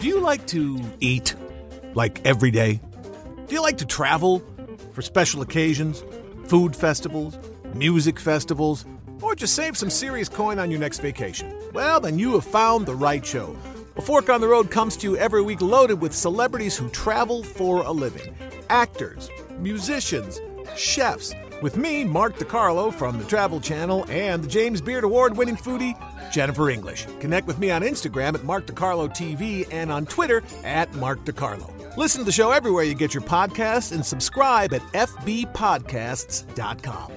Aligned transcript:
Do 0.00 0.06
you 0.06 0.20
like 0.20 0.46
to 0.48 0.80
eat? 1.00 1.34
Like 1.94 2.24
every 2.24 2.50
day? 2.50 2.80
Do 3.46 3.54
you 3.54 3.60
like 3.60 3.78
to 3.78 3.86
travel 3.86 4.42
for 4.92 5.02
special 5.02 5.42
occasions, 5.42 6.02
food 6.46 6.74
festivals, 6.74 7.38
music 7.74 8.18
festivals, 8.18 8.86
or 9.20 9.34
just 9.34 9.54
save 9.54 9.76
some 9.76 9.90
serious 9.90 10.28
coin 10.28 10.58
on 10.58 10.70
your 10.70 10.80
next 10.80 11.00
vacation? 11.00 11.54
Well, 11.72 12.00
then 12.00 12.18
you 12.18 12.32
have 12.34 12.44
found 12.44 12.86
the 12.86 12.94
right 12.94 13.24
show. 13.24 13.56
A 13.96 14.00
Fork 14.00 14.30
on 14.30 14.40
the 14.40 14.48
Road 14.48 14.70
comes 14.70 14.96
to 14.98 15.10
you 15.10 15.16
every 15.16 15.42
week 15.42 15.60
loaded 15.60 16.00
with 16.00 16.14
celebrities 16.14 16.76
who 16.76 16.88
travel 16.90 17.42
for 17.42 17.82
a 17.82 17.92
living 17.92 18.34
actors, 18.70 19.28
musicians, 19.58 20.40
chefs. 20.76 21.34
With 21.62 21.76
me, 21.76 22.04
Mark 22.04 22.38
DiCarlo 22.38 22.92
from 22.92 23.18
the 23.18 23.24
Travel 23.24 23.60
Channel, 23.60 24.04
and 24.08 24.42
the 24.42 24.48
James 24.48 24.80
Beard 24.80 25.04
Award 25.04 25.36
winning 25.36 25.56
foodie, 25.56 25.94
Jennifer 26.32 26.70
English. 26.70 27.06
Connect 27.20 27.46
with 27.46 27.58
me 27.58 27.70
on 27.70 27.82
Instagram 27.82 28.34
at 28.34 28.44
Mark 28.44 28.66
DiCarlo 28.66 29.10
TV 29.10 29.68
and 29.70 29.92
on 29.92 30.06
Twitter 30.06 30.42
at 30.64 30.94
Mark 30.94 31.22
DiCarlo. 31.26 31.70
Listen 31.96 32.20
to 32.20 32.24
the 32.24 32.32
show 32.32 32.50
everywhere 32.50 32.84
you 32.84 32.94
get 32.94 33.12
your 33.12 33.22
podcasts 33.22 33.92
and 33.92 34.06
subscribe 34.06 34.72
at 34.72 34.80
FBPodcasts.com. 34.92 37.12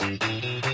Well, 0.00 0.67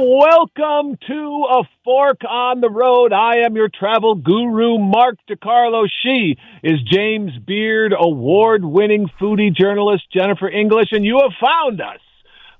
Welcome 0.00 0.96
to 1.08 1.44
A 1.50 1.64
Fork 1.84 2.18
on 2.28 2.60
the 2.60 2.70
Road. 2.70 3.12
I 3.12 3.38
am 3.38 3.56
your 3.56 3.68
travel 3.68 4.14
guru, 4.14 4.78
Mark 4.78 5.16
DiCarlo. 5.28 5.88
She 6.04 6.36
is 6.62 6.80
James 6.82 7.32
Beard, 7.44 7.92
award 7.98 8.64
winning 8.64 9.10
foodie 9.20 9.52
journalist 9.52 10.04
Jennifer 10.12 10.48
English, 10.48 10.90
and 10.92 11.04
you 11.04 11.18
have 11.20 11.32
found 11.44 11.80
us. 11.80 11.98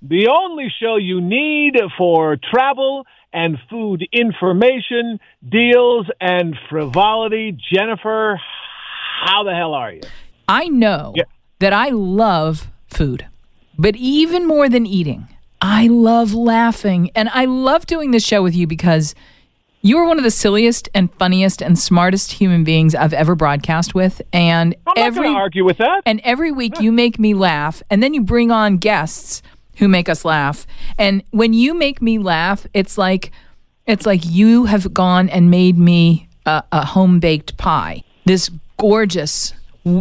The 0.03 0.27
only 0.27 0.67
show 0.83 0.97
you 0.97 1.21
need 1.21 1.77
for 1.97 2.37
travel 2.37 3.07
and 3.33 3.57
food 3.71 4.05
information, 4.11 5.21
deals, 5.49 6.07
and 6.21 6.57
frivolity. 6.69 7.57
Jennifer, 7.73 8.41
how 9.25 9.45
the 9.45 9.55
hell 9.55 9.75
are 9.75 9.93
you? 9.93 10.01
I 10.49 10.67
know 10.67 11.13
Yeah. 11.15 11.23
that 11.61 11.73
I 11.73 11.91
love 11.91 12.67
food, 12.89 13.27
but 13.79 13.95
even 13.95 14.45
more 14.45 14.69
than 14.69 14.87
eating, 14.87 15.29
I 15.61 15.89
love 15.89 16.35
laughing. 16.35 17.11
And 17.15 17.29
I 17.31 17.45
love 17.47 17.87
doing 17.87 18.11
this 18.11 18.25
show 18.25 18.43
with 18.43 18.55
you 18.55 18.67
because 18.67 19.15
you 19.81 19.99
are 19.99 20.07
one 20.07 20.19
of 20.19 20.25
the 20.25 20.31
silliest 20.31 20.89
and 20.95 21.13
funniest 21.15 21.63
and 21.63 21.79
smartest 21.79 22.33
human 22.33 22.65
beings 22.65 22.95
I've 22.95 23.13
ever 23.13 23.35
broadcast 23.35 23.95
with. 23.95 24.21
And 24.33 24.75
I'm 24.87 24.95
not 24.97 24.99
every 24.99 25.23
going 25.25 25.35
to 25.35 25.41
argue 25.41 25.65
with 25.65 25.79
that. 25.79 26.03
and 26.07 26.21
every 26.25 26.53
week 26.53 26.81
you 26.81 26.93
make 26.93 27.19
me 27.19 27.35
laugh, 27.35 27.83
and 27.91 28.03
then 28.03 28.15
you 28.15 28.23
bring 28.23 28.51
on 28.51 28.77
guests 28.79 29.43
who 29.77 29.89
make 29.89 30.09
us 30.09 30.25
laugh. 30.25 30.67
And 30.99 31.23
when 31.31 31.53
you 31.53 31.75
make 31.75 32.03
me 32.03 32.19
laugh, 32.19 32.67
it's 32.75 32.99
like 32.99 33.31
it's 33.87 34.05
like 34.05 34.21
you 34.25 34.67
have 34.67 34.93
gone 34.93 35.29
and 35.29 35.51
made 35.51 35.79
me 35.79 36.29
a, 36.45 36.63
a 36.73 36.85
home 36.85 37.21
baked 37.21 37.57
pie. 37.57 38.03
This 38.27 38.51
gorgeous, 38.79 39.55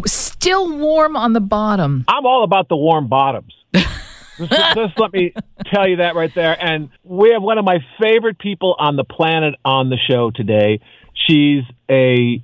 still 0.06 0.78
warm 0.78 1.16
on 1.16 1.34
the 1.34 1.39
bottom. 1.39 2.03
I'm 2.07 2.25
all 2.25 2.44
about 2.44 2.68
the 2.68 2.75
warm 2.75 3.07
bottoms. 3.07 3.53
just, 4.38 5.00
let 5.00 5.14
me 5.14 5.34
tell 5.74 5.88
you 5.88 5.98
that 5.98 6.16
right 6.16 6.34
there. 6.34 6.56
And 6.59 6.90
we 7.03 7.31
have 7.31 7.42
one 7.42 7.58
of 7.58 7.66
my 7.66 7.80
favorite 8.02 8.38
people 8.40 8.75
on 8.78 8.96
the 8.96 9.03
planet 9.03 9.56
on 9.66 9.90
the 9.90 9.98
show 9.98 10.31
today. 10.31 10.80
She's 11.28 11.64
a 11.90 12.42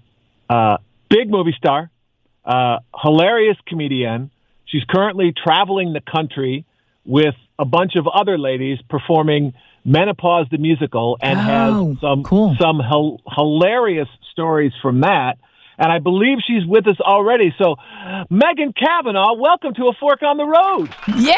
uh, 0.49 0.77
big 1.09 1.29
movie 1.29 1.55
star, 1.57 1.89
uh, 2.45 2.79
hilarious 3.01 3.57
comedian. 3.67 4.31
She's 4.65 4.83
currently 4.85 5.33
traveling 5.33 5.93
the 5.93 6.01
country 6.01 6.65
with 7.05 7.35
a 7.59 7.65
bunch 7.65 7.95
of 7.95 8.07
other 8.07 8.37
ladies 8.37 8.79
performing 8.89 9.53
Menopause 9.85 10.47
the 10.49 10.57
musical, 10.57 11.17
and 11.21 11.37
Oh, 11.37 11.41
has 11.91 11.99
some 11.99 12.23
cool. 12.23 12.55
some 12.59 12.79
hil- 12.79 13.19
hilarious 13.29 14.07
stories 14.31 14.71
from 14.81 15.01
that. 15.01 15.37
And 15.77 15.91
I 15.91 15.99
believe 15.99 16.37
she's 16.45 16.65
with 16.67 16.87
us 16.87 16.99
already. 16.99 17.53
So, 17.57 17.75
Megan 18.29 18.73
Cavanagh, 18.73 19.33
welcome 19.37 19.73
to 19.73 19.87
A 19.87 19.93
Fork 19.99 20.21
on 20.21 20.37
the 20.37 20.45
Road. 20.45 20.93
Yeah, 21.17 21.35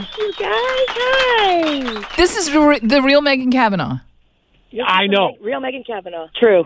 Thank 0.00 0.18
you 0.18 0.32
guys. 0.32 0.88
Hi. 0.90 2.04
this 2.16 2.36
is 2.36 2.50
the 2.50 2.60
re- 2.60 2.80
the 2.80 3.02
real 3.02 3.20
Megan 3.20 3.50
Cavanagh. 3.52 3.98
I 4.84 5.06
know. 5.06 5.36
Real 5.40 5.60
Megan 5.60 5.84
Cavanagh. 5.84 6.28
True. 6.38 6.64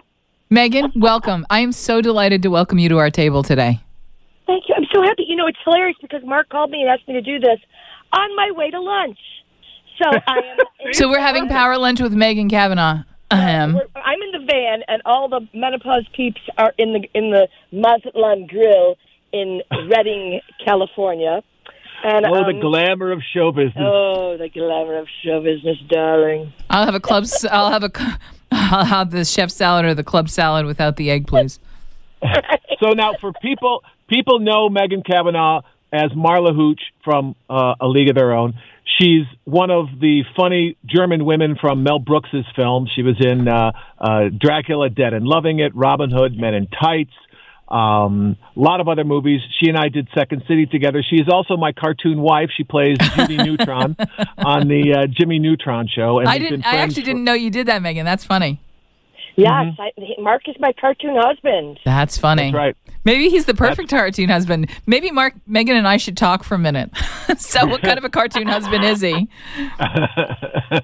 Megan, 0.51 0.91
welcome. 0.97 1.47
I 1.51 1.61
am 1.61 1.73
so 1.73 2.01
delighted 2.01 2.43
to 2.43 2.49
welcome 2.51 2.79
you 2.79 2.89
to 2.89 2.99
our 2.99 3.11
table 3.11 3.43
today. 3.43 3.81
Thank 4.47 4.65
you. 4.69 4.75
I'm 4.77 4.87
so 4.93 5.03
happy. 5.03 5.25
You 5.29 5.37
know, 5.37 5.47
it's 5.47 5.59
hilarious 5.65 5.97
because 6.01 6.23
Mark 6.25 6.49
called 6.49 6.71
me 6.71 6.81
and 6.83 6.91
asked 6.91 7.07
me 7.07 7.15
to 7.15 7.23
do 7.23 7.39
this 7.39 7.59
on 8.13 8.35
my 8.37 8.51
way 8.53 8.71
to 8.71 8.81
lunch. 8.81 9.19
So 10.03 10.11
I 10.27 10.39
am. 10.39 10.59
So 10.95 11.09
we're 11.09 11.21
having 11.21 11.49
power 11.49 11.79
lunch 11.79 12.01
with 12.01 12.13
Megan 12.13 12.49
Cavanagh. 12.51 13.05
Um, 13.33 13.75
We're- 13.75 13.87
I'm 13.95 14.21
in 14.23 14.33
the 14.41 14.47
van, 14.47 14.83
and 14.89 15.03
all 15.05 15.29
the 15.29 15.41
menopause 15.55 16.07
peeps 16.15 16.41
are 16.59 16.73
in 16.79 16.93
the 16.93 17.09
in 17.15 17.31
the 17.31 17.49
Mazatlan 17.73 18.47
Grill 18.47 18.97
in 19.33 19.63
Redding, 19.89 20.41
California. 20.65 21.43
And 22.05 22.27
Oh, 22.27 22.33
the 22.45 22.55
um, 22.55 22.61
glamour 22.61 23.13
of 23.13 23.23
show 23.33 23.53
business. 23.53 23.77
oh, 23.79 24.37
the 24.37 24.49
glamour 24.49 24.99
of 24.99 25.07
show 25.25 25.41
business, 25.41 25.79
darling. 25.89 26.53
I'll 26.69 26.85
have 26.85 26.97
a 26.97 27.01
club. 27.01 27.23
s- 27.23 27.45
I'll 27.45 27.71
have 27.71 27.85
a. 27.85 27.91
c- 27.97 28.05
I'll 28.53 28.85
have 28.85 29.11
the 29.13 29.25
chef 29.25 29.51
salad 29.51 29.85
or 29.85 29.95
the 29.95 30.03
club 30.05 30.29
salad 30.29 30.67
without 30.67 30.97
the 30.97 31.11
egg, 31.11 31.27
please. 31.27 31.59
So 32.81 32.91
now, 32.91 33.13
for 33.21 33.33
people, 33.33 33.83
people 34.09 34.41
know 34.41 34.69
Megan 34.69 35.03
Cavanagh 35.03 35.61
as 35.93 36.11
Marla 36.13 36.55
Hooch 36.55 36.81
from 37.05 37.37
uh, 37.49 37.75
A 37.81 37.87
League 37.87 38.09
of 38.09 38.17
Their 38.17 38.33
Own. 38.33 38.55
She's 38.99 39.25
one 39.45 39.71
of 39.71 39.87
the 40.01 40.23
funny 40.37 40.77
German 40.85 41.25
women 41.25 41.57
from 41.61 41.83
Mel 41.83 41.99
Brooks's 41.99 42.45
film. 42.55 42.89
She 42.95 43.03
was 43.03 43.17
in 43.21 43.49
uh, 43.49 43.73
uh, 43.99 44.29
Dracula, 44.39 44.91
Dead 44.91 45.15
and 45.15 45.25
Loving 45.27 45.61
It, 45.61 45.75
Robin 45.75 46.11
Hood, 46.11 46.37
Men 46.37 46.55
in 46.55 46.67
Tights, 46.67 47.13
um, 47.69 48.37
a 48.55 48.61
lot 48.61 48.81
of 48.81 48.89
other 48.89 49.05
movies. 49.05 49.41
She 49.59 49.69
and 49.71 49.79
I 49.79 49.89
did 49.89 50.07
Second 50.15 50.43
City 50.47 50.67
together. 50.67 51.03
She 51.09 51.17
is 51.17 51.29
also 51.33 51.57
my 51.57 51.73
cartoon 51.73 52.21
wife. 52.21 52.51
She 52.55 52.65
plays 52.65 52.99
Judy 53.17 53.37
Neutron 53.43 53.97
on 54.37 54.69
the 54.69 54.95
uh, 54.95 55.07
Jimmy 55.07 55.39
Neutron 55.39 55.89
show. 55.89 56.19
And 56.19 56.29
I 56.29 56.39
didn't. 56.39 56.67
I 56.67 56.77
actually 56.77 57.03
for- 57.03 57.07
didn't 57.07 57.25
know 57.25 57.33
you 57.33 57.51
did 57.51 57.69
that, 57.69 57.81
Megan. 57.81 58.05
That's 58.05 58.25
funny. 58.25 58.61
Yes, 59.37 59.51
Mm-hmm. 59.79 59.81
I, 59.81 60.23
Mark 60.23 60.43
is 60.49 60.57
my 60.61 60.73
cartoon 60.79 61.17
husband. 61.19 61.81
That's 61.85 62.19
funny. 62.19 62.45
That's 62.53 62.55
right. 62.55 62.77
Maybe 63.05 63.29
he's 63.31 63.47
the 63.47 63.55
perfect 63.55 63.89
cartoon 63.91 64.29
husband. 64.29 64.71
Maybe 64.87 65.11
Mark, 65.11 65.35
Megan, 65.47 65.75
and 65.77 65.89
I 65.89 65.97
should 65.97 66.17
talk 66.17 66.45
for 66.45 66.55
a 66.55 66.59
minute. 66.59 66.91
so, 67.39 67.67
what 67.67 67.83
kind 67.83 67.99
of 67.99 68.05
a 68.05 68.09
cartoon 68.11 68.47
husband 68.47 68.85
is 68.85 69.01
he? 69.01 69.29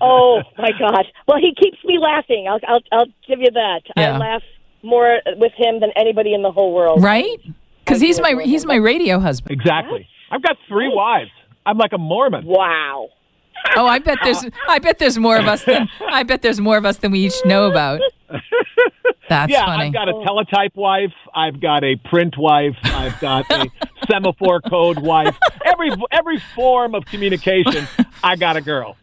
Oh 0.00 0.43
my 0.59 0.71
gosh! 0.79 1.06
Well, 1.27 1.39
he 1.39 1.55
keeps 1.55 1.79
me 1.85 1.99
laughing. 1.99 2.47
I'll 2.49 2.61
I'll, 2.69 2.81
I'll 2.93 3.06
give 3.27 3.41
you 3.41 3.50
that. 3.53 3.81
Yeah. 3.97 4.15
I 4.15 4.19
laugh 4.19 4.43
more 4.83 5.21
with 5.37 5.53
him 5.56 5.81
than 5.81 5.91
anybody 5.97 6.35
in 6.35 6.43
the 6.43 6.53
whole 6.53 6.75
world. 6.75 7.03
Right? 7.03 7.39
Because 7.85 8.01
he's 8.01 8.21
my 8.21 8.41
he's 8.44 8.67
my 8.67 8.75
radio 8.77 9.19
husband. 9.19 9.59
Exactly. 9.59 10.06
I've 10.31 10.43
got 10.43 10.56
three 10.69 10.91
wives. 10.93 11.31
I'm 11.65 11.79
like 11.79 11.93
a 11.94 11.99
Mormon. 11.99 12.44
Wow. 12.44 13.09
Oh, 13.77 13.87
I 13.87 13.99
bet 13.99 14.19
there's 14.23 14.44
I 14.69 14.79
bet 14.79 14.99
there's 14.99 15.19
more 15.19 15.37
of 15.39 15.47
us 15.47 15.65
than 15.65 15.89
I 16.11 16.23
bet 16.23 16.43
there's 16.43 16.61
more 16.61 16.77
of 16.77 16.85
us 16.85 16.99
than 16.99 17.11
we 17.11 17.21
each 17.21 17.44
know 17.44 17.71
about. 17.71 18.01
That's 19.29 19.53
yeah, 19.53 19.67
funny. 19.67 19.87
I've 19.87 19.93
got 19.93 20.09
a 20.09 20.25
teletype 20.25 20.75
wife. 20.75 21.13
I've 21.35 21.61
got 21.61 21.85
a 21.85 21.97
print 21.97 22.37
wife. 22.39 22.77
I've 22.85 23.19
got 23.21 23.51
a 23.51 23.67
semaphore 24.11 24.61
code 24.61 24.99
wife. 25.01 25.37
Every 25.65 25.91
every 26.11 26.39
form 26.55 26.95
of 26.95 27.05
communication, 27.05 27.87
I 28.23 28.37
got 28.37 28.57
a 28.57 28.61
girl. 28.61 28.97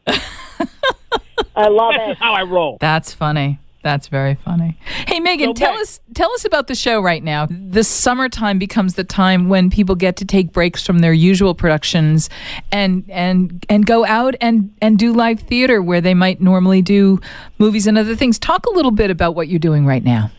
I 1.55 1.67
love 1.67 1.93
This 1.93 2.03
is 2.03 2.11
it. 2.11 2.17
how 2.17 2.33
I 2.33 2.43
roll. 2.43 2.77
That's 2.81 3.13
funny. 3.13 3.59
That's 3.85 4.07
very 4.07 4.33
funny. 4.33 4.79
Hey 5.07 5.19
Megan, 5.19 5.49
So, 5.49 5.53
tell 5.53 5.73
Meg- 5.73 5.81
us 5.83 5.99
tell 6.15 6.31
us 6.33 6.43
about 6.43 6.65
the 6.65 6.73
show 6.73 6.99
right 7.01 7.23
now. 7.23 7.45
The 7.45 7.83
summertime 7.83 8.57
becomes 8.57 8.95
the 8.95 9.03
time 9.03 9.47
when 9.47 9.69
people 9.69 9.93
get 9.93 10.17
to 10.17 10.25
take 10.25 10.51
breaks 10.51 10.83
from 10.83 10.99
their 10.99 11.13
usual 11.13 11.53
productions 11.53 12.27
and 12.71 13.05
and 13.11 13.63
and 13.69 13.85
go 13.85 14.03
out 14.03 14.33
and 14.41 14.73
and 14.81 14.97
do 14.97 15.13
live 15.13 15.39
theater 15.41 15.83
where 15.83 16.01
they 16.01 16.15
might 16.15 16.41
normally 16.41 16.81
do 16.81 17.19
movies 17.59 17.85
and 17.85 17.95
other 17.95 18.15
things. 18.15 18.39
Talk 18.39 18.65
a 18.65 18.71
little 18.71 18.89
bit 18.89 19.11
about 19.11 19.35
what 19.35 19.49
you're 19.49 19.59
doing 19.59 19.85
right 19.85 20.03
now. 20.03 20.31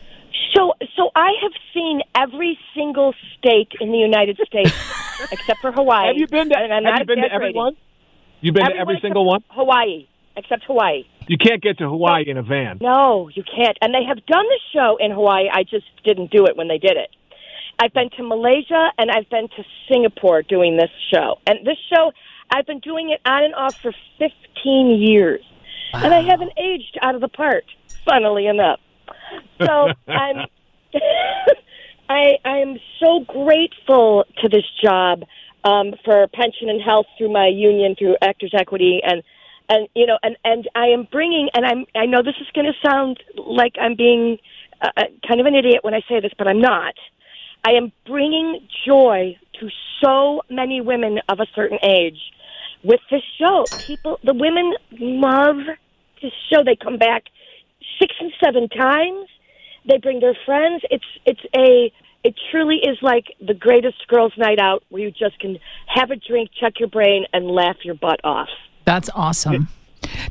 So, 0.53 0.73
so 0.97 1.11
I 1.15 1.31
have 1.41 1.53
seen 1.73 2.01
every 2.15 2.59
single 2.75 3.13
state 3.37 3.71
in 3.79 3.93
the 3.93 3.97
United 3.97 4.37
States 4.45 4.75
except 5.31 5.61
for 5.61 5.71
Hawaii. 5.71 6.07
Have 6.07 6.17
you 6.17 6.27
been 6.27 6.49
to? 6.49 6.57
And 6.57 6.85
have 6.85 6.99
you 6.99 7.05
been 7.05 7.19
to 7.19 7.25
exaggerating. 7.27 7.33
everyone? 7.33 7.77
You've 8.41 8.55
been 8.55 8.65
to 8.65 8.75
every 8.75 8.99
single 9.01 9.23
one. 9.23 9.41
Hawaii, 9.47 10.05
except 10.35 10.65
Hawaii. 10.65 11.05
You 11.27 11.37
can't 11.37 11.61
get 11.61 11.77
to 11.79 11.89
Hawaii 11.89 12.23
in 12.27 12.37
a 12.37 12.43
van. 12.43 12.77
No, 12.81 13.29
you 13.33 13.43
can't. 13.43 13.77
And 13.81 13.93
they 13.93 14.03
have 14.07 14.25
done 14.25 14.45
the 14.45 14.59
show 14.73 14.97
in 14.99 15.11
Hawaii. 15.11 15.49
I 15.51 15.63
just 15.63 15.85
didn't 16.03 16.31
do 16.31 16.45
it 16.45 16.55
when 16.55 16.67
they 16.67 16.77
did 16.77 16.95
it. 16.97 17.09
I've 17.79 17.93
been 17.93 18.09
to 18.17 18.23
Malaysia 18.23 18.91
and 18.97 19.11
I've 19.11 19.29
been 19.29 19.47
to 19.49 19.63
Singapore 19.91 20.41
doing 20.41 20.77
this 20.77 20.89
show. 21.13 21.37
And 21.45 21.65
this 21.65 21.77
show, 21.93 22.11
I've 22.49 22.65
been 22.65 22.79
doing 22.79 23.11
it 23.11 23.21
on 23.25 23.43
and 23.43 23.53
off 23.55 23.75
for 23.75 23.93
15 24.17 24.99
years. 24.99 25.41
And 25.93 26.13
I 26.13 26.21
haven't 26.21 26.51
aged 26.57 26.97
out 27.01 27.15
of 27.15 27.21
the 27.21 27.27
part, 27.27 27.65
funnily 28.07 28.47
enough. 28.47 28.79
So 29.59 29.89
I'm 30.07 30.47
I 32.09 32.37
I 32.45 32.57
am 32.59 32.77
so 32.99 33.19
grateful 33.27 34.25
to 34.41 34.49
this 34.49 34.65
job 34.83 35.23
um, 35.63 35.93
for 36.05 36.27
pension 36.33 36.69
and 36.69 36.81
health 36.81 37.05
through 37.17 37.31
my 37.31 37.47
union 37.47 37.95
through 37.97 38.15
Actors 38.21 38.53
Equity 38.57 39.01
and 39.03 39.23
and 39.69 39.87
you 39.95 40.05
know 40.05 40.17
and 40.23 40.37
and 40.43 40.69
I 40.75 40.87
am 40.87 41.07
bringing 41.11 41.49
and 41.53 41.65
I'm 41.65 41.85
I 41.95 42.05
know 42.05 42.21
this 42.23 42.35
is 42.41 42.47
going 42.53 42.67
to 42.67 42.89
sound 42.89 43.19
like 43.35 43.73
I'm 43.81 43.95
being 43.95 44.37
uh, 44.81 44.89
uh, 44.97 45.03
kind 45.27 45.39
of 45.41 45.47
an 45.47 45.55
idiot 45.55 45.79
when 45.83 45.93
I 45.93 46.01
say 46.09 46.19
this, 46.21 46.31
but 46.37 46.47
I'm 46.47 46.61
not. 46.61 46.93
I 47.65 47.71
am 47.71 47.91
bringing 48.05 48.67
joy 48.85 49.35
to 49.59 49.69
so 50.03 50.41
many 50.49 50.81
women 50.81 51.19
of 51.29 51.39
a 51.39 51.47
certain 51.55 51.79
age 51.83 52.19
with 52.83 52.99
this 53.11 53.23
show. 53.39 53.69
People, 53.85 54.19
the 54.23 54.33
women 54.33 54.73
love 54.91 55.57
this 56.21 56.31
show. 56.51 56.63
They 56.63 56.75
come 56.75 56.97
back 56.97 57.23
six 57.99 58.13
and 58.19 58.31
seven 58.43 58.69
times. 58.69 59.27
They 59.87 59.97
bring 59.97 60.19
their 60.19 60.37
friends. 60.45 60.83
It's 60.91 61.05
it's 61.25 61.41
a 61.55 61.91
it 62.23 62.35
truly 62.51 62.77
is 62.77 62.97
like 63.01 63.25
the 63.45 63.53
greatest 63.53 64.07
girls' 64.07 64.33
night 64.37 64.59
out 64.59 64.83
where 64.89 65.01
you 65.03 65.11
just 65.11 65.39
can 65.39 65.57
have 65.87 66.11
a 66.11 66.15
drink, 66.17 66.49
check 66.59 66.73
your 66.79 66.89
brain, 66.89 67.25
and 67.33 67.47
laugh 67.47 67.77
your 67.83 67.95
butt 67.95 68.19
off. 68.23 68.49
That's 68.87 69.09
awesome. 69.13 69.67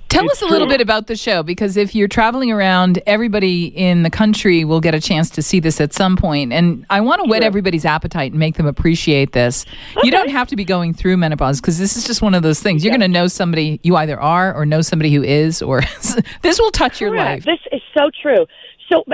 Tell 0.08 0.30
us 0.30 0.40
a 0.40 0.46
little 0.46 0.66
true. 0.66 0.78
bit 0.78 0.80
about 0.80 1.08
the 1.08 1.14
show 1.14 1.42
because 1.42 1.76
if 1.76 1.94
you're 1.94 2.08
traveling 2.08 2.50
around, 2.50 3.02
everybody 3.06 3.66
in 3.66 4.02
the 4.02 4.08
country 4.08 4.64
will 4.64 4.80
get 4.80 4.94
a 4.94 5.00
chance 5.00 5.28
to 5.28 5.42
see 5.42 5.60
this 5.60 5.78
at 5.78 5.92
some 5.92 6.16
point. 6.16 6.54
And 6.54 6.86
I 6.88 7.02
want 7.02 7.22
to 7.22 7.28
whet 7.28 7.42
everybody's 7.42 7.84
appetite 7.84 8.32
and 8.32 8.40
make 8.40 8.56
them 8.56 8.64
appreciate 8.64 9.32
this. 9.32 9.66
You 10.02 10.10
don't 10.10 10.30
have 10.30 10.48
to 10.48 10.56
be 10.56 10.64
going 10.64 10.94
through 10.94 11.18
menopause 11.18 11.60
because 11.60 11.78
this 11.78 11.98
is 11.98 12.06
just 12.06 12.22
one 12.22 12.32
of 12.32 12.42
those 12.42 12.62
things. 12.62 12.82
You're 12.82 12.92
going 12.92 13.02
to 13.02 13.08
know 13.08 13.26
somebody 13.26 13.78
you 13.82 13.94
either 13.96 14.18
are 14.18 14.54
or 14.54 14.64
know 14.64 14.80
somebody 14.80 15.12
who 15.12 15.22
is, 15.22 15.60
or 15.60 15.82
this 16.40 16.58
will 16.58 16.70
touch 16.70 16.98
your 16.98 17.14
life. 17.14 17.44
This 17.44 17.60
is 17.72 17.82
so 17.94 18.08
true. 18.22 18.46
So, 18.90 19.04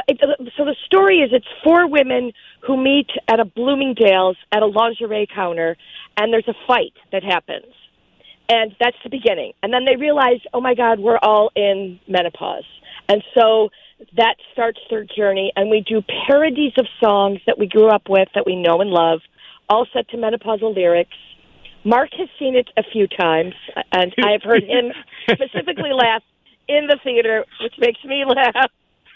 so 0.57 0.65
the 0.65 0.77
story 0.87 1.19
is 1.19 1.31
it's 1.33 1.47
four 1.65 1.89
women 1.89 2.31
who 2.61 2.77
meet 2.77 3.11
at 3.27 3.41
a 3.41 3.45
Bloomingdale's 3.45 4.37
at 4.53 4.63
a 4.63 4.67
lingerie 4.67 5.27
counter, 5.35 5.77
and 6.17 6.33
there's 6.33 6.47
a 6.47 6.55
fight 6.69 6.93
that 7.11 7.25
happens, 7.25 7.75
and 8.49 8.75
that's 8.81 8.97
the 9.05 9.11
beginning. 9.11 9.53
And 9.63 9.73
then 9.73 9.85
they 9.85 9.97
realize, 9.97 10.41
oh 10.53 10.61
my 10.61 10.75
God, 10.75 11.01
we're 11.01 11.19
all 11.19 11.51
in 11.55 12.01
menopause, 12.09 12.65
and 13.09 13.23
so 13.35 13.71
that 14.17 14.37
starts 14.53 14.81
their 14.91 15.05
journey. 15.05 15.53
And 15.57 15.71
we 15.71 15.81
do 15.81 16.03
parodies 16.27 16.73
of 16.79 16.87
songs 17.01 17.41
that 17.47 17.59
we 17.59 17.67
grew 17.67 17.89
up 17.89 18.09
with 18.09 18.29
that 18.35 18.47
we 18.47 18.57
know 18.57 18.81
and 18.81 18.91
love, 18.91 19.21
all 19.69 19.87
set 19.93 20.09
to 20.11 20.17
menopausal 20.17 20.75
lyrics. 20.75 21.17
Mark 21.85 22.11
has 22.19 22.29
seen 22.39 22.57
it 22.57 22.69
a 22.77 22.83
few 22.93 23.07
times, 23.09 23.55
and 23.93 24.15
I've 24.25 24.43
heard 24.43 24.63
him 24.63 24.93
specifically 25.31 25.93
laugh 25.93 26.23
in 26.69 26.87
the 26.87 26.99
theater, 27.03 27.45
which 27.61 27.75
makes 27.79 28.03
me 28.05 28.25
laugh. 28.27 28.71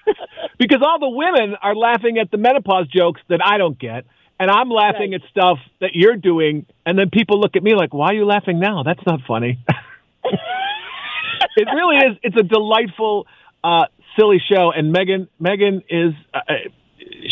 because 0.58 0.82
all 0.82 0.99
the 0.99 1.08
women 1.08 1.56
are 1.62 1.75
laughing 1.75 2.19
at 2.19 2.31
the 2.31 2.38
menopause 2.38 2.88
jokes 2.88 3.20
that 3.28 3.40
I 3.44 3.58
don't 3.58 3.78
get, 3.78 4.06
and 4.38 4.50
I'm 4.50 4.68
laughing 4.68 5.12
Right. 5.12 5.22
at 5.22 5.30
stuff 5.30 5.58
that 5.80 5.90
you're 5.94 6.16
doing, 6.16 6.66
and 6.84 6.98
then 6.98 7.10
people 7.10 7.40
look 7.40 7.56
at 7.56 7.62
me 7.62 7.74
like, 7.74 7.94
"Why 7.94 8.08
are 8.08 8.14
you 8.14 8.26
laughing 8.26 8.58
now? 8.58 8.82
That's 8.82 9.04
not 9.06 9.20
funny." 9.26 9.58
it 11.56 11.68
really 11.74 11.96
is. 11.96 12.18
It's 12.22 12.36
a 12.36 12.42
delightful, 12.42 13.26
uh, 13.64 13.86
silly 14.18 14.40
show, 14.48 14.72
and 14.72 14.92
Megan 14.92 15.28
Megan 15.38 15.82
is. 15.88 16.12
Uh, 16.32 16.38
uh, 16.48 16.52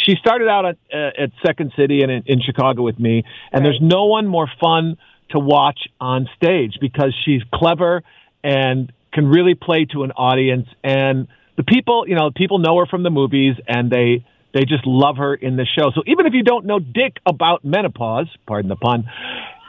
she 0.04 0.14
started 0.16 0.48
out 0.48 0.66
at, 0.66 0.76
uh, 0.92 1.22
at 1.24 1.30
Second 1.44 1.72
City 1.76 2.02
and 2.02 2.10
in, 2.10 2.22
in 2.26 2.40
Chicago 2.40 2.82
with 2.82 2.98
me, 2.98 3.24
and 3.52 3.64
there's 3.64 3.80
no 3.80 4.04
one 4.04 4.26
more 4.26 4.48
fun 4.60 4.96
to 5.30 5.38
watch 5.38 5.80
on 6.00 6.28
stage 6.36 6.74
because 6.80 7.14
she's 7.24 7.42
clever 7.52 8.02
and 8.42 8.92
can 9.12 9.26
really 9.26 9.54
play 9.54 9.84
to 9.86 10.02
an 10.04 10.12
audience 10.12 10.68
and 10.82 11.28
the 11.56 11.62
people 11.62 12.04
you 12.06 12.14
know 12.14 12.30
people 12.34 12.58
know 12.58 12.78
her 12.78 12.86
from 12.86 13.02
the 13.02 13.10
movies 13.10 13.54
and 13.66 13.90
they 13.90 14.24
they 14.54 14.64
just 14.64 14.86
love 14.86 15.16
her 15.18 15.34
in 15.34 15.56
the 15.56 15.66
show 15.66 15.90
so 15.94 16.02
even 16.06 16.26
if 16.26 16.32
you 16.32 16.42
don't 16.42 16.64
know 16.64 16.78
dick 16.78 17.18
about 17.26 17.64
menopause 17.64 18.28
pardon 18.46 18.68
the 18.68 18.76
pun 18.76 19.04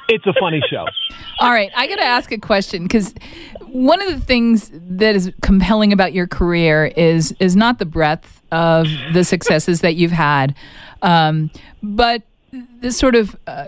it's 0.07 0.25
a 0.25 0.33
funny 0.39 0.61
show 0.69 0.85
All 1.39 1.51
right, 1.51 1.69
I 1.75 1.87
got 1.87 1.97
to 1.97 2.03
ask 2.03 2.31
a 2.31 2.37
question 2.37 2.83
because 2.83 3.13
one 3.67 4.01
of 4.01 4.07
the 4.07 4.25
things 4.25 4.71
that 4.73 5.15
is 5.15 5.31
compelling 5.41 5.91
about 5.91 6.13
your 6.13 6.27
career 6.27 6.85
is 6.85 7.35
is 7.39 7.55
not 7.55 7.77
the 7.77 7.85
breadth 7.85 8.41
of 8.51 8.87
the 9.13 9.23
successes 9.23 9.81
that 9.81 9.95
you've 9.95 10.11
had, 10.11 10.55
um, 11.01 11.51
but 11.83 12.21
this 12.79 12.97
sort 12.97 13.15
of 13.15 13.35
uh, 13.47 13.67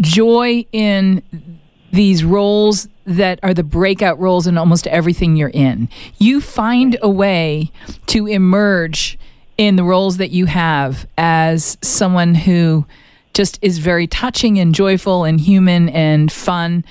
joy 0.00 0.66
in 0.72 1.22
these 1.90 2.22
roles 2.22 2.88
that 3.06 3.40
are 3.42 3.54
the 3.54 3.62
breakout 3.62 4.18
roles 4.18 4.46
in 4.46 4.58
almost 4.58 4.86
everything 4.88 5.36
you're 5.36 5.48
in. 5.48 5.88
You 6.18 6.42
find 6.42 6.98
a 7.00 7.08
way 7.08 7.70
to 8.06 8.26
emerge 8.26 9.18
in 9.58 9.76
the 9.76 9.84
roles 9.84 10.18
that 10.18 10.30
you 10.30 10.46
have 10.46 11.06
as 11.16 11.78
someone 11.82 12.34
who 12.34 12.86
just 13.34 13.58
is 13.62 13.78
very 13.78 14.06
touching 14.06 14.58
and 14.58 14.74
joyful 14.74 15.24
and 15.24 15.40
human 15.40 15.88
and 15.90 16.32
fun. 16.32 16.84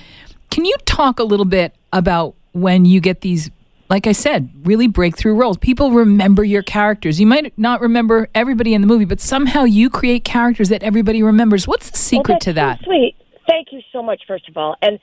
Can 0.50 0.64
you 0.64 0.76
talk 0.84 1.18
a 1.18 1.24
little 1.24 1.44
bit 1.44 1.74
about 1.92 2.34
when 2.52 2.84
you 2.84 3.00
get 3.00 3.20
these, 3.20 3.50
like 3.90 4.06
I 4.06 4.12
said, 4.12 4.48
really 4.64 4.86
breakthrough 4.86 5.34
roles? 5.34 5.58
People 5.58 5.90
remember 5.90 6.44
your 6.44 6.62
characters. 6.62 7.20
You 7.20 7.26
might 7.26 7.56
not 7.58 7.80
remember 7.80 8.28
everybody 8.34 8.74
in 8.74 8.80
the 8.80 8.86
movie, 8.86 9.04
but 9.04 9.20
somehow 9.20 9.64
you 9.64 9.90
create 9.90 10.24
characters 10.24 10.68
that 10.68 10.82
everybody 10.82 11.22
remembers. 11.22 11.66
What's 11.66 11.90
the 11.90 11.98
secret 11.98 12.34
well, 12.34 12.40
to 12.40 12.52
that? 12.54 12.78
So 12.80 12.86
sweet. 12.86 13.16
Thank 13.48 13.68
you 13.72 13.80
so 13.92 14.02
much, 14.02 14.22
first 14.26 14.48
of 14.48 14.56
all. 14.56 14.76
And 14.82 14.98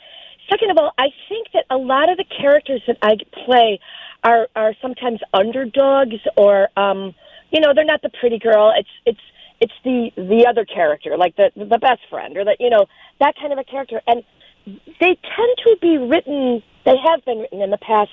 second 0.49 0.71
of 0.71 0.77
all, 0.77 0.91
I 0.97 1.07
think 1.29 1.47
that 1.53 1.65
a 1.69 1.77
lot 1.77 2.09
of 2.09 2.17
the 2.17 2.25
characters 2.25 2.81
that 2.87 2.97
I 3.01 3.15
play 3.45 3.79
are 4.23 4.47
are 4.55 4.73
sometimes 4.81 5.19
underdogs, 5.33 6.15
or 6.37 6.69
um, 6.77 7.13
you 7.53 7.61
know, 7.61 7.73
they're 7.75 7.85
not 7.85 8.01
the 8.03 8.11
pretty 8.19 8.39
girl. 8.39 8.73
It's 8.77 8.89
it's 9.05 9.21
it's 9.61 9.73
the 9.85 10.11
the 10.17 10.47
other 10.49 10.65
character, 10.65 11.17
like 11.17 11.35
the 11.37 11.51
the 11.55 11.79
best 11.79 12.01
friend, 12.09 12.37
or 12.37 12.45
that 12.45 12.57
you 12.59 12.71
know 12.71 12.85
that 13.21 13.35
kind 13.39 13.53
of 13.53 13.59
a 13.59 13.65
character. 13.65 14.01
And 14.07 14.23
they 14.65 15.17
tend 15.37 15.55
to 15.65 15.77
be 15.81 15.97
written. 15.97 16.63
They 16.85 16.97
have 17.09 17.25
been 17.25 17.39
written 17.39 17.61
in 17.61 17.71
the 17.71 17.79
past, 17.79 18.11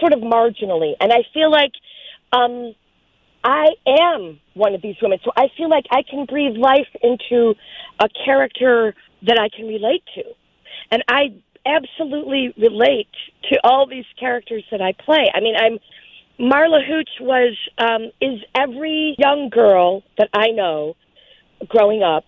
sort 0.00 0.12
of 0.12 0.20
marginally. 0.20 0.94
And 1.00 1.12
I 1.12 1.24
feel 1.34 1.50
like. 1.50 1.72
um 2.32 2.74
I 3.44 3.68
am 3.88 4.40
one 4.54 4.74
of 4.74 4.82
these 4.82 4.96
women, 5.02 5.18
so 5.24 5.32
I 5.36 5.48
feel 5.56 5.68
like 5.68 5.86
I 5.90 6.02
can 6.08 6.26
breathe 6.26 6.56
life 6.56 6.88
into 7.02 7.54
a 8.00 8.08
character 8.24 8.94
that 9.26 9.38
I 9.38 9.48
can 9.54 9.66
relate 9.66 10.04
to. 10.14 10.22
And 10.90 11.02
I 11.08 11.34
absolutely 11.66 12.54
relate 12.58 13.08
to 13.50 13.58
all 13.64 13.86
these 13.88 14.04
characters 14.18 14.64
that 14.70 14.80
I 14.82 14.92
play. 14.92 15.30
I 15.34 15.40
mean, 15.40 15.56
I'm 15.56 15.78
Marla 16.42 16.84
Hooch 16.86 17.08
was 17.20 17.56
um, 17.78 18.10
is 18.20 18.40
every 18.54 19.14
young 19.18 19.48
girl 19.48 20.02
that 20.18 20.28
I 20.34 20.48
know 20.48 20.94
growing 21.68 22.02
up. 22.02 22.24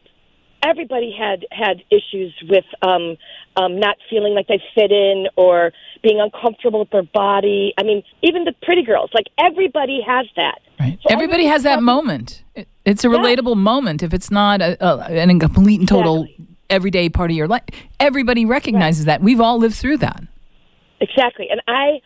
Everybody 0.62 1.14
had 1.18 1.44
had 1.50 1.83
issues 1.90 2.33
with 2.49 2.64
um, 2.80 3.16
um, 3.56 3.78
not 3.78 3.97
feeling 4.09 4.35
like 4.35 4.47
they 4.47 4.62
fit 4.75 4.90
in 4.92 5.26
or 5.37 5.73
being 6.02 6.21
uncomfortable 6.21 6.78
with 6.80 6.90
their 6.90 7.02
body. 7.02 7.75
I 7.78 7.83
mean, 7.83 8.02
even 8.23 8.44
the 8.44 8.54
pretty 8.62 8.83
girls, 8.83 9.11
like 9.12 9.26
everybody 9.38 10.00
has 10.06 10.26
that. 10.37 10.61
Right. 10.80 10.99
So 11.02 11.12
Everybody 11.12 11.44
has 11.47 11.64
that 11.64 11.83
moment. 11.83 12.44
It- 12.54 12.68
It's 12.87 13.04
a 13.04 13.09
Yeah. 13.09 13.16
relatable 13.16 13.56
moment. 13.56 14.02
If 14.02 14.14
it's 14.14 14.30
not 14.30 14.61
a, 14.62 14.76
a, 14.87 14.99
an 15.11 15.38
complete 15.40 15.80
and 15.80 15.88
total 15.88 16.23
Exactly. 16.25 16.47
everyday 16.71 17.09
part 17.09 17.30
of 17.30 17.37
your 17.37 17.49
life, 17.49 17.64
everybody 18.00 18.44
recognizes 18.47 19.04
that. 19.06 19.21
We've 19.23 19.40
all 19.40 19.59
lived 19.59 19.75
through 19.75 19.99
that. 19.99 20.23
Exactly, 21.00 21.49
and 21.50 21.61
I, 21.66 22.00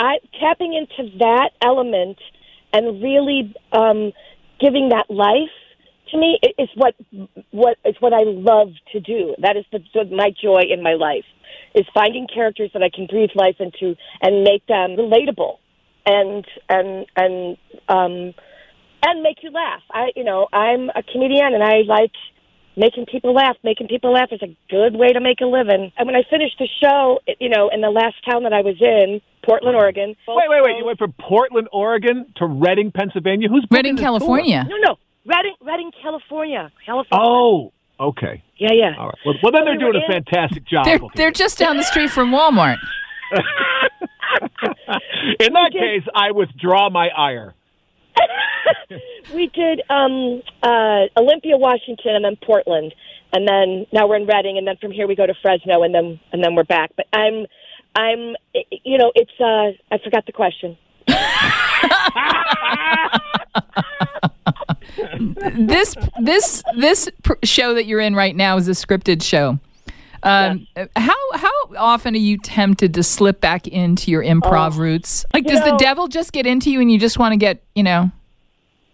I 0.00 0.18
tapping 0.40 0.72
into 0.72 1.18
that 1.18 1.50
element 1.62 2.18
and 2.72 3.02
really 3.02 3.54
um, 3.72 4.12
giving 4.58 4.88
that 4.88 5.10
life 5.10 5.52
to 6.10 6.18
me 6.18 6.38
is 6.58 6.68
what 6.74 6.94
what 7.50 7.76
is 7.84 7.94
what 8.00 8.14
I 8.14 8.22
love 8.24 8.70
to 8.92 9.00
do. 9.00 9.34
That 9.42 9.56
is 9.56 9.64
the, 9.70 9.80
the 9.92 10.16
my 10.16 10.30
joy 10.42 10.62
in 10.70 10.82
my 10.82 10.94
life 10.94 11.26
is 11.74 11.84
finding 11.92 12.26
characters 12.32 12.70
that 12.72 12.82
I 12.82 12.88
can 12.88 13.06
breathe 13.06 13.30
life 13.34 13.56
into 13.60 13.94
and 14.22 14.42
make 14.42 14.66
them 14.66 14.96
relatable 14.96 15.58
and 16.06 16.46
and 16.70 17.06
and 17.16 17.56
um 17.88 18.34
and 19.02 19.22
make 19.22 19.42
you 19.42 19.50
laugh. 19.50 19.82
I 19.92 20.12
you 20.16 20.24
know 20.24 20.48
I'm 20.50 20.88
a 20.88 21.02
comedian 21.02 21.52
and 21.52 21.62
I 21.62 21.82
like 21.86 22.12
making 22.80 23.06
people 23.06 23.32
laugh. 23.34 23.56
Making 23.62 23.86
people 23.88 24.12
laugh 24.12 24.30
is 24.32 24.40
a 24.42 24.56
good 24.70 24.96
way 24.96 25.12
to 25.12 25.20
make 25.20 25.40
a 25.40 25.44
living. 25.46 25.92
And 25.96 26.06
when 26.06 26.16
I 26.16 26.22
finished 26.28 26.56
the 26.58 26.66
show, 26.82 27.20
you 27.38 27.48
know, 27.50 27.68
in 27.72 27.80
the 27.82 27.90
last 27.90 28.16
town 28.28 28.42
that 28.44 28.52
I 28.52 28.62
was 28.62 28.76
in, 28.80 29.20
Portland, 29.44 29.76
Oregon. 29.76 30.16
Wait, 30.26 30.48
wait, 30.48 30.62
wait. 30.64 30.76
You 30.78 30.84
went 30.86 30.98
from 30.98 31.12
Portland, 31.20 31.68
Oregon 31.72 32.26
to 32.36 32.46
Reading, 32.46 32.90
Pennsylvania? 32.90 33.48
Who's 33.48 33.64
booking 33.66 33.76
Reading, 33.76 33.96
tour? 33.96 34.04
California. 34.04 34.64
No, 34.68 34.76
no, 34.88 34.96
Redding, 35.26 35.54
Redding, 35.62 35.92
California, 36.02 36.72
California. 36.84 37.28
Oh, 37.28 37.72
okay. 38.00 38.42
yeah, 38.56 38.72
yeah. 38.72 38.94
All 38.98 39.06
right. 39.06 39.14
Well, 39.24 39.34
well 39.42 39.52
then 39.52 39.60
So 39.62 39.64
they're 39.66 39.74
we 39.74 39.78
doing 39.92 40.02
a 40.02 40.16
in- 40.16 40.24
fantastic 40.24 40.64
job. 40.66 40.84
They're 40.86 40.98
they're 41.14 41.30
just 41.30 41.58
down 41.58 41.76
the 41.76 41.84
street 41.84 42.10
from 42.10 42.32
Walmart. 42.32 42.78
In 45.40 45.52
that 45.52 45.70
case, 45.72 46.02
I 46.14 46.30
withdraw 46.32 46.90
my 46.90 47.08
ire. 47.16 47.54
we 49.34 49.46
did 49.48 49.82
um 49.90 50.42
uh 50.62 51.06
Olympia, 51.16 51.56
Washington, 51.56 52.16
and 52.16 52.24
then 52.24 52.36
Portland, 52.36 52.94
and 53.32 53.46
then 53.46 53.86
now 53.92 54.08
we're 54.08 54.16
in 54.16 54.26
Redding, 54.26 54.58
and 54.58 54.66
then 54.66 54.76
from 54.76 54.90
here 54.90 55.06
we 55.06 55.14
go 55.14 55.26
to 55.26 55.34
Fresno, 55.42 55.82
and 55.82 55.94
then 55.94 56.18
and 56.32 56.42
then 56.42 56.54
we're 56.54 56.64
back. 56.64 56.90
But 56.96 57.06
I'm, 57.12 57.46
I'm, 57.94 58.34
you 58.84 58.98
know, 58.98 59.12
it's 59.14 59.30
uh 59.40 59.94
I 59.94 59.98
forgot 60.02 60.26
the 60.26 60.32
question. 60.32 60.76
this 65.66 65.96
this 66.20 66.62
this 66.76 67.08
show 67.44 67.74
that 67.74 67.86
you're 67.86 68.00
in 68.00 68.14
right 68.14 68.36
now 68.36 68.56
is 68.56 68.68
a 68.68 68.72
scripted 68.72 69.22
show. 69.22 69.58
Um, 70.22 70.66
How 70.96 71.16
how 71.34 71.50
often 71.76 72.14
are 72.14 72.18
you 72.18 72.36
tempted 72.38 72.94
to 72.94 73.02
slip 73.02 73.40
back 73.40 73.66
into 73.66 74.10
your 74.10 74.22
improv 74.22 74.76
roots? 74.78 75.24
Like, 75.32 75.44
you 75.44 75.50
does 75.50 75.64
the 75.64 75.76
devil 75.78 76.08
just 76.08 76.32
get 76.32 76.46
into 76.46 76.70
you 76.70 76.80
and 76.80 76.90
you 76.92 76.98
just 76.98 77.18
want 77.18 77.32
to 77.32 77.36
get 77.38 77.62
you 77.74 77.82
know 77.82 78.10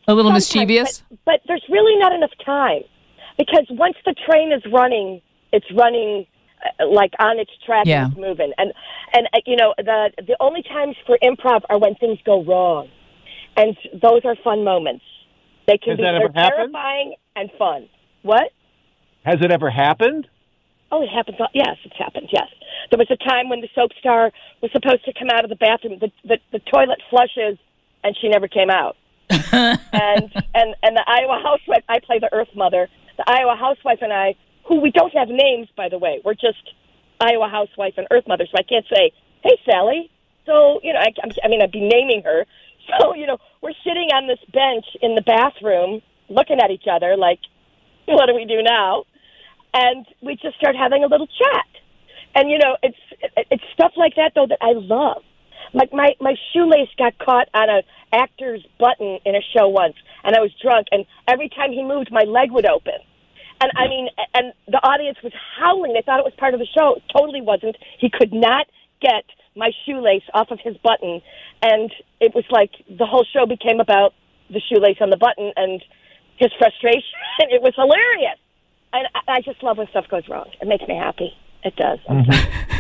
a 0.09 0.15
little 0.15 0.31
mischievous? 0.33 1.03
But, 1.11 1.19
but 1.25 1.41
there's 1.49 1.65
really 1.69 1.99
not 1.99 2.13
enough 2.13 2.31
time 2.45 2.83
because 3.39 3.67
once 3.71 3.97
the 4.05 4.15
train 4.29 4.53
is 4.53 4.63
running, 4.73 5.21
it's 5.53 5.67
running 5.77 6.27
uh, 6.81 6.87
like 6.87 7.13
on 7.19 7.39
its 7.39 7.51
track 7.65 7.87
Yeah. 7.87 8.05
and 8.05 8.13
it's 8.13 8.21
moving. 8.21 8.53
And 8.59 8.73
and 9.13 9.27
uh, 9.35 9.39
you 9.47 9.57
know 9.57 9.75
the 9.79 10.11
the 10.19 10.37
only 10.41 10.63
times 10.63 10.95
for 11.07 11.19
improv 11.23 11.63
are 11.69 11.79
when 11.79 11.95
things 11.97 12.19
go 12.25 12.45
wrong, 12.45 12.89
and 13.57 13.77
those 14.01 14.21
are 14.25 14.37
fun 14.45 14.63
moments. 14.65 15.05
They 15.67 15.79
can 15.79 15.91
Has 15.93 15.97
be 15.97 16.03
that 16.05 16.15
ever 16.15 16.33
they're 16.33 16.43
happened? 16.45 16.73
terrifying 16.73 17.15
and 17.35 17.51
fun. 17.59 17.89
What? 18.23 18.53
Has 19.25 19.39
it 19.43 19.51
ever 19.51 19.71
happened? 19.71 20.29
Oh, 20.93 21.03
it 21.03 21.09
happens. 21.09 21.39
all- 21.41 21.49
Yes, 21.53 21.77
it's 21.85 21.97
happened. 21.97 22.29
Yes, 22.33 22.49
there 22.91 22.99
was 22.99 23.11
a 23.11 23.17
time 23.17 23.49
when 23.49 23.61
the 23.61 23.69
soap 23.75 23.91
star 23.99 24.33
was 24.63 24.71
supposed 24.73 25.05
to 25.05 25.13
come 25.13 25.29
out 25.31 25.45
of 25.45 25.51
the 25.51 25.57
bathroom. 25.57 25.99
The 25.99 26.11
the, 26.25 26.39
the 26.53 26.59
toilet 26.61 27.01
flushes, 27.11 27.59
and 28.05 28.17
she 28.21 28.29
never 28.29 28.49
came 28.49 28.71
out. 28.71 28.97
and 29.31 29.83
and 29.93 30.75
and 30.83 30.97
the 30.97 31.05
Iowa 31.07 31.41
housewife. 31.43 31.83
I 31.89 31.99
play 32.01 32.19
the 32.21 32.33
Earth 32.33 32.55
Mother. 32.55 32.89
The 33.17 33.25
Iowa 33.27 33.57
housewife 33.59 33.99
and 34.03 34.13
I, 34.13 34.35
who 34.67 34.81
we 34.81 34.91
don't 34.91 35.13
have 35.15 35.29
names, 35.29 35.69
by 35.77 35.89
the 35.89 35.99
way. 35.99 36.21
We're 36.25 36.35
just 36.35 36.63
Iowa 37.21 37.49
housewife 37.49 37.95
and 37.97 38.07
Earth 38.11 38.29
Mother. 38.29 38.47
So 38.47 38.57
I 38.59 38.63
can't 38.63 38.87
say, 38.89 39.11
"Hey, 39.43 39.59
Sally." 39.69 40.11
So 40.45 40.81
you 40.85 40.93
know, 40.93 41.01
I, 41.01 41.11
I'm- 41.23 41.33
I 41.45 41.49
mean, 41.49 41.63
I'd 41.63 41.73
be 41.73 41.81
naming 41.89 42.23
her. 42.25 42.47
So 43.01 43.17
you 43.17 43.27
know, 43.27 43.39
we're 43.63 43.75
sitting 43.83 44.11
on 44.15 44.29
this 44.29 44.39
bench 44.53 44.85
in 45.03 45.17
the 45.17 45.21
bathroom, 45.23 46.03
looking 46.29 46.61
at 46.61 46.71
each 46.71 46.85
other, 46.89 47.17
like, 47.17 47.41
"What 48.05 48.27
do 48.27 48.35
we 48.37 48.45
do 48.45 48.63
now?" 48.63 49.07
And 49.77 50.07
we 50.23 50.37
just 50.37 50.57
start 50.57 50.75
having 50.75 51.05
a 51.05 51.07
little 51.07 51.27
chat. 51.27 51.69
And 52.35 52.51
you 52.51 52.59
know, 52.59 52.77
it's 52.83 52.99
it's 53.51 53.63
stuff 53.75 53.93
like 53.97 54.17
that 54.17 54.33
though 54.35 54.47
that 54.49 54.59
I 54.61 54.73
love. 54.73 55.23
Like 55.73 55.93
my 55.93 56.17
my 56.21 56.35
shoelace 56.53 56.89
got 56.99 57.19
caught 57.19 57.49
on 57.55 57.69
a 57.69 57.83
actor's 58.13 58.65
button 58.81 59.19
in 59.25 59.35
a 59.37 59.45
show 59.55 59.69
once, 59.69 59.95
and 60.25 60.35
I 60.35 60.41
was 60.41 60.51
drunk, 60.63 60.89
and 60.93 61.05
every 61.29 61.49
time 61.49 61.73
he 61.73 61.83
moved, 61.85 62.11
my 62.11 62.23
leg 62.23 62.51
would 62.53 62.67
open. 62.67 63.01
And 63.61 63.73
I 63.77 63.89
mean, 63.89 64.09
and 64.35 64.53
the 64.69 64.81
audience 64.85 65.19
was 65.23 65.33
howling. 65.59 65.93
They 65.93 66.03
thought 66.05 66.21
it 66.21 66.25
was 66.25 66.37
part 66.39 66.55
of 66.55 66.61
the 66.61 66.69
show. 66.77 66.97
It 66.97 67.05
totally 67.15 67.41
wasn't. 67.41 67.77
He 67.99 68.11
could 68.11 68.33
not 68.33 68.67
get 69.01 69.25
my 69.57 69.71
shoelace 69.85 70.25
off 70.35 70.51
of 70.51 70.61
his 70.63 70.77
button, 70.79 71.21
and 71.63 71.91
it 72.21 72.35
was 72.35 72.45
like 72.51 72.73
the 72.89 73.07
whole 73.07 73.25
show 73.33 73.47
became 73.47 73.81
about 73.81 74.13
the 74.49 74.61
shoelace 74.61 74.99
on 75.01 75.11
the 75.11 75.17
button 75.17 75.53
and 75.57 75.83
his 76.37 76.53
frustration. 76.59 77.17
It 77.49 77.61
was 77.63 77.75
hilarious 77.77 78.39
I, 79.15 79.21
I 79.29 79.41
just 79.41 79.63
love 79.63 79.79
when 79.79 79.89
stuff 79.89 80.07
goes 80.11 80.29
wrong. 80.29 80.51
It 80.61 80.69
makes 80.69 80.87
me 80.87 80.97
happy. 80.97 81.33
It 81.63 81.75
does. 81.77 81.99
I'm. 82.09 82.25
Mm-hmm. 82.25 82.77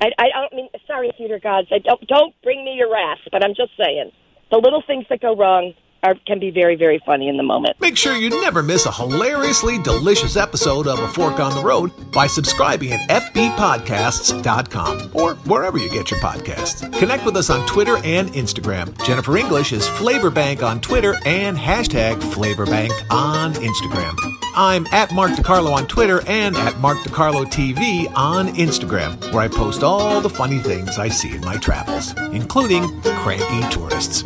I, 0.00 0.10
I 0.18 0.28
don't 0.40 0.54
mean 0.54 0.68
sorry, 0.86 1.12
theater 1.16 1.38
gods. 1.42 1.68
I 1.70 1.78
don't 1.78 2.06
don't 2.06 2.34
bring 2.42 2.64
me 2.64 2.72
your 2.72 2.90
wrath, 2.90 3.18
but 3.30 3.44
I'm 3.44 3.54
just 3.54 3.72
saying 3.76 4.10
the 4.50 4.56
little 4.56 4.82
things 4.86 5.04
that 5.10 5.20
go 5.20 5.36
wrong 5.36 5.74
are 6.02 6.14
can 6.26 6.40
be 6.40 6.50
very 6.50 6.76
very 6.76 6.98
funny 7.04 7.28
in 7.28 7.36
the 7.36 7.42
moment. 7.42 7.78
Make 7.80 7.98
sure 7.98 8.16
you 8.16 8.30
never 8.40 8.62
miss 8.62 8.86
a 8.86 8.92
hilariously 8.92 9.82
delicious 9.82 10.36
episode 10.36 10.86
of 10.86 10.98
A 10.98 11.08
Fork 11.08 11.38
on 11.38 11.54
the 11.54 11.62
Road 11.62 11.90
by 12.12 12.26
subscribing 12.26 12.92
at 12.92 13.06
FBPodcasts.com 13.10 15.10
or 15.12 15.34
wherever 15.34 15.76
you 15.76 15.90
get 15.90 16.10
your 16.10 16.20
podcasts. 16.20 16.90
Connect 16.98 17.26
with 17.26 17.36
us 17.36 17.50
on 17.50 17.66
Twitter 17.66 17.98
and 17.98 18.30
Instagram. 18.30 18.98
Jennifer 19.04 19.36
English 19.36 19.72
is 19.72 19.86
Flavorbank 19.86 20.62
on 20.62 20.80
Twitter 20.80 21.16
and 21.26 21.58
hashtag 21.58 22.14
Flavorbank 22.14 22.92
on 23.10 23.52
Instagram. 23.54 24.39
I'm 24.54 24.86
at 24.92 25.12
Mark 25.12 25.32
DiCarlo 25.32 25.72
on 25.72 25.86
Twitter 25.86 26.22
and 26.26 26.56
at 26.56 26.78
Mark 26.80 26.98
DiCarlo 26.98 27.44
TV 27.46 28.10
on 28.16 28.48
Instagram, 28.48 29.20
where 29.32 29.42
I 29.42 29.48
post 29.48 29.82
all 29.82 30.20
the 30.20 30.30
funny 30.30 30.58
things 30.58 30.98
I 30.98 31.08
see 31.08 31.34
in 31.34 31.40
my 31.42 31.56
travels, 31.56 32.14
including 32.32 33.00
cranky 33.02 33.68
tourists. 33.74 34.24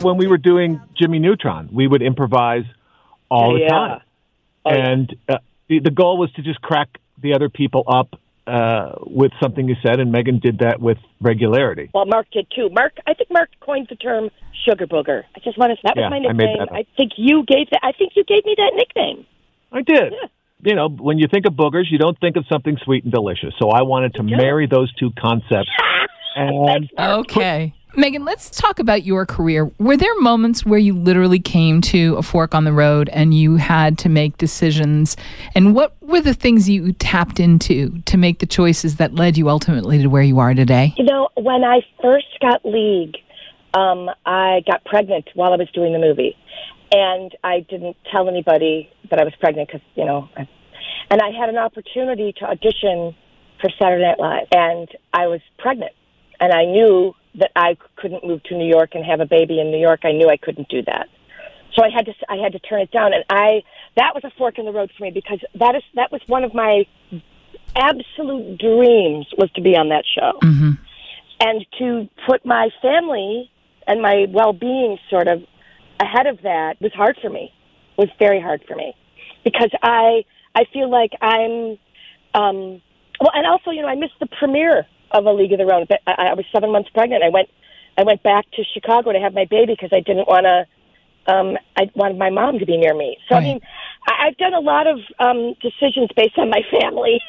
When 0.00 0.16
we 0.16 0.26
were 0.28 0.38
doing 0.38 0.80
Jimmy 0.96 1.18
Neutron, 1.18 1.68
we 1.72 1.86
would 1.88 2.02
improvise 2.02 2.64
all 3.28 3.54
the 3.54 3.60
Yeah. 3.60 3.68
time. 3.68 4.00
Oh, 4.64 4.70
and 4.70 5.16
uh, 5.28 5.38
the, 5.68 5.80
the 5.80 5.90
goal 5.90 6.18
was 6.18 6.30
to 6.32 6.42
just 6.42 6.60
crack 6.62 6.98
the 7.20 7.34
other 7.34 7.48
people 7.48 7.82
up 7.86 8.18
uh, 8.48 8.94
with 9.06 9.32
something 9.42 9.68
you 9.68 9.76
said, 9.86 10.00
and 10.00 10.10
Megan 10.10 10.38
did 10.38 10.58
that 10.60 10.80
with 10.80 10.98
regularity. 11.20 11.90
Well, 11.92 12.06
Mark 12.06 12.26
did 12.32 12.46
too. 12.54 12.68
Mark, 12.70 12.94
I 13.06 13.14
think 13.14 13.30
Mark 13.30 13.50
coined 13.60 13.86
the 13.90 13.96
term 13.96 14.30
sugar 14.64 14.86
booger. 14.86 15.22
I 15.36 15.40
just 15.40 15.58
want 15.58 15.70
to. 15.72 15.78
That 15.84 15.94
Yeah, 15.96 16.08
was 16.08 16.22
my 16.22 16.28
I 16.28 16.32
made 16.32 16.46
nickname. 16.46 16.58
that 16.58 16.68
up. 16.72 16.72
I 16.72 16.84
think 16.96 17.12
you 17.16 17.44
gave 17.46 17.70
that. 17.70 17.80
I 17.82 17.92
think 17.92 18.12
you 18.16 18.24
gave 18.24 18.44
me 18.44 18.54
that 18.56 18.72
nickname. 18.74 19.26
I 19.72 19.82
did. 19.82 20.12
Yeah. 20.12 20.28
You 20.60 20.74
know, 20.74 20.88
when 20.88 21.18
you 21.18 21.28
think 21.30 21.46
of 21.46 21.52
boogers, 21.52 21.84
you 21.90 21.98
don't 21.98 22.18
think 22.18 22.36
of 22.36 22.44
something 22.50 22.76
sweet 22.82 23.04
and 23.04 23.12
delicious. 23.12 23.54
So 23.60 23.70
I 23.70 23.82
wanted 23.82 24.14
to 24.14 24.22
marry 24.24 24.66
those 24.66 24.92
two 24.94 25.10
concepts. 25.18 25.70
And 26.36 26.88
Okay. 26.96 27.74
Megan, 27.96 28.24
let's 28.24 28.50
talk 28.50 28.78
about 28.78 29.04
your 29.04 29.24
career. 29.24 29.70
Were 29.78 29.96
there 29.96 30.14
moments 30.20 30.64
where 30.64 30.78
you 30.78 30.94
literally 30.94 31.40
came 31.40 31.80
to 31.82 32.16
a 32.16 32.22
fork 32.22 32.54
on 32.54 32.64
the 32.64 32.72
road 32.72 33.08
and 33.08 33.32
you 33.32 33.56
had 33.56 33.98
to 33.98 34.08
make 34.08 34.36
decisions? 34.36 35.16
And 35.54 35.74
what 35.74 35.96
were 36.02 36.20
the 36.20 36.34
things 36.34 36.68
you 36.68 36.92
tapped 36.92 37.40
into 37.40 38.00
to 38.02 38.16
make 38.16 38.40
the 38.40 38.46
choices 38.46 38.96
that 38.96 39.14
led 39.14 39.38
you 39.38 39.48
ultimately 39.48 39.98
to 40.02 40.08
where 40.08 40.22
you 40.22 40.38
are 40.38 40.54
today? 40.54 40.94
You 40.98 41.04
know, 41.04 41.30
when 41.36 41.64
I 41.64 41.80
first 42.02 42.26
got 42.40 42.64
League, 42.64 43.16
um, 43.74 44.10
I 44.26 44.62
got 44.66 44.84
pregnant 44.84 45.30
while 45.34 45.52
I 45.52 45.56
was 45.56 45.70
doing 45.72 45.92
the 45.92 45.98
movie, 45.98 46.36
and 46.92 47.34
I 47.42 47.60
didn't 47.60 47.96
tell 48.12 48.28
anybody 48.28 48.90
that 49.10 49.18
I 49.18 49.24
was 49.24 49.34
pregnant 49.40 49.68
because 49.68 49.86
you 49.94 50.04
know, 50.04 50.28
I, 50.36 50.48
and 51.10 51.20
I 51.20 51.30
had 51.30 51.48
an 51.48 51.58
opportunity 51.58 52.34
to 52.38 52.44
audition 52.44 53.14
for 53.60 53.70
Saturday 53.78 54.04
Night 54.04 54.18
Live, 54.18 54.46
and 54.52 54.88
I 55.12 55.26
was 55.26 55.40
pregnant, 55.58 55.92
and 56.40 56.52
I 56.52 56.64
knew 56.64 57.14
that 57.34 57.50
I 57.56 57.76
couldn't 57.96 58.24
move 58.24 58.42
to 58.44 58.56
New 58.56 58.68
York 58.68 58.94
and 58.94 59.04
have 59.04 59.20
a 59.20 59.26
baby 59.26 59.60
in 59.60 59.70
New 59.70 59.78
York. 59.78 60.00
I 60.04 60.12
knew 60.12 60.28
I 60.28 60.36
couldn't 60.36 60.68
do 60.68 60.82
that. 60.82 61.08
So 61.74 61.84
I 61.84 61.90
had 61.90 62.06
to 62.06 62.14
I 62.28 62.36
had 62.36 62.52
to 62.52 62.58
turn 62.58 62.80
it 62.80 62.90
down, 62.90 63.12
and 63.12 63.24
I 63.30 63.62
that 63.96 64.14
was 64.14 64.24
a 64.24 64.30
fork 64.36 64.58
in 64.58 64.64
the 64.64 64.72
road 64.72 64.90
for 64.96 65.04
me 65.04 65.10
because 65.10 65.40
that 65.54 65.76
is 65.76 65.82
that 65.94 66.10
was 66.10 66.20
one 66.26 66.44
of 66.44 66.54
my 66.54 66.86
absolute 67.76 68.58
dreams 68.58 69.26
was 69.36 69.50
to 69.52 69.60
be 69.60 69.76
on 69.76 69.90
that 69.90 70.04
show 70.18 70.38
and 71.40 71.64
to 71.78 72.08
put 72.26 72.44
my 72.44 72.68
family 72.82 73.50
and 73.86 74.02
my 74.02 74.26
well-being 74.30 74.98
sort 75.10 75.28
of 75.28 75.42
ahead 76.00 76.26
of 76.26 76.42
that 76.42 76.80
was 76.80 76.92
hard 76.92 77.16
for 77.20 77.30
me 77.30 77.52
was 77.96 78.08
very 78.18 78.40
hard 78.40 78.64
for 78.66 78.74
me 78.74 78.94
because 79.44 79.70
i 79.82 80.24
i 80.54 80.64
feel 80.72 80.90
like 80.90 81.12
i'm 81.20 81.78
um 82.34 82.80
well 83.20 83.30
and 83.34 83.46
also 83.46 83.70
you 83.70 83.82
know 83.82 83.88
i 83.88 83.94
missed 83.94 84.18
the 84.20 84.28
premiere 84.38 84.86
of 85.12 85.26
a 85.26 85.32
league 85.32 85.52
of 85.52 85.58
their 85.58 85.72
own 85.72 85.86
But 85.88 86.00
i, 86.06 86.28
I 86.30 86.34
was 86.34 86.44
seven 86.52 86.72
months 86.72 86.90
pregnant 86.90 87.22
i 87.22 87.28
went 87.28 87.48
i 87.96 88.02
went 88.02 88.22
back 88.22 88.50
to 88.52 88.64
chicago 88.74 89.12
to 89.12 89.20
have 89.20 89.34
my 89.34 89.44
baby 89.44 89.74
because 89.74 89.90
i 89.92 90.00
didn't 90.00 90.28
want 90.28 90.44
to 90.44 91.32
um 91.32 91.56
i 91.76 91.90
wanted 91.94 92.18
my 92.18 92.30
mom 92.30 92.58
to 92.58 92.66
be 92.66 92.76
near 92.76 92.94
me 92.94 93.16
so 93.28 93.34
Right. 93.34 93.42
i 93.42 93.44
mean 93.44 93.60
I, 94.06 94.26
i've 94.26 94.36
done 94.36 94.54
a 94.54 94.60
lot 94.60 94.86
of 94.86 94.98
um 95.18 95.54
decisions 95.60 96.08
based 96.16 96.38
on 96.38 96.50
my 96.50 96.62
family 96.70 97.20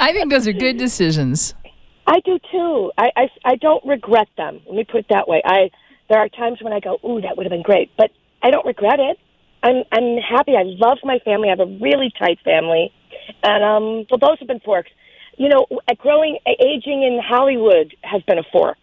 I 0.00 0.12
think 0.12 0.30
those 0.30 0.46
are 0.46 0.52
good 0.52 0.76
decisions. 0.76 1.54
I 2.06 2.20
do 2.20 2.38
too. 2.50 2.92
I, 2.96 3.10
I 3.16 3.28
I 3.44 3.54
don't 3.56 3.84
regret 3.84 4.28
them. 4.36 4.60
Let 4.66 4.74
me 4.74 4.84
put 4.84 5.00
it 5.00 5.06
that 5.10 5.28
way. 5.28 5.42
I 5.44 5.70
there 6.08 6.18
are 6.18 6.28
times 6.28 6.58
when 6.62 6.72
I 6.72 6.80
go, 6.80 6.98
"Ooh, 7.04 7.20
that 7.20 7.36
would 7.36 7.44
have 7.44 7.50
been 7.50 7.62
great," 7.62 7.90
but 7.96 8.10
I 8.42 8.50
don't 8.50 8.66
regret 8.66 8.98
it. 8.98 9.18
I'm 9.62 9.84
I'm 9.92 10.16
happy. 10.18 10.56
I 10.56 10.62
love 10.64 10.98
my 11.04 11.18
family. 11.20 11.48
I 11.48 11.50
have 11.50 11.60
a 11.60 11.78
really 11.80 12.10
tight 12.18 12.38
family, 12.44 12.92
and 13.42 13.62
um, 13.64 14.06
well, 14.10 14.18
those 14.18 14.38
have 14.38 14.48
been 14.48 14.60
forks. 14.60 14.90
You 15.38 15.48
know, 15.48 15.66
growing, 15.98 16.38
aging 16.46 17.02
in 17.02 17.20
Hollywood 17.24 17.94
has 18.02 18.22
been 18.22 18.38
a 18.38 18.44
fork. 18.52 18.78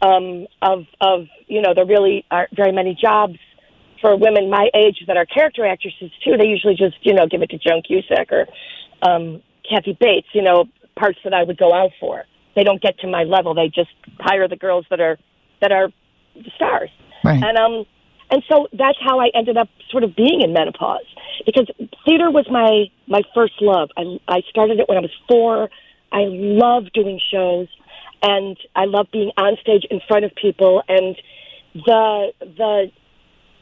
Um, 0.00 0.46
of 0.62 0.86
of 1.00 1.26
you 1.46 1.62
know, 1.62 1.74
there 1.74 1.86
really 1.86 2.24
aren't 2.30 2.54
very 2.56 2.72
many 2.72 2.96
jobs 3.00 3.38
for 4.00 4.16
women 4.16 4.50
my 4.50 4.68
age 4.74 5.04
that 5.06 5.16
are 5.16 5.26
character 5.26 5.64
actresses 5.64 6.10
too. 6.24 6.36
They 6.36 6.46
usually 6.46 6.74
just 6.74 6.96
you 7.02 7.14
know 7.14 7.26
give 7.26 7.42
it 7.42 7.50
to 7.50 7.58
Joan 7.58 7.82
Cusack 7.82 8.32
or 8.32 8.46
um, 9.02 9.42
Kathy 9.68 9.96
Bates. 9.98 10.28
You 10.32 10.42
know, 10.42 10.64
parts 10.96 11.18
that 11.24 11.34
I 11.34 11.44
would 11.44 11.58
go 11.58 11.72
out 11.72 11.90
for. 12.00 12.24
They 12.54 12.64
don't 12.64 12.82
get 12.82 12.98
to 13.00 13.06
my 13.06 13.24
level. 13.24 13.54
They 13.54 13.68
just 13.68 13.90
hire 14.20 14.48
the 14.48 14.56
girls 14.56 14.86
that 14.90 15.00
are 15.00 15.18
that 15.60 15.72
are 15.72 15.88
the 16.34 16.50
stars. 16.56 16.90
Right. 17.24 17.42
And 17.42 17.56
um 17.56 17.84
and 18.30 18.42
so 18.50 18.68
that's 18.72 18.98
how 19.00 19.20
I 19.20 19.30
ended 19.34 19.56
up 19.56 19.68
sort 19.90 20.04
of 20.04 20.16
being 20.16 20.40
in 20.42 20.52
menopause 20.52 21.06
because 21.44 21.68
theater 22.04 22.30
was 22.30 22.46
my 22.50 22.90
my 23.06 23.22
first 23.34 23.54
love. 23.60 23.90
I 23.96 24.18
I 24.28 24.42
started 24.50 24.80
it 24.80 24.88
when 24.88 24.98
I 24.98 25.00
was 25.00 25.12
4. 25.28 25.68
I 26.12 26.24
love 26.28 26.92
doing 26.92 27.20
shows 27.32 27.68
and 28.22 28.56
I 28.76 28.84
love 28.84 29.08
being 29.12 29.32
on 29.36 29.56
stage 29.60 29.84
in 29.90 30.00
front 30.06 30.24
of 30.24 30.34
people 30.34 30.82
and 30.88 31.16
the 31.74 32.32
the 32.40 32.90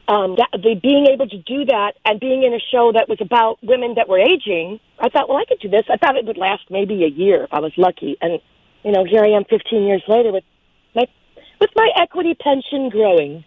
um, 0.07 0.35
that, 0.35 0.49
the 0.53 0.75
being 0.75 1.07
able 1.07 1.27
to 1.27 1.37
do 1.37 1.65
that 1.65 1.93
and 2.03 2.19
being 2.19 2.43
in 2.43 2.53
a 2.53 2.59
show 2.59 2.91
that 2.91 3.07
was 3.07 3.19
about 3.21 3.59
women 3.63 3.93
that 3.95 4.09
were 4.09 4.19
aging, 4.19 4.79
I 4.99 5.07
thought, 5.09 5.29
well, 5.29 5.37
I 5.37 5.45
could 5.45 5.59
do 5.59 5.69
this. 5.69 5.83
I 5.89 5.95
thought 5.95 6.17
it 6.17 6.25
would 6.25 6.37
last 6.37 6.63
maybe 6.69 7.05
a 7.05 7.07
year 7.07 7.45
if 7.45 7.53
I 7.53 7.59
was 7.59 7.71
lucky, 7.77 8.17
and 8.21 8.39
you 8.83 8.91
know, 8.91 9.05
here 9.05 9.23
I 9.23 9.29
am, 9.29 9.45
15 9.45 9.83
years 9.83 10.03
later 10.07 10.31
with 10.31 10.43
my 10.95 11.05
with 11.59 11.69
my 11.75 11.89
equity 11.95 12.33
pension 12.33 12.89
growing. 12.89 13.45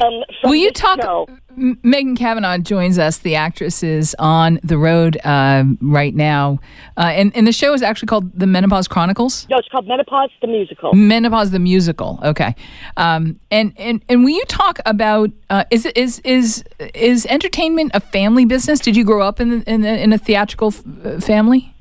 Um, 0.00 0.22
Will 0.44 0.54
you 0.54 0.70
talk? 0.70 1.02
show. 1.02 1.26
Megan 1.56 2.16
Cavanagh 2.16 2.58
joins 2.58 2.98
us. 2.98 3.18
The 3.18 3.34
actress 3.34 3.82
is 3.82 4.16
on 4.18 4.60
the 4.62 4.78
road 4.78 5.18
uh, 5.24 5.64
right 5.82 6.14
now, 6.14 6.58
uh, 6.96 7.02
and 7.12 7.36
and 7.36 7.46
the 7.46 7.52
show 7.52 7.74
is 7.74 7.82
actually 7.82 8.06
called 8.06 8.38
The 8.38 8.46
Menopause 8.46 8.88
Chronicles. 8.88 9.46
No, 9.50 9.58
it's 9.58 9.68
called 9.68 9.86
Menopause 9.86 10.30
the 10.40 10.46
Musical. 10.46 10.94
Menopause 10.94 11.50
the 11.50 11.58
musical. 11.58 12.18
Okay, 12.22 12.54
um, 12.96 13.38
and 13.50 13.74
and 13.76 14.02
and 14.08 14.24
will 14.24 14.30
you 14.30 14.44
talk 14.46 14.78
about 14.86 15.30
uh, 15.50 15.64
is 15.70 15.84
it 15.84 15.96
is 15.96 16.20
is 16.20 16.64
is 16.94 17.26
entertainment 17.26 17.90
a 17.94 18.00
family 18.00 18.44
business? 18.44 18.80
Did 18.80 18.96
you 18.96 19.04
grow 19.04 19.22
up 19.22 19.40
in 19.40 19.62
in, 19.64 19.84
in 19.84 20.12
a 20.12 20.18
theatrical 20.18 20.68
f- 20.68 20.82
uh, 21.04 21.20
family? 21.20 21.74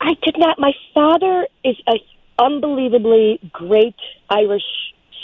I 0.00 0.14
did 0.22 0.36
not. 0.38 0.58
My 0.58 0.72
father 0.94 1.46
is 1.64 1.76
a 1.88 1.94
unbelievably 2.38 3.40
great 3.52 3.96
Irish 4.30 4.62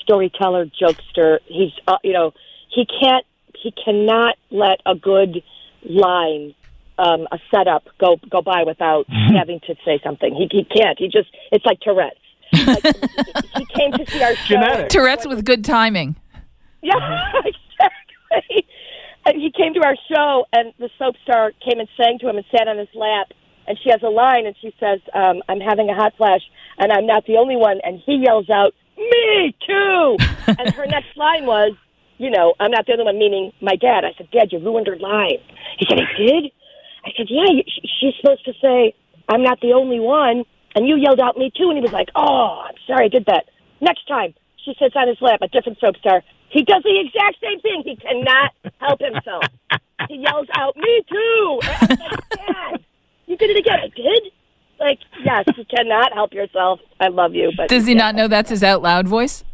storyteller, 0.03 0.67
jokester. 0.67 1.39
He's, 1.47 1.73
uh, 1.87 1.97
you 2.03 2.13
know, 2.13 2.33
he 2.69 2.87
can't, 2.87 3.25
he 3.61 3.73
cannot 3.85 4.37
let 4.51 4.81
a 4.87 4.95
good 4.95 5.43
line, 5.89 6.55
um, 6.99 7.27
a 7.33 7.39
setup 7.51 7.85
go 7.99 8.19
go 8.31 8.43
by 8.43 8.65
without 8.67 9.07
having 9.37 9.61
to 9.67 9.75
say 9.85 10.01
something. 10.05 10.35
He 10.35 10.49
he 10.51 10.65
can't. 10.65 10.99
He 10.99 11.07
just, 11.07 11.29
it's 11.51 11.65
like 11.65 11.81
Tourette's. 11.81 12.19
Like, 12.53 12.85
he 13.57 13.67
came 13.75 13.93
to 13.93 14.05
see 14.09 14.23
our 14.23 14.35
show. 14.35 14.55
Genetic. 14.55 14.89
Tourette's 14.91 15.27
with 15.27 15.45
good 15.45 15.65
timing. 15.65 16.17
Yeah, 16.83 16.95
exactly. 17.37 18.67
And 19.25 19.41
he 19.41 19.53
came 19.53 19.75
to 19.75 19.85
our 19.85 19.97
show, 20.11 20.47
and 20.53 20.75
the 20.79 20.91
soap 20.99 21.15
star 21.23 21.53
came 21.65 21.79
and 21.79 21.89
sang 21.97 22.19
to 22.21 22.29
him 22.29 22.37
and 22.37 22.45
sat 22.51 22.69
on 22.69 22.77
his 22.77 22.89
lap. 22.95 23.33
And 23.67 23.79
she 23.83 23.91
has 23.91 24.03
a 24.03 24.09
line, 24.09 24.47
and 24.47 24.57
she 24.61 24.75
says, 24.81 24.99
um, 25.15 25.43
"I'm 25.49 25.61
having 25.61 25.89
a 25.89 25.95
hot 25.95 26.15
flash, 26.17 26.41
and 26.79 26.93
I'm 26.93 27.07
not 27.07 27.25
the 27.27 27.37
only 27.37 27.55
one." 27.55 27.81
And 27.85 28.03
he 28.05 28.17
yells 28.27 28.51
out, 28.51 28.75
"Me 29.13 29.55
too!" 29.67 30.17
and 30.59 30.75
her 30.75 30.87
next 30.97 31.17
line 31.17 31.47
was, 31.47 31.73
"You 32.19 32.31
know, 32.31 32.55
I'm 32.61 32.71
not 32.71 32.87
the 32.87 32.93
only 32.93 33.05
one," 33.05 33.19
meaning 33.19 33.53
my 33.61 33.77
dad. 33.77 34.05
I 34.05 34.13
said, 34.17 34.31
"Dad, 34.31 34.53
you 34.53 34.59
ruined 34.59 34.87
her 34.87 34.99
line." 34.99 35.39
He 35.79 35.87
said, 35.89 35.99
"I 36.01 36.09
did." 36.19 36.51
I 37.05 37.11
said, 37.17 37.27
"Yeah, 37.29 37.63
she's 38.01 38.15
supposed 38.21 38.45
to 38.45 38.53
say 38.61 38.95
I'm 39.29 39.43
not 39.43 39.61
the 39.61 39.73
only 39.73 40.01
one," 40.01 40.45
and 40.75 40.87
you 40.87 40.97
yelled 40.97 41.21
out, 41.21 41.37
"Me 41.37 41.51
too," 41.57 41.69
and 41.69 41.77
he 41.79 41.83
was 41.83 41.93
like, 41.93 42.11
"Oh, 42.15 42.65
I'm 42.69 42.75
sorry, 42.87 43.07
I 43.07 43.09
did 43.09 43.27
that." 43.27 43.45
Next 43.81 44.07
time, 44.07 44.35
she 44.65 44.75
sits 44.79 44.95
on 44.95 45.09
his 45.09 45.21
lap, 45.21 45.41
a 45.43 45.49
different 45.49 45.79
soap 45.81 45.97
star. 45.99 46.23
He 46.49 46.63
does 46.63 46.83
the 46.83 47.01
exact 47.01 47.37
same 47.43 47.61
thing. 47.61 47.83
He 47.85 47.97
cannot 47.97 48.53
help 48.79 49.01
himself. 49.01 49.45
He 50.09 50.17
yells 50.17 50.47
out, 50.57 50.77
"Me 50.77 51.03
too!" 51.11 51.61
Like, 51.63 52.29
Dad, 52.31 52.85
you 53.27 53.37
did 53.37 53.51
it 53.51 53.57
again. 53.57 53.81
I 53.81 53.89
did. 53.89 54.33
Like, 54.83 54.99
yes, 55.25 55.45
you 55.57 55.65
cannot 55.65 56.13
help 56.13 56.33
yourself. 56.33 56.81
I 56.99 57.09
love 57.09 57.35
you, 57.35 57.53
but 57.57 57.69
Does 57.69 57.87
he 57.87 57.95
not 57.95 58.17
know 58.17 58.27
that's 58.27 58.51
his 58.51 58.65
out 58.65 58.83
loud 58.83 59.07
voice? 59.07 59.45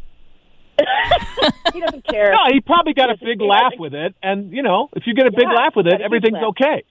he 1.73 1.79
doesn't 1.81 2.07
care. 2.07 2.31
No, 2.31 2.39
he 2.51 2.61
probably 2.61 2.93
got 2.93 3.11
a 3.11 3.17
big 3.23 3.39
he 3.39 3.47
laugh 3.47 3.73
with 3.77 3.93
it, 3.93 4.15
and 4.23 4.51
you 4.51 4.63
know, 4.63 4.89
if 4.95 5.03
you 5.05 5.13
get 5.13 5.27
a 5.27 5.31
big 5.31 5.43
Yeah, 5.43 5.53
laugh 5.53 5.73
with 5.75 5.85
it, 5.85 6.01
everything's 6.01 6.43
okay. 6.49 6.83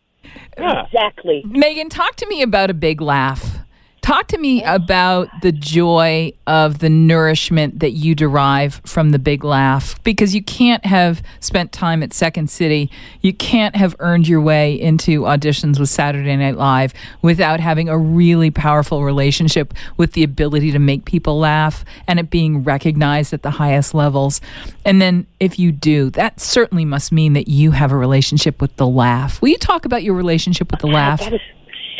Yeah. 0.57 0.85
Exactly. 0.85 1.42
Megan, 1.46 1.88
talk 1.88 2.14
to 2.16 2.29
me 2.29 2.42
about 2.42 2.70
a 2.70 2.74
big 2.74 3.01
laugh. 3.01 3.58
Talk 4.00 4.28
to 4.28 4.38
me 4.38 4.62
about 4.64 5.28
the 5.42 5.52
joy 5.52 6.32
of 6.46 6.78
the 6.78 6.88
nourishment 6.88 7.80
that 7.80 7.90
you 7.90 8.14
derive 8.14 8.80
from 8.87 9.11
the 9.11 9.18
big 9.18 9.44
laugh 9.44 10.02
because 10.02 10.34
you 10.34 10.42
can't 10.42 10.84
have 10.87 11.22
spent 11.40 11.72
time 11.72 12.02
at 12.02 12.14
Second 12.14 12.48
City. 12.48 12.90
You 13.20 13.34
can't 13.34 13.76
have 13.76 13.94
earned 13.98 14.26
your 14.26 14.40
way 14.40 14.80
into 14.80 15.22
auditions 15.22 15.78
with 15.78 15.90
Saturday 15.90 16.37
Night 16.37 16.56
Live 16.56 16.94
without 17.20 17.61
having 17.61 17.88
a 17.88 17.98
really 17.98 18.50
powerful 18.50 19.04
relationship 19.04 19.74
with 19.96 20.12
the 20.12 20.22
ability 20.22 20.72
to 20.72 20.78
make 20.78 21.04
people 21.04 21.38
laugh 21.38 21.84
and 22.06 22.18
it 22.18 22.30
being 22.30 22.62
recognized 22.62 23.34
at 23.34 23.42
the 23.42 23.50
highest 23.50 23.94
levels. 23.94 24.40
And 24.84 25.02
then 25.02 25.26
if 25.38 25.58
you 25.58 25.70
do, 25.70 26.11
that 26.11 26.40
certainly 26.40 26.84
must 26.84 27.12
mean 27.12 27.34
that 27.34 27.48
you 27.48 27.72
have 27.72 27.92
a 27.92 27.96
relationship 27.96 28.61
with 28.61 28.74
the 28.76 28.87
laugh. 28.87 29.42
Will 29.42 29.50
you 29.50 29.58
talk 29.58 29.84
about 29.84 30.02
your 30.02 30.14
relationship 30.14 30.70
with 30.70 30.80
the 30.80 30.87
laugh? 30.87 31.20
That 31.20 31.34
is 31.34 31.40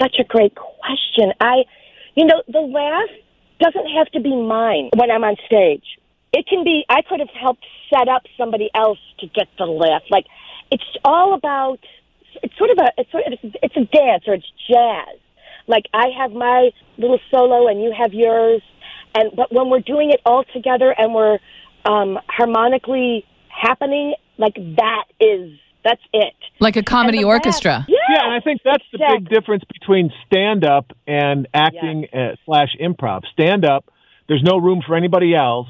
such 0.01 0.17
a 0.19 0.25
great 0.25 0.55
question. 0.55 1.33
I, 1.41 1.65
you 2.19 2.25
know, 2.27 2.43
the 2.49 2.59
laugh 2.59 3.11
doesn't 3.61 3.87
have 3.97 4.09
to 4.09 4.21
be 4.21 4.35
mine 4.35 4.91
when 4.97 5.09
I'm 5.09 5.23
on 5.23 5.37
stage. 5.47 5.85
It 6.33 6.47
can 6.49 6.65
be. 6.65 6.85
I 6.89 7.03
could 7.03 7.21
have 7.21 7.31
helped 7.31 7.65
set 7.95 8.09
up 8.09 8.23
somebody 8.37 8.71
else 8.75 8.99
to 9.21 9.29
get 9.29 9.47
the 9.57 9.67
laugh. 9.67 10.03
Like, 10.11 10.27
it's 10.73 10.83
all 11.05 11.35
about. 11.35 11.79
It's 12.43 12.57
sort 12.59 12.71
of 12.71 12.79
a. 12.79 12.91
It's 12.99 13.11
sort 13.13 13.25
of. 13.25 13.39
It's, 13.63 13.77
a 13.77 13.85
dance 13.85 14.25
or 14.27 14.35
it's 14.35 14.51
jazz. 14.69 15.17
Like 15.69 15.85
I 15.95 16.07
have 16.19 16.33
my 16.33 16.71
little 16.97 17.21
solo 17.31 17.69
and 17.69 17.81
you 17.81 17.95
have 17.97 18.13
yours, 18.13 18.63
and 19.15 19.31
but 19.37 19.53
when 19.53 19.71
we're 19.71 19.81
doing 19.81 20.11
it 20.11 20.21
all 20.27 20.43
together 20.53 20.93
and 20.99 21.15
we're 21.15 21.39
um, 21.85 22.19
harmonically 22.27 23.25
happening, 23.49 24.15
like 24.39 24.55
that 24.55 25.05
is 25.21 25.53
that's 25.85 26.03
it. 26.13 26.35
Like 26.59 26.77
a 26.77 26.83
comedy 26.83 27.19
the 27.19 27.25
laugh- 27.25 27.45
orchestra. 27.45 27.87
Yeah, 27.89 27.98
Yeah, 28.11 28.25
and 28.25 28.33
I 28.35 28.41
think 28.41 28.61
that's 28.65 28.85
the 28.93 28.99
big 28.99 29.29
difference 29.29 29.65
between 29.73 30.11
stand 30.27 30.65
up 30.65 30.93
and 31.07 31.47
acting 31.55 32.07
uh, 32.13 32.37
slash 32.47 32.75
improv. 32.81 33.23
Stand 33.33 33.65
up, 33.65 33.85
there's 34.29 34.43
no 34.43 34.59
room 34.59 34.83
for 34.87 34.97
anybody 34.97 35.35
else, 35.35 35.69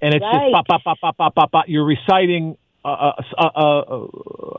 and 0.00 0.14
it's 0.14 0.22
Right. 0.22 0.50
just 0.52 0.66
pop, 0.66 0.66
pop, 0.66 0.82
pop, 0.84 0.98
pop, 1.00 1.16
pop, 1.16 1.34
pop, 1.34 1.52
pop. 1.52 1.64
You're 1.68 1.84
reciting 1.86 2.56
a, 2.84 2.88
a, 2.88 3.14
a, 3.38 3.62
a, 3.64 4.06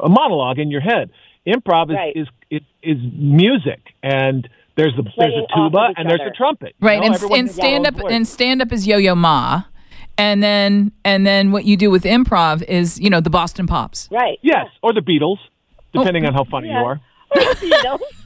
a 0.06 0.10
monologue 0.10 0.60
in 0.60 0.70
your 0.72 0.82
head. 0.82 1.10
Improv 1.48 1.92
is 1.92 1.96
Right. 1.96 2.16
is, 2.16 2.28
is 2.50 2.62
is 2.82 2.98
music, 3.14 3.80
and 4.04 4.48
there's 4.76 4.94
the 4.96 5.04
there's 5.18 5.34
a 5.34 5.46
tuba 5.56 5.78
of 5.80 5.92
each 5.92 5.96
and 5.98 6.10
there's 6.10 6.22
a 6.22 6.32
trumpet. 6.36 6.74
you 6.82 6.88
Right, 6.88 7.00
know? 7.00 7.06
and, 7.06 7.16
Everyone 7.16 7.40
and 7.40 7.52
stand 7.52 7.88
up 7.88 7.94
voice. 7.96 8.12
and 8.12 8.28
stand 8.28 8.62
up 8.64 8.72
is 8.72 8.88
Yo 8.88 8.98
Yo 8.98 9.14
Ma, 9.16 9.64
and 10.18 10.42
then 10.42 10.92
and 11.04 11.26
then 11.26 11.52
what 11.52 11.66
you 11.66 11.78
do 11.78 11.92
with 11.92 12.04
improv 12.04 12.64
is 12.64 13.00
you 13.00 13.10
know 13.12 13.22
the 13.22 13.30
Boston 13.30 13.68
Pops. 13.68 14.10
right. 14.12 14.40
yes, 14.42 14.66
or 14.82 14.92
the 14.94 15.02
Beatles, 15.02 15.38
depending 15.94 16.26
on 16.26 16.34
how 16.34 16.46
funny 16.46 16.68
Yeah. 16.70 16.80
you 16.82 16.86
are. 16.88 17.02
you 17.62 17.84
know. 17.84 18.00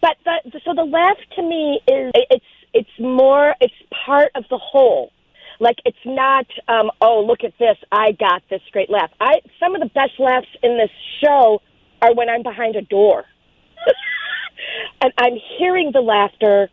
but 0.00 0.16
the, 0.24 0.60
so 0.64 0.74
the 0.74 0.84
laugh 0.84 1.18
to 1.36 1.42
me 1.42 1.80
is 1.86 2.10
it's 2.14 2.44
it's 2.72 2.90
more 2.98 3.54
it's 3.60 3.74
part 4.06 4.30
of 4.34 4.44
the 4.50 4.58
whole. 4.58 5.12
Like 5.60 5.76
it's 5.84 6.04
not 6.04 6.46
um, 6.68 6.90
oh 7.00 7.24
look 7.26 7.44
at 7.44 7.52
this 7.58 7.76
I 7.90 8.12
got 8.12 8.42
this 8.50 8.62
great 8.72 8.90
laugh. 8.90 9.10
I 9.20 9.40
some 9.60 9.74
of 9.74 9.80
the 9.80 9.88
best 9.88 10.18
laughs 10.18 10.48
in 10.62 10.76
this 10.76 10.90
show 11.22 11.62
are 12.00 12.14
when 12.14 12.28
I'm 12.28 12.42
behind 12.42 12.74
a 12.76 12.82
door 12.82 13.24
and 15.00 15.12
I'm 15.18 15.34
hearing 15.58 15.90
the 15.92 16.00
laughter 16.00 16.68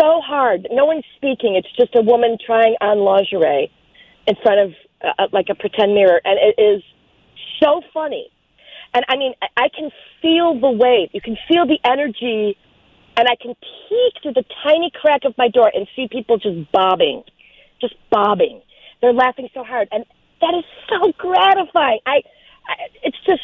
so 0.00 0.20
hard. 0.20 0.66
No 0.70 0.84
one's 0.84 1.04
speaking. 1.16 1.56
It's 1.56 1.70
just 1.76 1.94
a 1.94 2.02
woman 2.02 2.36
trying 2.44 2.76
on 2.80 2.98
lingerie 2.98 3.70
in 4.26 4.34
front 4.42 4.60
of 4.60 4.74
uh, 5.02 5.26
like 5.32 5.46
a 5.50 5.54
pretend 5.54 5.94
mirror, 5.94 6.20
and 6.24 6.38
it 6.40 6.60
is 6.60 6.82
so 7.62 7.82
funny. 7.92 8.28
And 8.94 9.04
I 9.08 9.16
mean, 9.16 9.34
I- 9.56 9.68
can 9.68 9.90
feel 10.22 10.54
the 10.58 10.70
wave. 10.70 11.10
You 11.12 11.20
can 11.20 11.36
feel 11.48 11.66
the 11.66 11.78
energy, 11.84 12.56
and 13.16 13.26
I 13.28 13.34
can 13.40 13.54
peek 13.88 14.22
through 14.22 14.34
the 14.34 14.44
tiny 14.62 14.90
crack 14.94 15.24
of 15.24 15.36
my 15.36 15.48
door 15.48 15.70
and 15.74 15.86
see 15.96 16.06
people 16.08 16.38
just 16.38 16.70
bobbing, 16.72 17.24
just 17.80 17.94
bobbing. 18.10 18.62
They're 19.00 19.12
laughing 19.12 19.48
so 19.52 19.64
hard, 19.64 19.88
and 19.90 20.04
that 20.40 20.54
is 20.54 20.64
so 20.88 21.12
gratifying. 21.18 21.98
I, 22.06 22.22
I 22.68 22.74
it's 23.02 23.16
just 23.26 23.42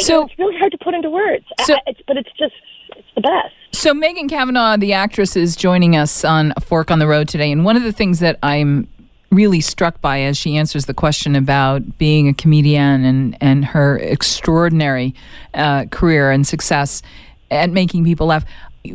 So 0.00 0.24
it's 0.24 0.38
really 0.38 0.56
hard 0.56 0.72
to 0.72 0.78
put 0.78 0.94
into 0.94 1.10
words. 1.10 1.44
So- 1.64 1.74
I, 1.74 1.78
it's, 1.88 2.00
but 2.06 2.16
it's 2.16 2.30
just 2.38 2.54
it's 2.96 3.08
the 3.14 3.22
best. 3.22 3.54
so 3.72 3.92
Megan 3.92 4.28
Cavanagh, 4.28 4.76
the 4.78 4.92
actress, 4.92 5.34
is 5.36 5.56
joining 5.56 5.96
us 5.96 6.24
on 6.24 6.52
a 6.56 6.60
fork 6.60 6.90
on 6.90 6.98
the 6.98 7.06
road 7.06 7.28
today, 7.28 7.50
and 7.50 7.64
one 7.64 7.76
of 7.76 7.82
the 7.82 7.92
things 7.92 8.20
that 8.20 8.38
I'm 8.42 8.86
really 9.32 9.60
struck 9.60 10.00
by 10.00 10.20
as 10.20 10.36
she 10.36 10.56
answers 10.56 10.84
the 10.84 10.94
question 10.94 11.34
about 11.34 11.98
being 11.98 12.28
a 12.28 12.34
comedian 12.34 13.04
and 13.04 13.36
and 13.40 13.64
her 13.64 13.98
extraordinary 13.98 15.14
uh, 15.54 15.86
career 15.86 16.30
and 16.30 16.46
success 16.46 17.02
at 17.50 17.70
making 17.70 18.04
people 18.04 18.28
laugh. 18.28 18.44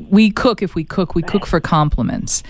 We 0.09 0.31
cook 0.31 0.61
if 0.61 0.75
we 0.75 0.83
cook. 0.83 1.15
We 1.15 1.21
cook 1.23 1.45
for 1.45 1.59
compliments, 1.59 2.43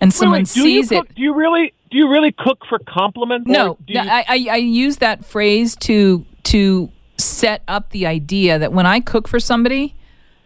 and 0.00 0.12
someone 0.12 0.40
Wait, 0.40 0.40
wait, 0.40 0.54
do 0.54 0.68
you 0.68 0.82
sees 0.82 0.92
it. 0.92 1.14
Do 1.14 1.22
you 1.22 1.34
really? 1.34 1.72
Do 1.90 1.98
you 1.98 2.08
really 2.08 2.32
cook 2.32 2.64
for 2.68 2.78
compliments? 2.80 3.48
or 3.48 3.52
No, 3.52 3.78
you- 3.86 4.00
I, 4.00 4.24
I, 4.28 4.46
I 4.50 4.56
use 4.56 4.98
that 4.98 5.24
phrase 5.24 5.76
to 5.76 6.24
to 6.44 6.90
set 7.16 7.62
up 7.68 7.90
the 7.90 8.06
idea 8.06 8.58
that 8.58 8.72
when 8.72 8.86
I 8.86 9.00
cook 9.00 9.28
for 9.28 9.38
somebody, 9.38 9.94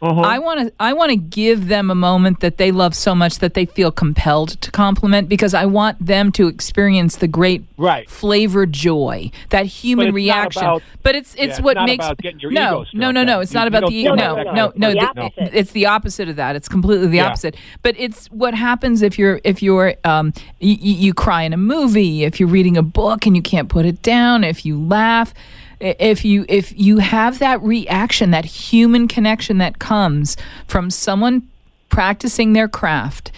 Uh-huh. 0.02 0.20
I 0.20 0.38
want 0.38 0.61
to 0.61 0.72
I 0.78 0.92
want 0.92 1.11
to 1.11 1.16
give 1.16 1.68
them 1.68 1.90
a 1.90 1.94
moment 1.94 2.40
that 2.40 2.59
they 2.59 2.70
love 2.72 2.94
so 2.94 3.14
much 3.14 3.38
that 3.38 3.54
they 3.54 3.64
feel 3.64 3.90
compelled 3.90 4.61
to 4.61 4.70
compliment 4.70 5.28
because 5.30 5.54
I 5.54 5.64
want 5.64 6.04
them 6.04 6.30
to 6.33 6.46
experience 6.48 7.16
the 7.16 7.28
great 7.28 7.64
Right. 7.78 8.09
flavor 8.11 8.66
joy, 8.66 9.30
that 9.50 9.64
human 9.66 10.09
it's 10.09 10.12
not 10.12 10.14
reaction. 10.16 10.62
about- 10.62 10.83
but 11.02 11.14
it's 11.14 11.35
it's 11.35 11.42
it's 11.59 11.61
what 11.61 11.74
not 11.76 11.87
makes 11.87 12.04
about 12.04 12.18
getting 12.18 12.40
your 12.40 12.50
no 12.50 12.85
no 12.92 13.11
no 13.11 13.24
no. 13.24 13.40
It's 13.40 13.52
You- 13.52 13.59
not 13.61 13.68
about 13.68 13.80
don't 13.83 13.90
the 13.92 14.02
feel 14.04 14.16
no 14.16 14.35
that 14.35 14.46
way. 14.46 14.52
no 14.54 14.72
no. 14.76 14.88
The 14.90 14.94
the- 14.94 15.00
opposite. 15.22 15.50
it's 15.54 15.72
the 15.72 15.87
opposite 15.87 16.28
of 16.28 16.37
that. 16.37 16.54
It's 16.57 16.68
completely 16.68 17.07
the 17.07 17.16
Yeah. 17.16 17.26
opposite. 17.28 17.57
But 17.83 17.94
it's 17.98 18.26
what 18.26 18.54
happens 18.54 19.00
if 19.02 19.18
you're 19.18 19.40
if 19.44 19.62
you're 19.62 19.94
um 20.04 20.33
you, 20.61 20.76
you 20.80 21.14
cry 21.14 21.42
in 21.44 21.52
a 21.54 21.57
movie, 21.59 22.24
if 22.24 22.38
you're 22.40 22.48
reading 22.48 22.76
a 22.76 22.83
book 22.83 23.26
and 23.26 23.35
you 23.37 23.42
can't 23.42 23.68
put 23.68 23.87
it 23.87 24.02
down, 24.02 24.44
if 24.44 24.66
you 24.66 24.78
laugh, 24.78 25.33
i- 25.35 25.40
if 25.84 26.24
you 26.24 26.46
if 26.48 26.76
you 26.78 26.98
have 26.98 27.38
that 27.38 27.60
reaction, 27.62 28.30
that 28.30 28.44
human 28.44 29.08
connection 29.08 29.58
that 29.58 29.78
comes 29.78 30.36
from 30.66 30.90
someone 30.90 31.48
practicing 31.90 32.54
their 32.54 32.68
craft 32.68 33.30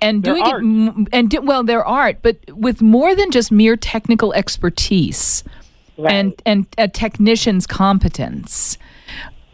and 0.00 0.22
Their 0.22 0.34
doing 0.34 0.44
art. 0.44 0.62
it 0.62 1.08
and 1.12 1.30
do, 1.30 1.40
well 1.40 1.62
their 1.62 1.82
art 1.84 2.18
but 2.20 2.36
with 2.50 2.82
more 2.82 3.14
than 3.14 3.30
just 3.30 3.50
mere 3.50 3.76
technical 3.76 4.34
expertise 4.34 5.42
and 6.06 6.34
and 6.44 6.66
a 6.76 6.88
technician's 6.88 7.66
competence 7.66 8.76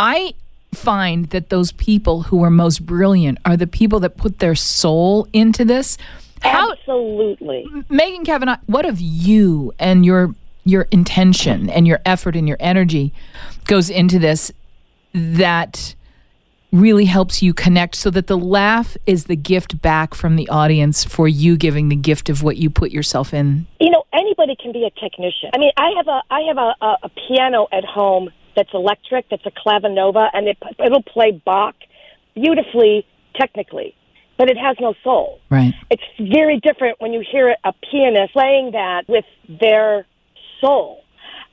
i 0.00 0.34
find 0.74 1.26
that 1.26 1.50
those 1.50 1.70
people 1.72 2.22
who 2.22 2.42
are 2.42 2.50
most 2.50 2.84
brilliant 2.84 3.38
are 3.44 3.56
the 3.56 3.66
people 3.66 4.00
that 4.00 4.16
put 4.16 4.40
their 4.40 4.56
soul 4.56 5.28
into 5.32 5.64
this 5.64 5.96
how 6.42 6.72
Absolutely. 6.72 7.66
Megan 7.90 8.24
Cavanagh, 8.24 8.60
what 8.66 8.86
of 8.86 8.98
you 8.98 9.72
and 9.78 10.06
your 10.06 10.34
your 10.70 10.86
intention 10.90 11.68
and 11.68 11.86
your 11.86 12.00
effort 12.06 12.36
and 12.36 12.46
your 12.48 12.56
energy 12.60 13.12
goes 13.66 13.90
into 13.90 14.18
this 14.18 14.52
that 15.12 15.94
really 16.72 17.04
helps 17.04 17.42
you 17.42 17.52
connect 17.52 17.96
so 17.96 18.10
that 18.10 18.26
the 18.28 18.38
laugh 18.38 18.96
is 19.06 19.24
the 19.24 19.36
gift 19.36 19.82
back 19.82 20.14
from 20.14 20.36
the 20.36 20.48
audience 20.48 21.04
for 21.04 21.26
you 21.26 21.56
giving 21.56 21.88
the 21.88 21.96
gift 21.96 22.28
of 22.28 22.42
what 22.42 22.56
you 22.56 22.70
put 22.70 22.90
yourself 22.92 23.34
in. 23.34 23.66
You 23.80 23.90
know, 23.90 24.04
anybody 24.12 24.56
can 24.60 24.72
be 24.72 24.84
a 24.84 25.00
technician. 25.00 25.50
I 25.52 25.58
mean, 25.58 25.72
I 25.76 25.90
have 25.96 26.06
a 26.06 26.22
I 26.30 26.40
have 26.42 26.58
a, 26.58 26.74
a, 26.80 26.96
a 27.04 27.10
piano 27.26 27.66
at 27.72 27.84
home 27.84 28.30
that's 28.56 28.70
electric, 28.72 29.28
that's 29.30 29.46
a 29.46 29.50
clavinova, 29.50 30.30
and 30.32 30.48
it 30.48 30.58
it'll 30.78 31.02
play 31.02 31.32
Bach 31.44 31.74
beautifully 32.34 33.06
technically, 33.34 33.94
but 34.38 34.48
it 34.48 34.56
has 34.56 34.76
no 34.80 34.94
soul. 35.02 35.40
Right. 35.50 35.74
It's 35.90 36.02
very 36.18 36.60
different 36.60 37.00
when 37.00 37.12
you 37.12 37.24
hear 37.28 37.56
a 37.64 37.72
pianist 37.90 38.32
playing 38.32 38.72
that 38.72 39.08
with 39.08 39.24
their 39.48 40.06
soul. 40.60 41.04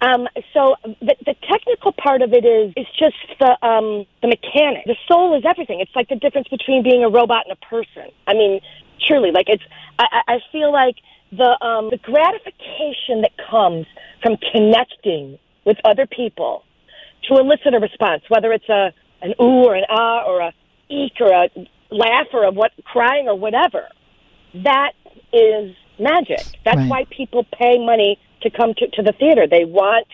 Um, 0.02 0.28
so 0.54 0.76
the, 0.84 1.16
the 1.26 1.36
technical 1.50 1.92
part 1.92 2.22
of 2.22 2.32
it 2.34 2.46
is 2.46 2.72
is 2.78 2.86
just 3.00 3.16
the 3.40 3.52
um, 3.66 4.06
the 4.22 4.28
mechanic. 4.28 4.86
The 4.86 4.96
soul 5.08 5.36
is 5.38 5.44
everything. 5.46 5.80
It's 5.80 5.96
like 5.96 6.08
the 6.10 6.16
difference 6.16 6.48
between 6.50 6.84
being 6.84 7.04
a 7.04 7.10
robot 7.10 7.46
and 7.48 7.58
a 7.58 7.66
person. 7.66 8.12
I 8.28 8.34
mean, 8.34 8.62
truly, 9.08 9.32
like 9.32 9.50
it's. 9.50 9.64
I, 9.98 10.06
I 10.12 10.34
I 10.36 10.40
feel 10.52 10.72
like 10.72 10.96
the 11.32 11.58
um, 11.66 11.90
the 11.90 11.98
gratification 11.98 13.22
that 13.22 13.32
comes 13.50 13.88
from 14.22 14.38
connecting 14.52 15.40
with 15.66 15.78
other 15.84 16.06
people 16.06 16.64
to 17.28 17.36
elicit 17.40 17.74
a 17.74 17.80
response, 17.80 18.22
whether 18.30 18.52
it's 18.54 18.70
a 18.70 18.94
an 19.24 19.34
ooh 19.42 19.66
or 19.66 19.76
an 19.76 19.86
ah 19.90 20.24
or 20.28 20.42
a 20.42 20.54
eek 20.90 21.14
or 21.20 21.32
a 21.32 21.50
laugh 21.90 22.28
or 22.34 22.44
a 22.44 22.52
what 22.52 22.72
crying 22.86 23.28
or 23.28 23.36
whatever 23.36 23.88
that 24.64 24.94
is 25.34 25.76
magic. 26.00 26.46
That's 26.66 26.78
Right. 26.78 26.90
why 26.90 27.06
people 27.10 27.44
pay 27.44 27.84
money 27.84 28.20
to 28.50 28.58
come 28.58 28.74
to, 28.78 28.88
to 28.98 29.02
the 29.04 29.14
theater. 29.14 29.46
They 29.50 29.66
want 29.66 30.08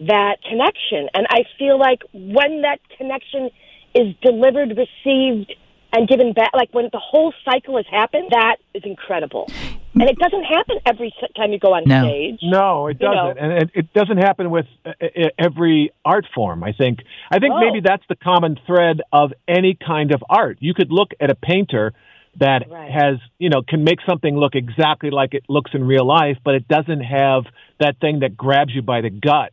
that 0.00 0.36
connection. 0.48 1.08
And 1.14 1.26
I 1.30 1.44
feel 1.58 1.78
like 1.78 2.00
when 2.12 2.62
that 2.62 2.78
connection 2.96 3.50
is 3.94 4.14
delivered, 4.22 4.70
received, 4.76 5.52
and 5.92 6.08
given 6.08 6.32
back, 6.32 6.50
like 6.54 6.72
when 6.72 6.88
the 6.92 7.00
whole 7.02 7.32
cycle 7.44 7.76
has 7.76 7.86
happened, 7.90 8.28
that 8.30 8.56
is 8.74 8.82
incredible. 8.84 9.50
And 9.92 10.08
it 10.08 10.16
doesn't 10.18 10.44
happen 10.44 10.76
every 10.86 11.12
time 11.36 11.50
you 11.52 11.58
go 11.58 11.74
on 11.74 11.82
No. 11.84 12.04
stage. 12.04 12.38
No, 12.44 12.86
it 12.86 12.98
You 13.00 13.08
know. 13.08 13.34
doesn't, 13.34 13.38
and 13.38 13.52
it, 13.62 13.70
it 13.74 13.92
doesn't 13.92 14.18
happen 14.18 14.50
with 14.50 14.66
uh, 14.86 14.90
uh, 15.02 15.06
every 15.36 15.90
art 16.04 16.26
form. 16.32 16.62
I 16.62 16.72
think. 16.72 17.00
I 17.30 17.40
think 17.40 17.54
Oh. 17.56 17.60
maybe 17.60 17.80
that's 17.84 18.04
the 18.08 18.14
common 18.14 18.56
thread 18.66 19.00
of 19.12 19.32
any 19.48 19.74
kind 19.74 20.14
of 20.14 20.22
art. 20.30 20.58
You 20.60 20.74
could 20.74 20.92
look 20.92 21.10
at 21.20 21.28
a 21.30 21.34
painter 21.34 21.92
that 22.38 22.70
Right. 22.70 22.90
has, 22.90 23.18
you 23.38 23.50
know, 23.50 23.62
can 23.62 23.84
make 23.84 23.98
something 24.08 24.36
look 24.36 24.54
exactly 24.54 25.10
like 25.10 25.34
it 25.34 25.44
looks 25.48 25.72
in 25.74 25.84
real 25.84 26.06
life, 26.06 26.38
but 26.44 26.54
it 26.54 26.68
doesn't 26.68 27.00
have 27.00 27.44
that 27.78 27.98
thing 28.00 28.20
that 28.20 28.36
grabs 28.36 28.74
you 28.74 28.82
by 28.82 29.00
the 29.00 29.10
gut. 29.10 29.52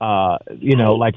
Uh, 0.00 0.38
you 0.58 0.76
know, 0.76 0.94
like 0.94 1.16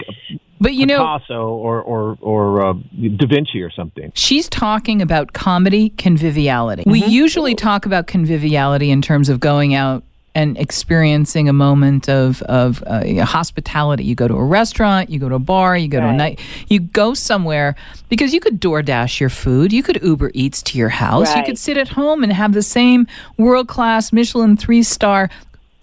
But 0.60 0.74
you 0.74 0.86
know, 0.86 0.98
Picasso 0.98 1.48
or 1.48 1.82
or 1.82 2.18
or 2.20 2.66
uh, 2.66 2.74
Da 2.74 3.28
Vinci 3.28 3.62
or 3.62 3.72
something. 3.72 4.12
She's 4.14 4.50
talking 4.50 5.02
about 5.02 5.32
comedy 5.32 5.92
conviviality. 5.92 6.84
We 6.86 7.04
usually 7.06 7.56
talk 7.56 7.86
about 7.86 8.08
conviviality 8.08 8.92
in 8.92 9.02
terms 9.02 9.30
of 9.30 9.40
going 9.40 9.74
out 9.74 10.04
and 10.36 10.58
experiencing 10.58 11.48
a 11.48 11.54
moment 11.54 12.10
of 12.10 12.42
of 12.44 12.84
uh, 12.88 13.24
hospitality. 13.26 14.04
You 14.04 14.16
go 14.16 14.28
to 14.28 14.36
a 14.36 14.44
restaurant, 14.44 15.10
you 15.10 15.20
go 15.20 15.30
to 15.30 15.36
a 15.36 15.40
bar, 15.40 15.78
you 15.78 15.88
go 15.88 16.00
to 16.00 16.08
a 16.08 16.14
night, 16.14 16.40
you 16.68 16.80
go 16.80 17.14
somewhere 17.14 17.76
because 18.10 18.34
you 18.34 18.40
could 18.40 18.60
DoorDash 18.60 19.20
your 19.20 19.30
food, 19.30 19.72
you 19.72 19.84
could 19.84 20.02
Uber 20.02 20.32
Eats 20.34 20.62
to 20.64 20.78
your 20.78 20.90
house, 20.90 21.36
you 21.36 21.44
could 21.44 21.60
sit 21.60 21.78
at 21.78 21.90
home 21.90 22.24
and 22.24 22.34
have 22.34 22.54
the 22.54 22.64
same 22.64 23.08
world 23.38 23.68
class 23.68 24.12
Michelin 24.12 24.58
three 24.58 24.84
star 24.84 25.30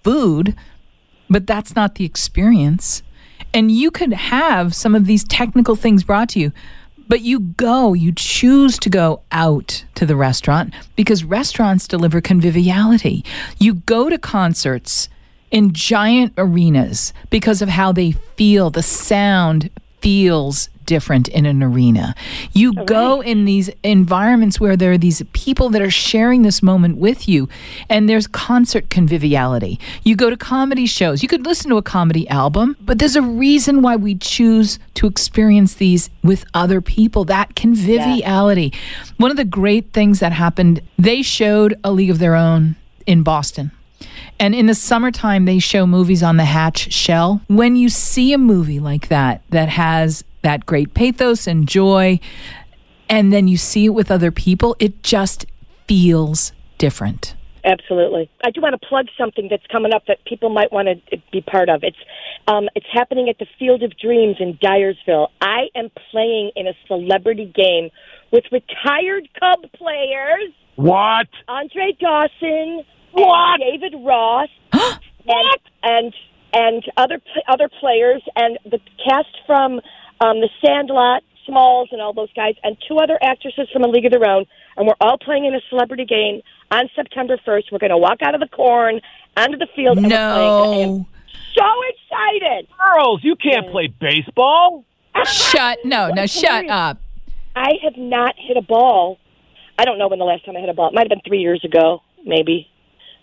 food, 0.03 0.57
but 1.29 1.47
that's 1.47 1.77
not 1.77 1.95
the 1.95 2.05
experience. 2.05 3.03
And 3.53 3.71
you 3.71 3.91
could 3.91 4.13
have 4.13 4.75
some 4.75 4.95
of 4.95 5.07
these 5.07 5.25
technical 5.25 5.75
things 5.75 6.05
brought 6.05 6.29
to 6.31 6.41
you, 6.41 6.53
but 7.11 7.23
you 7.23 7.41
go, 7.41 7.93
you 7.93 8.13
choose 8.13 8.79
to 8.79 8.89
go 8.89 9.21
out 9.33 9.85
to 9.97 10.07
the 10.07 10.15
restaurant 10.15 10.73
because 10.95 11.25
restaurants 11.25 11.89
deliver 11.89 12.21
conviviality. 12.21 13.25
You 13.59 13.75
go 13.75 14.09
to 14.09 14.17
concerts 14.17 15.09
in 15.51 15.73
giant 15.73 16.33
arenas 16.39 17.13
because 17.29 17.63
of 17.63 17.69
how 17.69 17.91
they 17.91 18.13
feel, 18.13 18.71
the 18.71 18.85
sound 18.85 19.71
feels 20.01 20.69
different 20.91 21.29
in 21.29 21.47
an 21.47 21.63
arena. 21.63 22.17
You 22.53 22.75
oh, 22.77 22.85
go 22.85 23.21
in 23.21 23.45
these 23.45 23.71
environments 23.85 24.59
where 24.59 24.77
there 24.77 24.91
are 24.91 24.99
these 24.99 25.23
people 25.33 25.69
that 25.71 25.81
are 25.81 25.91
sharing 25.91 26.43
this 26.43 26.65
moment 26.65 26.97
with 26.97 27.29
you, 27.29 27.49
and 27.89 28.09
there's 28.09 28.27
concert 28.27 28.91
conviviality. 28.91 29.79
You 30.03 30.17
go 30.17 30.31
to 30.31 30.37
comedy 30.37 30.87
shows. 30.87 31.23
You 31.23 31.29
could 31.29 31.47
listen 31.47 31.71
to 31.71 31.77
a 31.77 31.83
comedy 31.83 32.29
album, 32.29 32.77
but 32.81 32.99
there's 32.99 33.15
a 33.15 33.23
reason 33.23 33.83
why 33.83 33.95
we 33.95 34.17
choose 34.17 34.81
to 34.95 35.07
experience 35.07 35.75
these 35.75 36.11
with 36.25 36.45
other 36.55 36.81
people. 36.81 37.25
That 37.25 37.55
conviviality. 37.55 38.73
One 39.17 39.31
of 39.31 39.37
the 39.37 39.45
great 39.45 39.93
things 39.93 40.19
that 40.19 40.33
happened, 40.33 40.83
they 40.99 41.23
showed 41.23 41.79
A 41.85 41.93
League 41.93 42.11
of 42.11 42.19
Their 42.19 42.35
Own 42.35 42.75
in 43.07 43.23
Boston. 43.23 43.71
And 44.41 44.55
in 44.55 44.65
the 44.65 44.75
summertime, 44.75 45.45
they 45.45 45.59
show 45.59 45.87
movies 45.87 46.23
on 46.23 46.39
the 46.39 46.47
Hatch 46.47 46.91
Shell. 46.91 47.43
When 47.49 47.77
you 47.77 47.91
see 47.91 48.33
a 48.33 48.39
movie 48.39 48.81
like 48.81 49.09
that, 49.09 49.43
that 49.51 49.69
has 49.69 50.25
that 50.41 50.65
great 50.65 50.95
pathos 50.95 51.47
and 51.47 51.69
joy, 51.69 52.19
and 53.11 53.35
then 53.35 53.49
you 53.49 53.59
see 53.59 53.85
it 53.85 53.91
with 53.91 54.11
other 54.11 54.31
people, 54.31 54.77
it 54.79 55.03
just 55.03 55.45
feels 55.87 56.53
different. 56.79 57.35
Absolutely. 57.65 58.31
I 58.43 58.51
do 58.51 58.63
want 58.63 58.81
to 58.81 58.89
plug 58.89 59.09
something 59.19 59.49
that's 59.51 59.67
coming 59.67 59.93
up 59.93 60.07
that 60.07 60.25
people 60.25 60.49
might 60.49 60.73
want 60.73 60.89
to 60.89 61.19
be 61.31 61.43
part 61.43 61.69
of. 61.69 61.85
It's 61.85 61.99
um, 62.49 62.71
it's 62.75 62.87
happening 62.91 63.29
at 63.29 63.39
the 63.39 63.47
Field 63.59 63.83
of 63.83 63.93
Dreams 63.99 64.37
in 64.41 64.55
Dyersville. 64.55 65.29
I 65.43 65.67
am 65.75 65.91
playing 66.11 66.53
in 66.57 66.67
a 66.67 66.73
celebrity 66.89 67.53
game 67.55 67.91
with 68.33 68.45
retired 68.51 69.29
Cub 69.39 69.71
players, 69.75 70.51
What? 70.77 71.29
Andre 71.49 71.95
Dawson, 72.01 72.85
What? 73.13 73.61
David 73.61 73.95
Ross, 74.05 74.49
and 74.73 75.59
and 75.83 76.15
and 76.53 76.85
other 76.97 77.21
other 77.49 77.69
players, 77.81 78.23
and 78.37 78.59
the 78.65 78.79
cast 79.05 79.29
from 79.47 79.75
um, 80.21 80.41
The 80.41 80.49
Sandlot, 80.65 81.23
Smalls, 81.47 81.89
and 81.93 82.01
all 82.01 82.13
those 82.13 82.33
guys, 82.35 82.55
and 82.63 82.77
two 82.89 82.99
other 82.99 83.19
actresses 83.23 83.69
from 83.73 83.83
A 83.85 83.89
League 83.89 84.05
of 84.07 84.13
Their 84.13 84.27
Own, 84.29 84.45
and 84.77 84.87
we're 84.87 84.95
all 85.01 85.19
playing 85.19 85.45
in 85.47 85.55
a 85.55 85.61
celebrity 85.69 86.05
game 86.05 86.43
on 86.71 86.89
September 86.95 87.39
first. 87.45 87.71
We're 87.73 87.79
going 87.79 87.91
to 87.91 87.99
walk 87.99 88.19
out 88.23 88.35
of 88.35 88.41
the 88.41 88.49
corn 88.49 89.01
onto 89.37 89.57
the 89.59 89.69
field. 89.75 89.99
And 89.99 90.07
we're 90.07 90.11
playing. 90.11 90.21
I 90.21 90.83
am 90.83 90.89
No. 90.99 91.07
so 91.55 91.65
excited. 91.89 92.69
Girls, 92.79 93.21
you 93.25 93.37
can't 93.37 93.71
play 93.71 93.87
baseball. 93.89 94.85
Shut 95.25 95.79
no, 95.85 96.09
no, 96.15 96.27
shut 96.27 96.45
hilarious? 96.65 96.71
up. 96.73 96.99
I 97.57 97.71
have 97.83 97.97
not 97.97 98.35
hit 98.39 98.57
a 98.57 98.63
ball. 98.63 99.19
I 99.79 99.85
don't 99.85 99.99
know 99.99 100.09
when 100.09 100.19
the 100.19 100.25
last 100.25 100.45
time 100.45 100.57
I 100.57 100.61
hit 100.61 100.69
a 100.69 100.75
ball. 100.75 100.89
It 100.89 100.95
might 100.95 101.03
have 101.03 101.09
been 101.09 101.23
three 101.27 101.41
years 101.41 101.65
ago, 101.65 102.03
maybe. 102.25 102.69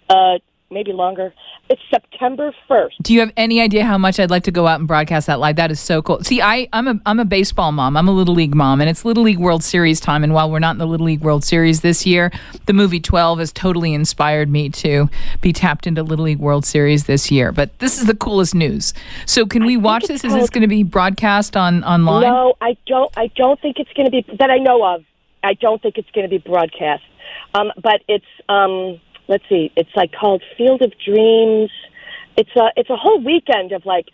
Uh, 0.10 0.40
maybe 0.70 0.92
longer. 0.92 1.34
It's 1.70 1.82
September 1.90 2.54
1st. 2.70 2.92
Do 3.02 3.14
you 3.14 3.20
have 3.20 3.32
any 3.36 3.60
idea 3.60 3.84
how 3.84 3.98
much 3.98 4.20
I'd 4.20 4.30
like 4.30 4.44
to 4.44 4.52
go 4.52 4.68
out 4.68 4.80
and 4.80 4.88
broadcast 4.88 5.28
that 5.28 5.40
live? 5.40 5.58
That 5.58 5.70
is 5.70 5.80
so 5.80 6.02
cool. 6.02 6.24
See, 6.24 6.42
I, 6.42 6.70
I'm 6.72 6.88
a 6.88 7.00
I'm 7.06 7.20
a 7.20 7.26
baseball 7.26 7.74
mom. 7.74 7.98
I'm 7.98 8.08
a 8.08 8.12
little 8.12 8.34
league 8.34 8.56
mom, 8.56 8.80
and 8.80 8.90
it's 8.90 9.04
Little 9.04 9.24
League 9.24 9.40
World 9.40 9.64
Series 9.64 10.00
time. 10.00 10.24
And 10.24 10.34
while 10.34 10.50
we're 10.50 10.60
not 10.60 10.72
in 10.72 10.78
the 10.78 10.88
Little 10.88 11.06
League 11.06 11.22
World 11.22 11.44
Series 11.44 11.82
this 11.82 12.06
year, 12.06 12.32
the 12.68 12.74
movie 12.74 13.02
12 13.02 13.40
has 13.40 13.52
totally 13.52 13.94
inspired 13.94 14.50
me 14.50 14.70
to 14.70 15.10
be 15.42 15.52
tapped 15.52 15.88
into 15.88 16.04
Little 16.04 16.26
League 16.26 16.40
World 16.40 16.66
Series 16.66 17.06
this 17.06 17.30
year. 17.32 17.52
But 17.52 17.78
this 17.80 18.00
is 18.00 18.06
the 18.06 18.16
coolest 18.16 18.56
news. 18.56 18.94
So 19.26 19.46
can 19.46 19.66
we 19.66 19.76
watch 19.76 20.06
this? 20.06 20.24
Is 20.24 20.34
this 20.34 20.50
going 20.50 20.62
to 20.62 20.68
be 20.68 20.84
broadcast 20.84 21.58
on 21.58 21.84
online? 21.84 22.22
No, 22.22 22.56
I 22.62 22.78
don't. 22.86 23.12
I 23.18 23.28
don't 23.36 23.60
think 23.60 23.78
it's 23.80 23.92
going 23.94 24.06
to 24.06 24.12
be 24.12 24.26
that 24.38 24.50
I 24.50 24.58
know 24.58 24.86
of. 24.86 25.04
I 25.44 25.54
don't 25.54 25.82
think 25.82 25.98
it's 25.98 26.10
going 26.12 26.26
to 26.26 26.30
be 26.30 26.40
broadcast. 26.40 27.04
Um, 27.54 27.72
but 27.82 28.02
it's 28.08 28.26
um, 28.50 29.00
let's 29.28 29.44
see. 29.50 29.72
It's 29.76 29.90
like 29.96 30.12
called 30.12 30.44
Field 30.58 30.82
of 30.82 30.94
Dreams. 31.06 31.72
It's 32.36 32.56
a 32.56 32.72
it's 32.76 32.90
a 32.90 32.96
whole 32.96 33.22
weekend 33.24 33.72
of 33.72 33.86
like 33.86 34.08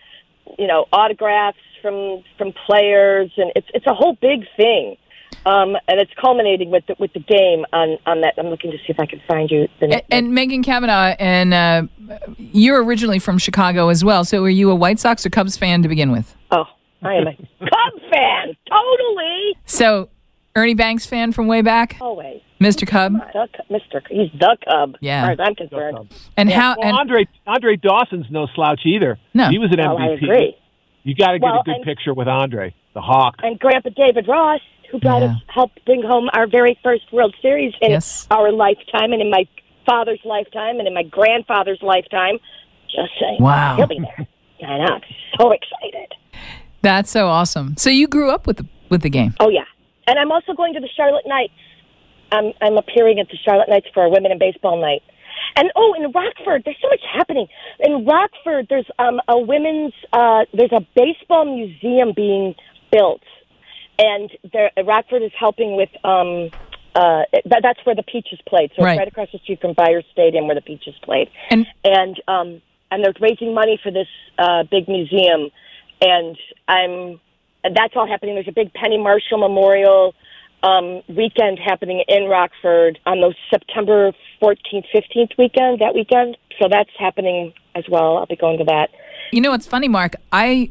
you 0.57 0.67
know 0.67 0.85
autographs 0.91 1.57
from 1.81 2.23
from 2.37 2.53
players, 2.65 3.31
and 3.37 3.51
it's 3.55 3.67
it's 3.73 3.87
a 3.87 3.93
whole 3.93 4.17
big 4.21 4.45
thing. 4.57 4.97
Um, 5.45 5.75
and 5.87 5.99
it's 5.99 6.11
culminating 6.21 6.69
with 6.69 6.85
the, 6.87 6.95
with 6.99 7.11
the 7.13 7.19
game 7.19 7.65
on 7.73 7.97
on 8.05 8.21
that. 8.21 8.35
I'm 8.37 8.47
looking 8.47 8.71
to 8.71 8.77
see 8.77 8.85
if 8.89 8.99
I 8.99 9.05
can 9.05 9.21
find 9.27 9.51
you 9.51 9.67
the 9.79 9.87
And, 9.87 10.03
and 10.09 10.33
Megan 10.33 10.63
Cavanagh, 10.63 11.15
and 11.19 11.53
uh, 11.53 11.83
you're 12.37 12.83
originally 12.83 13.19
from 13.19 13.37
Chicago 13.37 13.89
as 13.89 14.05
well. 14.05 14.23
So 14.23 14.41
were 14.41 14.49
you 14.49 14.71
a 14.71 14.75
White 14.75 14.99
Sox 14.99 15.25
or 15.25 15.29
Cubs 15.29 15.57
fan 15.57 15.81
to 15.83 15.89
begin 15.89 16.11
with? 16.11 16.33
oh, 16.51 16.65
I 17.01 17.15
am 17.15 17.27
a 17.27 17.35
Cubs 17.59 18.03
fan, 18.11 18.55
totally. 18.69 19.57
So 19.65 20.09
Ernie 20.55 20.75
Banks 20.75 21.05
fan 21.05 21.31
from 21.31 21.47
way 21.47 21.61
back, 21.61 21.97
Always, 21.99 22.41
Mr. 22.61 22.85
Cub. 22.87 23.13
the, 23.13 23.47
Cu- 23.55 23.73
Mr. 23.73 24.01
He's 24.09 24.31
the 24.39 24.55
Cub. 24.69 24.95
Yeah. 25.01 25.21
as 25.21 25.23
far 25.25 25.31
as 25.31 25.39
I'm 25.49 25.55
concerned. 25.55 26.13
And 26.37 26.49
Yeah. 26.49 26.59
how? 26.59 26.75
Well, 26.77 26.87
and, 26.89 26.97
Andre 26.97 27.25
Andre 27.47 27.75
Dawson's 27.75 28.27
no 28.29 28.47
slouch 28.53 28.81
either. 28.85 29.17
No. 29.33 29.49
he 29.49 29.57
was 29.57 29.71
an 29.71 29.79
Oh, 29.79 29.95
MVP. 29.97 30.03
I 30.03 30.13
agree. 30.13 30.55
You 31.03 31.15
got 31.15 31.31
to 31.31 31.39
get 31.39 31.45
Well, 31.45 31.59
a 31.61 31.63
good 31.63 31.75
and- 31.77 31.83
picture 31.85 32.13
with 32.13 32.27
Andre, 32.27 32.73
the 32.93 33.01
Hawk. 33.01 33.35
and 33.41 33.59
Grandpa 33.59 33.89
David 33.95 34.27
Ross, 34.27 34.61
who 34.91 34.99
brought 34.99 35.23
Yeah. 35.23 35.29
us, 35.31 35.37
helped 35.47 35.83
bring 35.85 36.03
home 36.03 36.29
our 36.33 36.45
very 36.45 36.77
first 36.83 37.11
World 37.11 37.33
Series 37.41 37.73
in 37.81 37.89
Yes. 37.91 38.27
our 38.29 38.51
lifetime, 38.51 39.11
and 39.11 39.21
in 39.21 39.31
my 39.31 39.45
father's 39.87 40.19
lifetime, 40.23 40.77
and 40.77 40.87
in 40.87 40.93
my 40.93 41.03
grandfather's 41.03 41.81
lifetime. 41.81 42.37
Just 42.89 43.11
saying, 43.19 43.37
Wow. 43.41 43.75
he'll 43.75 43.87
be 43.87 43.99
there. 43.99 44.27
I 44.69 44.77
know, 44.77 44.85
I'm 44.93 45.01
so 45.39 45.51
excited. 45.51 46.13
That's 46.83 47.09
so 47.09 47.27
awesome. 47.27 47.75
So 47.75 47.89
you 47.89 48.07
grew 48.07 48.29
up 48.29 48.45
with 48.45 48.57
the 48.57 48.67
with 48.89 49.01
the 49.01 49.09
game. 49.09 49.33
Oh 49.39 49.49
yeah, 49.49 49.63
and 50.07 50.19
I'm 50.19 50.31
also 50.31 50.53
going 50.53 50.73
to 50.73 50.79
the 50.79 50.89
Charlotte 50.95 51.25
Knights. 51.25 51.53
I'm 52.31 52.53
I'm 52.61 52.77
appearing 52.77 53.19
at 53.19 53.27
the 53.29 53.37
Charlotte 53.37 53.69
Knights 53.69 53.87
for 53.93 54.03
a 54.03 54.09
women 54.09 54.31
in 54.31 54.39
baseball 54.39 54.79
night. 54.79 55.01
And 55.55 55.71
oh, 55.75 55.93
in 55.97 56.11
Rockford, 56.11 56.63
there's 56.65 56.77
so 56.81 56.89
much 56.89 57.01
happening. 57.11 57.47
In 57.79 58.05
Rockford, 58.05 58.67
there's 58.69 58.89
um, 58.99 59.19
a 59.27 59.39
women's 59.39 59.93
uh, 60.11 60.45
there's 60.53 60.71
a 60.71 60.81
baseball 60.95 61.45
museum 61.45 62.13
being 62.15 62.55
built, 62.91 63.21
and 63.99 64.31
there, 64.51 64.71
Rockford 64.83 65.21
is 65.23 65.31
helping 65.37 65.75
with 65.75 65.89
um, 66.03 66.49
uh, 66.95 67.23
that, 67.45 67.61
that's 67.61 67.79
where 67.85 67.95
the 67.95 68.03
Peaches 68.03 68.39
played. 68.47 68.71
So 68.75 68.83
Right. 68.83 68.93
it's 68.93 68.99
right 68.99 69.07
across 69.07 69.29
the 69.31 69.39
street 69.39 69.61
from 69.61 69.73
Beyer's 69.73 70.05
Stadium 70.11 70.45
where 70.47 70.55
the 70.55 70.61
Peaches 70.61 70.95
played 71.03 71.29
And 71.49 71.67
and 71.83 72.21
um 72.27 72.61
and 72.91 73.03
they're 73.03 73.13
raising 73.19 73.53
money 73.53 73.79
for 73.81 73.91
this 73.91 74.07
uh 74.37 74.63
big 74.69 74.87
museum 74.87 75.49
and 76.01 76.37
i'm 76.67 77.19
that's 77.63 77.95
all 77.95 78.07
happening. 78.07 78.35
There's 78.35 78.47
a 78.47 78.53
big 78.53 78.73
penny 78.73 78.97
marshall 78.97 79.37
memorial 79.37 80.13
um 80.63 81.01
weekend 81.09 81.59
happening 81.59 82.03
in 82.07 82.29
rockford 82.29 82.97
on 83.05 83.19
those 83.19 83.35
september 83.49 84.13
14th 84.41 84.85
15th 84.95 85.37
weekend 85.37 85.79
that 85.79 85.93
weekend. 85.93 86.37
So 86.59 86.67
that's 86.69 86.89
happening 86.97 87.53
as 87.75 87.83
well. 87.89 88.17
I'll 88.17 88.25
be 88.25 88.35
going 88.35 88.57
to 88.59 88.63
that. 88.65 88.89
You 89.31 89.41
know 89.41 89.51
what's 89.51 89.67
funny, 89.67 89.87
Mark? 89.87 90.15
I 90.31 90.69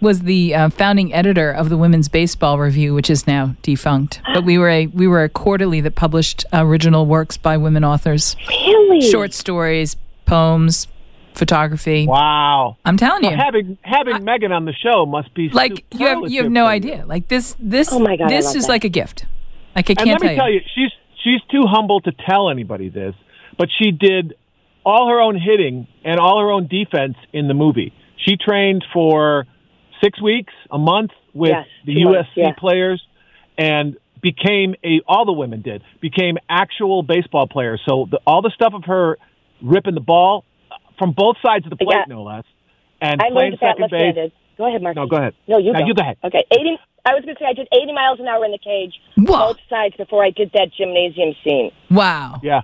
was 0.00 0.20
the 0.20 0.54
uh, 0.54 0.68
founding 0.68 1.12
editor 1.12 1.50
of 1.50 1.70
the 1.70 1.76
Women's 1.76 2.08
Baseball 2.08 2.58
Review, 2.58 2.94
which 2.94 3.10
is 3.10 3.26
now 3.26 3.56
defunct. 3.62 4.20
But 4.34 4.44
we 4.44 4.58
were 4.58 4.68
a 4.68 4.86
we 4.88 5.08
were 5.08 5.24
a 5.24 5.28
quarterly 5.28 5.80
that 5.80 5.94
published 5.94 6.44
original 6.52 7.06
works 7.06 7.36
by 7.36 7.56
women 7.56 7.84
authors, 7.84 8.36
really? 8.48 9.00
Short 9.10 9.32
stories, 9.32 9.96
poems, 10.26 10.86
photography. 11.34 12.06
Wow. 12.06 12.76
I'm 12.84 12.96
telling 12.96 13.24
you, 13.24 13.30
Well, 13.30 13.38
having 13.38 13.78
having 13.82 14.24
Megan 14.24 14.52
on 14.52 14.64
the 14.64 14.72
show 14.72 15.04
must 15.06 15.34
be 15.34 15.48
like 15.50 15.84
you 15.92 16.06
have 16.06 16.30
you 16.30 16.42
have 16.42 16.52
no 16.52 16.64
for 16.64 16.70
idea. 16.70 17.04
Like 17.06 17.28
this 17.28 17.56
this 17.58 17.92
Oh 17.92 17.98
my 17.98 18.16
God, 18.16 18.30
this 18.30 18.54
is 18.54 18.64
that. 18.64 18.72
like 18.72 18.84
a 18.84 18.88
gift. 18.88 19.26
Like 19.76 19.90
I 19.90 19.94
can't 19.94 20.08
let 20.08 20.22
me 20.22 20.28
tell 20.28 20.36
tell 20.36 20.50
you, 20.52 20.60
she's 20.74 20.90
she's 21.22 21.40
too 21.50 21.64
humble 21.66 22.00
to 22.02 22.12
tell 22.12 22.50
anybody 22.50 22.88
this, 22.88 23.14
but 23.58 23.68
she 23.78 23.90
did 23.90 24.34
all 24.84 25.08
her 25.08 25.20
own 25.20 25.38
hitting 25.38 25.86
and 26.04 26.20
all 26.20 26.40
her 26.40 26.50
own 26.50 26.66
defense 26.68 27.16
in 27.32 27.48
the 27.48 27.54
movie. 27.54 27.92
She 28.16 28.36
trained 28.36 28.84
for 28.92 29.46
six 30.02 30.20
weeks, 30.22 30.52
a 30.70 30.78
month 30.78 31.10
with 31.32 31.50
Yes, 31.50 31.66
the 31.84 31.92
USC 32.02 32.26
yeah. 32.36 32.52
players, 32.56 33.02
and 33.58 33.96
became 34.22 34.74
a 34.84 35.00
all 35.06 35.24
the 35.24 35.32
women 35.32 35.60
did 35.62 35.82
became 36.00 36.36
actual 36.48 37.02
baseball 37.02 37.46
players. 37.46 37.80
So 37.86 38.06
the, 38.10 38.20
all 38.26 38.40
the 38.40 38.52
stuff 38.54 38.72
of 38.74 38.84
her 38.84 39.18
ripping 39.62 39.94
the 39.94 40.00
ball 40.00 40.44
from 40.98 41.12
both 41.12 41.36
sides 41.44 41.64
of 41.66 41.70
the 41.70 41.76
plate, 41.76 41.96
Yeah. 41.96 42.04
no 42.08 42.22
less, 42.22 42.44
and 43.00 43.20
i 43.20 43.30
playing 43.30 43.52
learned 43.52 43.58
that 43.60 43.76
second 43.78 43.90
base. 43.90 44.32
go 44.56 44.66
ahead 44.68 44.82
mark 44.82 44.96
No, 44.96 45.06
go 45.06 45.16
ahead. 45.16 45.34
no 45.48 45.58
you 45.58 45.72
No, 45.72 45.80
go. 45.80 45.86
you 45.86 45.94
go 45.94 46.02
ahead. 46.02 46.16
okay 46.24 46.44
80 46.50 46.78
i 47.04 47.14
was 47.14 47.24
going 47.24 47.34
to 47.36 47.40
say 47.40 47.46
i 47.48 47.52
did 47.52 47.68
80 47.72 47.92
miles 47.92 48.20
an 48.20 48.28
hour 48.28 48.44
in 48.44 48.52
the 48.52 48.58
cage 48.58 48.94
Whoa. 49.16 49.38
both 49.52 49.56
sides 49.68 49.94
before 49.96 50.24
i 50.24 50.30
did 50.30 50.50
that 50.54 50.68
gymnasium 50.76 51.34
scene 51.44 51.70
Wow. 51.90 52.40
Yeah. 52.42 52.62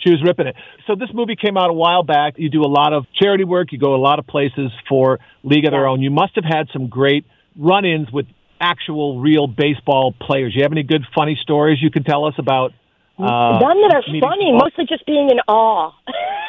She 0.00 0.10
was 0.10 0.22
ripping 0.22 0.48
it. 0.48 0.56
So 0.86 0.94
this 0.96 1.08
movie 1.14 1.34
came 1.34 1.56
out 1.56 1.70
a 1.70 1.72
while 1.72 2.02
back. 2.02 2.34
You 2.36 2.50
do 2.50 2.60
a 2.60 2.68
lot 2.68 2.92
of 2.92 3.06
charity 3.14 3.44
work. 3.44 3.72
You 3.72 3.78
go 3.78 3.94
a 3.94 3.96
lot 3.96 4.18
of 4.18 4.26
places 4.26 4.70
for 4.86 5.18
League 5.42 5.64
of 5.64 5.70
Their 5.70 5.86
Own. 5.86 6.02
You 6.02 6.10
must 6.10 6.34
have 6.34 6.44
had 6.44 6.68
some 6.74 6.88
great 6.88 7.24
run-ins 7.56 8.12
with 8.12 8.26
actual, 8.60 9.18
real 9.20 9.46
baseball 9.46 10.12
players. 10.20 10.52
You 10.54 10.62
have 10.62 10.72
any 10.72 10.82
good, 10.82 11.06
funny 11.14 11.38
stories 11.40 11.78
you 11.80 11.90
can 11.90 12.04
tell 12.04 12.26
us 12.26 12.34
about? 12.36 12.72
Uh, 13.18 13.22
None 13.24 13.80
that 13.88 13.94
are 13.94 14.02
funny, 14.20 14.52
mostly 14.52 14.84
just 14.86 15.06
being 15.06 15.30
in 15.30 15.38
awe. 15.48 15.92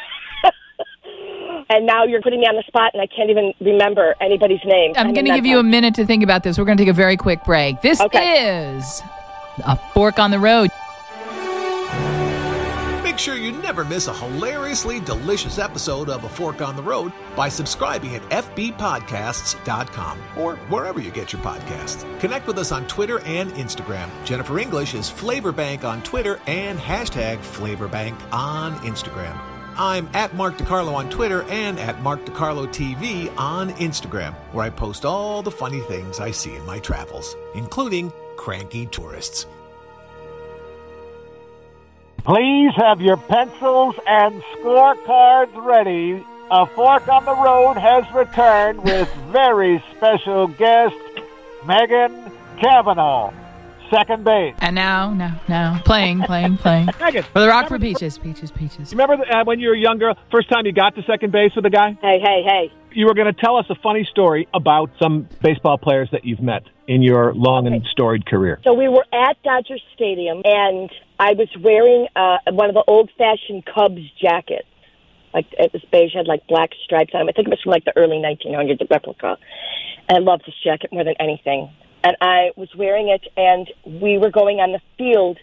and 1.70 1.86
now 1.86 2.04
you're 2.06 2.22
putting 2.22 2.40
me 2.40 2.46
on 2.48 2.56
the 2.56 2.64
spot, 2.68 2.92
and 2.94 3.02
I 3.02 3.08
can't 3.08 3.30
even 3.30 3.54
remember 3.62 4.16
anybody's 4.22 4.64
name. 4.66 4.94
I'm 4.96 5.14
going 5.14 5.26
to 5.26 5.34
give 5.36 5.46
you 5.46 5.60
a 5.60 5.64
minute 5.64 5.96
to 5.96 6.06
think 6.06 6.24
about 6.24 6.44
this. 6.44 6.58
We're 6.58 6.66
going 6.66 6.78
to 6.78 6.84
take 6.84 6.90
a 6.92 6.94
very 6.94 7.18
quick 7.18 7.44
break. 7.44 7.82
This 7.82 8.00
Okay. 8.02 8.76
is 8.78 9.02
a 9.66 9.76
fork 9.94 10.20
on 10.20 10.32
the 10.32 10.40
road. 10.40 10.70
Make 13.04 13.20
sure 13.20 13.36
you 13.38 13.54
never 13.54 13.86
miss 13.86 14.08
a 14.08 14.14
hilariously 14.14 15.00
delicious 15.00 15.58
episode 15.58 16.10
of 16.10 16.26
A 16.26 16.30
Fork 16.30 16.62
on 16.62 16.76
the 16.76 16.84
Road 16.84 17.14
by 17.34 17.48
subscribing 17.48 18.14
at 18.14 18.22
FBPodcasts.com 18.24 20.20
or 20.38 20.58
wherever 20.68 21.00
you 21.00 21.12
get 21.12 21.32
your 21.32 21.42
podcasts. 21.42 22.04
Connect 22.20 22.46
with 22.46 22.58
us 22.58 22.74
on 22.74 22.86
Twitter 22.88 23.20
and 23.20 23.52
Instagram. 23.54 24.10
Jennifer 24.26 24.60
English 24.60 24.94
is 24.96 25.10
Flavor 25.10 25.54
Bank 25.54 25.86
on 25.86 26.04
Twitter 26.04 26.42
and 26.46 26.78
hashtag 26.78 27.38
Flavorbank 27.38 28.18
on 28.34 28.74
Instagram. 28.80 29.40
I'm 29.78 30.10
at 30.14 30.34
Mark 30.36 30.58
DiCarlo 30.58 30.94
on 30.94 31.10
Twitter 31.10 31.44
and 31.44 31.78
at 31.80 32.02
Mark 32.02 32.26
DiCarlo 32.26 32.68
TV 32.68 33.36
on 33.38 33.72
Instagram, 33.72 34.34
where 34.54 34.66
I 34.66 34.70
post 34.70 35.04
all 35.04 35.42
the 35.42 35.52
funny 35.52 35.82
things 35.82 36.20
I 36.22 36.32
see 36.32 36.56
in 36.56 36.66
my 36.66 36.80
travels, 36.80 37.36
including 37.56 38.14
cranky 38.38 38.86
tourists. 38.86 39.46
Please 42.20 42.72
have 42.78 43.02
your 43.02 43.18
pencils 43.18 43.96
and 44.08 44.42
scorecards 44.54 45.54
ready. 45.66 46.26
A 46.50 46.66
Fork 46.66 47.08
on 47.08 47.26
the 47.26 47.36
Road 47.36 47.74
has 47.74 48.04
returned 48.14 48.84
with 48.84 49.14
very 49.32 49.84
special 49.96 50.48
guest 50.48 50.96
Megan 51.66 52.32
Cavanagh, 52.60 53.34
second 53.90 54.24
base. 54.24 54.56
And 54.60 54.76
now, 54.76 55.14
now, 55.14 55.42
now, 55.48 55.82
playing, 55.86 56.22
playing, 56.24 56.58
playing. 56.58 56.88
Megan, 57.00 57.24
For 57.24 57.40
the 57.40 57.48
Rockford 57.48 57.82
Peaches, 57.82 58.18
Peaches, 58.18 58.52
Peaches. 58.52 58.92
you 58.92 58.98
remember 58.98 59.26
uh, 59.32 59.44
when 59.44 59.60
you 59.60 59.70
were 59.70 59.76
younger, 59.76 60.14
first 60.32 60.50
time 60.50 60.66
you 60.66 60.74
got 60.74 60.96
to 60.96 61.04
second 61.04 61.32
base 61.32 61.52
with 61.56 61.66
a 61.66 61.70
guy? 61.70 61.98
Hey, 62.02 62.20
hey, 62.20 62.44
hey. 62.46 62.72
You 62.94 63.08
were 63.08 63.14
going 63.14 63.34
to 63.34 63.40
tell 63.40 63.58
us 63.58 63.66
a 63.70 63.76
funny 63.76 64.08
story 64.10 64.48
about 64.54 64.90
some 65.02 65.28
baseball 65.44 65.78
players 65.78 66.08
that 66.12 66.24
you've 66.24 66.40
met 66.40 66.64
in 66.88 67.02
your 67.02 67.34
long 67.34 67.68
and 67.68 67.86
storied 67.92 68.26
career. 68.26 68.60
So 68.64 68.74
we 68.74 68.88
were 68.88 69.06
at 69.12 69.42
Dodger 69.44 69.78
Stadium, 69.94 70.42
and 70.46 70.90
I 71.20 71.34
was 71.34 71.50
wearing 71.62 72.08
uh, 72.16 72.38
one 72.52 72.70
of 72.70 72.76
the 72.76 72.84
old-fashioned 72.88 73.66
Cubs 73.66 74.02
jackets. 74.22 74.68
Like 75.34 75.48
it 75.60 75.74
was 75.74 75.84
beige, 75.92 76.14
had 76.16 76.28
like 76.28 76.48
black 76.48 76.70
stripes 76.86 77.12
on 77.14 77.28
it. 77.28 77.32
I 77.32 77.34
think 77.34 77.48
it 77.48 77.52
was 77.52 77.62
from 77.62 77.72
like 77.72 77.84
the 77.84 77.92
early 77.98 78.18
1900s, 78.18 78.80
the 78.80 78.88
replica. 78.90 79.38
And 80.08 80.18
I 80.18 80.22
loved 80.22 80.44
this 80.46 80.56
jacket 80.64 80.94
more 80.94 81.04
than 81.04 81.16
anything. 81.20 81.70
And 82.06 82.16
I 82.22 82.52
was 82.56 82.70
wearing 82.78 83.10
it, 83.10 83.26
and 83.36 83.68
we 84.00 84.20
were 84.20 84.30
going 84.30 84.60
on 84.60 84.72
the 84.72 84.82
field 84.96 85.40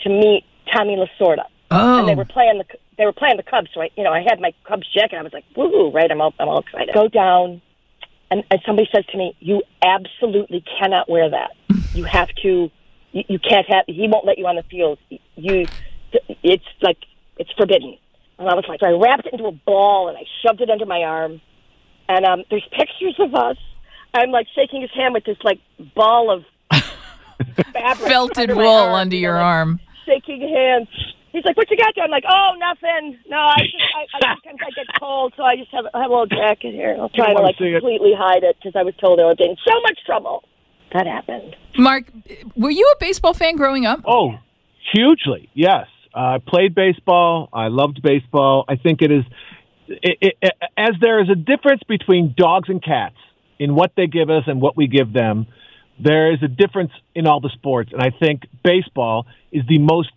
to 0.00 0.08
meet 0.08 0.44
Tommy 0.72 0.96
Lasorda. 0.96 1.44
Oh, 1.70 1.98
and 1.98 2.08
they 2.08 2.14
were 2.14 2.24
playing 2.24 2.56
the 2.56 2.64
they 2.96 3.04
were 3.04 3.12
playing 3.12 3.36
the 3.36 3.42
Cubs. 3.42 3.68
So 3.74 3.82
I, 3.82 3.90
you 3.94 4.04
know, 4.04 4.12
I 4.12 4.22
had 4.22 4.40
my 4.40 4.54
Cubs 4.64 4.90
jacket. 4.90 5.16
I 5.18 5.22
was 5.22 5.34
like, 5.34 5.44
woo, 5.54 5.90
right? 5.90 6.10
I'm 6.10 6.22
all 6.22 6.32
I'm 6.40 6.48
all 6.48 6.60
excited. 6.60 6.94
Go 6.94 7.08
down, 7.08 7.60
and, 8.30 8.42
and 8.50 8.60
somebody 8.64 8.88
says 8.90 9.04
to 9.12 9.18
me, 9.18 9.36
"You 9.40 9.62
absolutely 9.84 10.64
cannot 10.80 11.10
wear 11.10 11.28
that. 11.28 11.50
You 11.92 12.04
have 12.04 12.30
to. 12.42 12.70
You, 13.12 13.24
you 13.28 13.38
can't 13.38 13.66
have. 13.68 13.84
He 13.86 14.08
won't 14.08 14.24
let 14.24 14.38
you 14.38 14.46
on 14.46 14.56
the 14.56 14.62
field. 14.62 14.98
You, 15.36 15.66
it's 16.42 16.64
like 16.80 16.98
it's 17.36 17.52
forbidden." 17.52 17.98
And 18.38 18.48
I 18.48 18.54
was 18.54 18.64
like, 18.68 18.80
so 18.80 18.86
I 18.86 18.92
wrapped 18.92 19.26
it 19.26 19.32
into 19.32 19.46
a 19.46 19.52
ball 19.52 20.08
and 20.08 20.16
I 20.16 20.22
shoved 20.42 20.60
it 20.60 20.70
under 20.70 20.86
my 20.86 21.02
arm. 21.02 21.40
And 22.08 22.24
um, 22.24 22.44
there's 22.50 22.66
pictures 22.70 23.16
of 23.18 23.34
us. 23.34 23.56
I'm 24.18 24.30
like 24.30 24.46
shaking 24.54 24.82
his 24.82 24.90
hand 24.94 25.14
with 25.14 25.24
this 25.24 25.38
like 25.44 25.60
ball 25.94 26.30
of 26.30 26.44
fabric 27.72 28.08
Felted 28.08 28.50
wool 28.50 28.66
arm, 28.66 28.94
under 28.94 29.16
you 29.16 29.22
know, 29.22 29.28
your 29.28 29.36
like, 29.36 29.44
arm. 29.44 29.80
Shaking 30.06 30.40
hands. 30.40 30.88
He's 31.32 31.44
like, 31.44 31.56
"What 31.56 31.70
you 31.70 31.76
got 31.76 31.94
there?" 31.94 32.04
I'm 32.04 32.10
like, 32.10 32.24
"Oh, 32.28 32.52
nothing. 32.58 33.18
No, 33.28 33.36
I 33.36 33.60
just 33.60 33.84
I, 33.96 34.28
I 34.28 34.34
sometimes 34.44 34.60
I 34.66 34.70
get 34.74 34.86
cold, 35.00 35.34
so 35.36 35.42
I 35.42 35.56
just 35.56 35.70
have, 35.72 35.84
I 35.94 36.02
have 36.02 36.10
a 36.10 36.14
little 36.14 36.26
jacket 36.26 36.72
here. 36.72 36.96
I'll 36.98 37.10
try 37.10 37.32
to 37.32 37.42
like 37.42 37.56
see 37.58 37.66
it. 37.66 37.80
completely 37.80 38.12
hide 38.16 38.42
it 38.42 38.56
because 38.56 38.74
I 38.74 38.82
was 38.82 38.94
told 38.96 39.20
I 39.20 39.24
was 39.24 39.36
in 39.38 39.56
so 39.66 39.80
much 39.82 39.98
trouble." 40.04 40.44
That 40.92 41.06
happened. 41.06 41.54
Mark, 41.76 42.10
were 42.56 42.70
you 42.70 42.90
a 42.96 42.98
baseball 42.98 43.34
fan 43.34 43.56
growing 43.56 43.84
up? 43.84 44.00
Oh, 44.06 44.38
hugely, 44.92 45.50
yes. 45.52 45.86
Uh, 46.14 46.18
I 46.18 46.38
played 46.38 46.74
baseball. 46.74 47.50
I 47.52 47.68
loved 47.68 48.00
baseball. 48.02 48.64
I 48.68 48.76
think 48.76 49.02
it 49.02 49.12
is, 49.12 49.24
it, 49.86 50.34
it, 50.40 50.52
as 50.78 50.94
there 51.02 51.20
is 51.22 51.28
a 51.28 51.34
difference 51.34 51.82
between 51.86 52.34
dogs 52.36 52.70
and 52.70 52.82
cats 52.82 53.16
in 53.58 53.74
what 53.74 53.92
they 53.96 54.06
give 54.06 54.30
us 54.30 54.44
and 54.46 54.60
what 54.60 54.76
we 54.76 54.86
give 54.86 55.12
them, 55.12 55.46
there 55.98 56.32
is 56.32 56.42
a 56.42 56.48
difference 56.48 56.92
in 57.14 57.26
all 57.26 57.40
the 57.40 57.50
sports. 57.50 57.90
And 57.92 58.00
I 58.00 58.10
think 58.10 58.42
baseball 58.62 59.26
is 59.50 59.64
the 59.68 59.78
most 59.78 60.10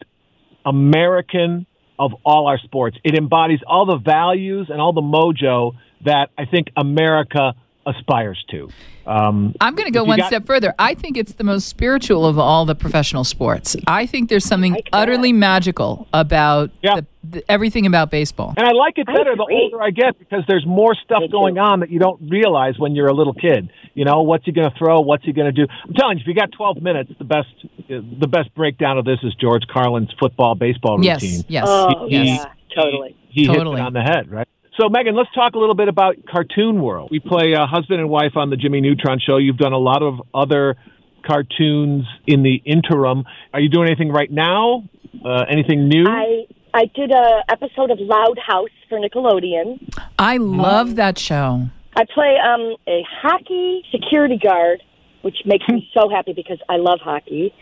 American 0.65 1.65
of 1.97 2.11
all 2.25 2.47
our 2.47 2.59
sports. 2.59 2.97
It 3.03 3.15
embodies 3.15 3.59
all 3.65 3.85
the 3.85 3.97
values 3.97 4.67
and 4.69 4.79
all 4.79 4.93
the 4.93 5.01
mojo 5.01 5.73
that 6.05 6.29
I 6.37 6.45
think 6.45 6.67
America 6.75 7.53
aspires 7.85 8.43
to. 8.51 8.69
Um, 9.07 9.55
I'm 9.59 9.73
going 9.75 9.87
to 9.87 9.91
go 9.91 10.03
one 10.03 10.19
got- 10.19 10.27
step 10.27 10.45
further. 10.45 10.73
I 10.77 10.93
think 10.93 11.17
it's 11.17 11.33
the 11.33 11.43
most 11.43 11.67
spiritual 11.67 12.25
of 12.25 12.37
all 12.37 12.65
the 12.65 12.75
professional 12.75 13.23
sports. 13.23 13.75
I 13.87 14.05
think 14.05 14.29
there's 14.29 14.45
something 14.45 14.73
like 14.73 14.89
utterly 14.93 15.33
magical 15.33 16.07
about 16.13 16.69
Yeah. 16.83 16.97
the, 16.97 17.05
the, 17.39 17.51
everything 17.51 17.85
about 17.87 18.11
baseball. 18.11 18.53
And 18.57 18.67
I 18.67 18.71
like 18.71 18.97
it 18.99 19.07
better 19.07 19.35
the 19.35 19.47
older 19.51 19.81
I 19.81 19.89
get 19.89 20.19
because 20.19 20.43
there's 20.47 20.65
more 20.67 20.93
stuff 21.03 21.23
going 21.31 21.57
on 21.57 21.79
that 21.79 21.89
you 21.89 21.97
don't 21.99 22.29
realize 22.29 22.77
when 22.77 22.95
you're 22.95 23.07
a 23.07 23.13
little 23.13 23.33
kid. 23.33 23.71
You 23.95 24.05
know, 24.05 24.21
what's 24.21 24.45
he 24.45 24.51
going 24.51 24.69
to 24.69 24.77
throw? 24.77 25.01
What's 25.01 25.25
he 25.25 25.33
going 25.33 25.53
to 25.53 25.65
do? 25.65 25.71
I'm 25.87 25.93
telling 25.95 26.17
you, 26.17 26.21
if 26.21 26.27
you 26.27 26.33
got 26.35 26.51
12 26.51 26.81
minutes, 26.81 27.11
the 27.17 27.25
best 27.25 27.49
the 27.89 28.27
best 28.27 28.53
breakdown 28.55 28.97
of 28.97 29.03
this 29.05 29.19
is 29.23 29.33
George 29.35 29.63
Carlin's 29.67 30.13
football 30.19 30.55
baseball 30.55 30.97
routine. 30.97 31.09
yes. 31.19 31.43
yes, 31.49 31.65
Oh 31.67 32.07
He- 32.07 32.23
yeah, 32.35 32.45
totally. 32.73 33.17
He 33.29 33.45
hits 33.45 33.53
Totally. 33.57 33.79
it 33.81 33.83
on 33.83 33.93
the 33.93 34.01
head, 34.01 34.29
right? 34.29 34.47
So, 34.79 34.87
Megan, 34.87 35.15
let's 35.15 35.31
talk 35.35 35.53
a 35.53 35.59
little 35.59 35.75
bit 35.75 35.89
about 35.89 36.15
Cartoon 36.29 36.81
World. 36.81 37.09
We 37.11 37.19
play 37.19 37.53
uh, 37.53 37.67
husband 37.67 37.99
and 37.99 38.09
wife 38.09 38.37
on 38.37 38.49
the 38.49 38.55
Jimmy 38.55 38.79
Neutron 38.79 39.19
show. 39.19 39.35
You've 39.37 39.57
done 39.57 39.73
a 39.73 39.77
lot 39.77 40.01
of 40.01 40.21
other 40.33 40.77
cartoons 41.25 42.05
in 42.25 42.41
the 42.43 42.55
interim. 42.65 43.25
Are 43.53 43.59
you 43.59 43.69
doing 43.69 43.87
anything 43.87 44.11
right 44.11 44.31
now? 44.31 44.87
Uh, 45.25 45.43
anything 45.49 45.89
new? 45.89 46.05
I 46.07 46.45
I 46.73 46.85
did 46.95 47.11
a 47.11 47.43
episode 47.49 47.91
of 47.91 47.99
Loud 47.99 48.39
House 48.39 48.69
for 48.87 48.97
Nickelodeon. 48.97 49.93
I 50.17 50.37
love 50.37 50.95
that 50.95 51.19
show. 51.19 51.67
I 51.95 52.05
play 52.13 52.37
um, 52.39 52.77
a 52.87 53.03
hockey 53.21 53.83
security 53.91 54.37
guard, 54.41 54.81
which 55.21 55.35
makes 55.45 55.67
me 55.67 55.89
so 55.93 56.09
happy 56.09 56.31
because 56.33 56.59
I 56.69 56.77
love 56.77 56.99
hockey. 57.03 57.53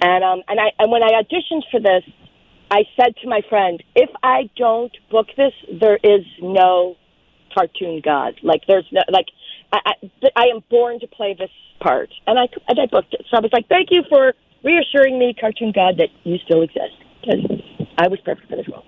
And 0.00 0.24
um, 0.24 0.42
and 0.48 0.58
I 0.58 0.72
and 0.78 0.90
when 0.90 1.02
I 1.02 1.10
auditioned 1.22 1.62
for 1.70 1.78
this, 1.78 2.04
I 2.74 2.82
said 3.00 3.14
to 3.22 3.28
my 3.28 3.40
friend, 3.48 3.80
if 3.94 4.10
I 4.24 4.50
don't 4.56 4.90
book 5.08 5.28
this, 5.36 5.52
there 5.80 5.96
is 6.02 6.22
no 6.42 6.96
cartoon 7.56 8.00
god. 8.04 8.34
Like 8.42 8.62
there's 8.66 8.86
no 8.90 9.02
like 9.12 9.26
I 9.72 9.78
I, 9.86 10.28
I 10.34 10.42
am 10.52 10.60
born 10.68 10.98
to 10.98 11.06
play 11.06 11.36
this 11.38 11.52
part, 11.80 12.10
and 12.26 12.36
I 12.36 12.48
and 12.66 12.80
I 12.80 12.86
booked 12.86 13.14
it. 13.14 13.26
So 13.30 13.36
I 13.36 13.40
was 13.40 13.50
like, 13.52 13.68
thank 13.68 13.90
you 13.92 14.02
for 14.08 14.34
reassuring 14.64 15.20
me, 15.20 15.34
cartoon 15.40 15.70
god, 15.72 15.98
that 15.98 16.08
you 16.24 16.38
still 16.44 16.62
exist. 16.62 16.98
'Cause 17.24 17.38
I 17.96 18.08
was 18.08 18.18
perfect 18.24 18.50
for 18.50 18.56
this 18.56 18.68
role. 18.68 18.84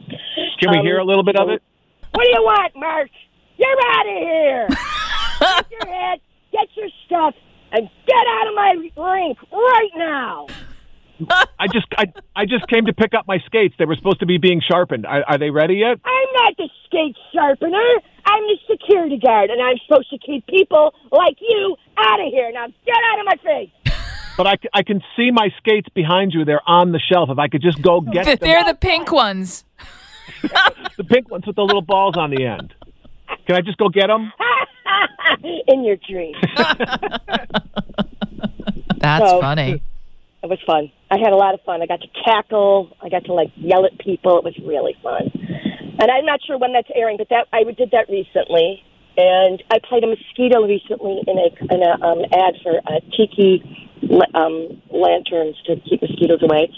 Can 0.58 0.72
we 0.72 0.78
um, 0.78 0.84
hear 0.84 0.98
a 0.98 1.04
little 1.04 1.22
bit 1.22 1.36
of 1.36 1.48
it? 1.48 1.62
What 2.10 2.24
do 2.24 2.28
you 2.28 2.42
want, 2.42 2.72
Mark? 2.74 3.08
You're 3.56 3.80
out 3.92 4.06
of 4.06 4.16
here. 4.16 4.68
get 5.40 5.70
your 5.70 5.86
head, 5.86 6.20
get 6.50 6.68
your 6.76 6.88
stuff, 7.06 7.34
and 7.70 7.88
get 8.04 8.26
out 8.26 8.48
of 8.48 8.54
my 8.56 8.74
rink 8.96 9.38
right 9.52 9.90
now. 9.94 10.46
I 11.58 11.66
just 11.72 11.86
I, 11.96 12.06
I 12.34 12.44
just 12.46 12.66
came 12.68 12.86
to 12.86 12.92
pick 12.92 13.14
up 13.14 13.26
my 13.26 13.38
skates. 13.46 13.74
They 13.78 13.84
were 13.86 13.96
supposed 13.96 14.20
to 14.20 14.26
be 14.26 14.38
being 14.38 14.60
sharpened. 14.60 15.06
Are, 15.06 15.24
are 15.26 15.38
they 15.38 15.50
ready 15.50 15.74
yet? 15.76 15.98
I'm 16.04 16.28
not 16.34 16.56
the 16.56 16.68
skate 16.86 17.16
sharpener. 17.32 17.90
I'm 18.26 18.42
the 18.42 18.58
security 18.70 19.18
guard, 19.18 19.50
and 19.50 19.62
I'm 19.62 19.76
supposed 19.86 20.10
to 20.10 20.18
keep 20.18 20.46
people 20.46 20.92
like 21.12 21.36
you 21.40 21.76
out 21.96 22.20
of 22.20 22.26
here. 22.30 22.50
Now 22.52 22.66
get 22.84 22.96
out 23.12 23.20
of 23.20 23.26
my 23.26 23.36
face. 23.42 23.70
But 24.36 24.46
I, 24.46 24.56
I 24.74 24.82
can 24.82 25.00
see 25.16 25.30
my 25.30 25.48
skates 25.56 25.88
behind 25.94 26.34
you. 26.34 26.44
They're 26.44 26.60
on 26.68 26.92
the 26.92 26.98
shelf. 26.98 27.30
If 27.30 27.38
I 27.38 27.48
could 27.48 27.62
just 27.62 27.80
go 27.80 28.02
get 28.02 28.26
them. 28.26 28.36
They're 28.38 28.64
the 28.64 28.74
pink 28.74 29.10
ones. 29.10 29.64
the 30.42 31.04
pink 31.04 31.30
ones 31.30 31.46
with 31.46 31.56
the 31.56 31.62
little 31.62 31.80
balls 31.80 32.18
on 32.18 32.28
the 32.28 32.44
end. 32.44 32.74
Can 33.46 33.56
I 33.56 33.62
just 33.62 33.78
go 33.78 33.88
get 33.88 34.08
them? 34.08 34.30
In 35.68 35.84
your 35.84 35.96
dreams. 36.06 36.36
That's 38.98 39.30
So- 39.30 39.40
funny. 39.40 39.82
It 40.46 40.50
was 40.50 40.62
fun. 40.62 40.94
I 41.10 41.18
had 41.18 41.34
a 41.34 41.36
lot 41.36 41.54
of 41.54 41.60
fun. 41.66 41.82
I 41.82 41.86
got 41.86 42.00
to 42.02 42.10
cackle. 42.22 42.94
I 43.02 43.08
got 43.08 43.24
to 43.26 43.34
like 43.34 43.50
yell 43.56 43.84
at 43.84 43.98
people. 43.98 44.38
It 44.38 44.44
was 44.46 44.54
really 44.62 44.94
fun. 45.02 45.26
And 45.98 46.06
I'm 46.06 46.24
not 46.24 46.38
sure 46.46 46.56
when 46.56 46.72
that's 46.72 46.86
airing, 46.94 47.18
but 47.18 47.26
that 47.34 47.50
I 47.52 47.66
did 47.66 47.90
that 47.90 48.06
recently. 48.06 48.78
And 49.18 49.58
I 49.74 49.82
played 49.82 50.04
a 50.04 50.06
mosquito 50.06 50.62
recently 50.62 51.18
in 51.26 51.34
a 51.34 51.48
in 51.74 51.82
a 51.82 51.92
um, 51.98 52.22
ad 52.30 52.62
for 52.62 52.78
uh, 52.78 53.02
tiki 53.10 53.58
um, 54.38 54.78
lanterns 54.94 55.58
to 55.66 55.82
keep 55.82 55.98
mosquitoes 55.98 56.46
away. 56.46 56.70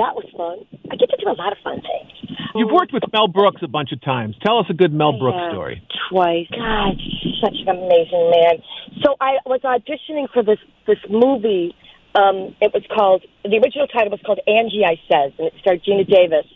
That 0.00 0.16
was 0.16 0.24
fun. 0.32 0.64
I 0.88 0.96
get 0.96 1.12
to 1.12 1.20
do 1.20 1.28
a 1.28 1.36
lot 1.36 1.52
of 1.52 1.58
fun 1.60 1.84
things. 1.84 2.08
You've 2.54 2.72
worked 2.72 2.94
with 2.94 3.02
Mel 3.12 3.28
Brooks 3.28 3.60
a 3.62 3.68
bunch 3.68 3.92
of 3.92 4.00
times. 4.00 4.36
Tell 4.40 4.58
us 4.58 4.66
a 4.70 4.74
good 4.74 4.94
Mel 4.94 5.18
Brooks 5.18 5.36
Yeah, 5.36 5.50
story. 5.52 5.82
Twice. 6.08 6.46
God, 6.56 6.96
such 7.42 7.58
an 7.66 7.68
amazing 7.68 8.32
man. 8.32 8.64
So 9.04 9.16
I 9.20 9.44
was 9.44 9.60
auditioning 9.60 10.32
for 10.32 10.42
this 10.42 10.58
this 10.86 11.02
movie. 11.10 11.74
Um, 12.14 12.54
it 12.60 12.72
was 12.72 12.84
called 12.94 13.24
the 13.42 13.58
original 13.58 13.86
title 13.88 14.10
was 14.10 14.20
called 14.24 14.40
Angie 14.46 14.84
I 14.86 14.96
Says, 15.10 15.32
and 15.38 15.48
it 15.48 15.54
starred 15.60 15.82
Geena 15.82 16.06
Davis. 16.06 16.46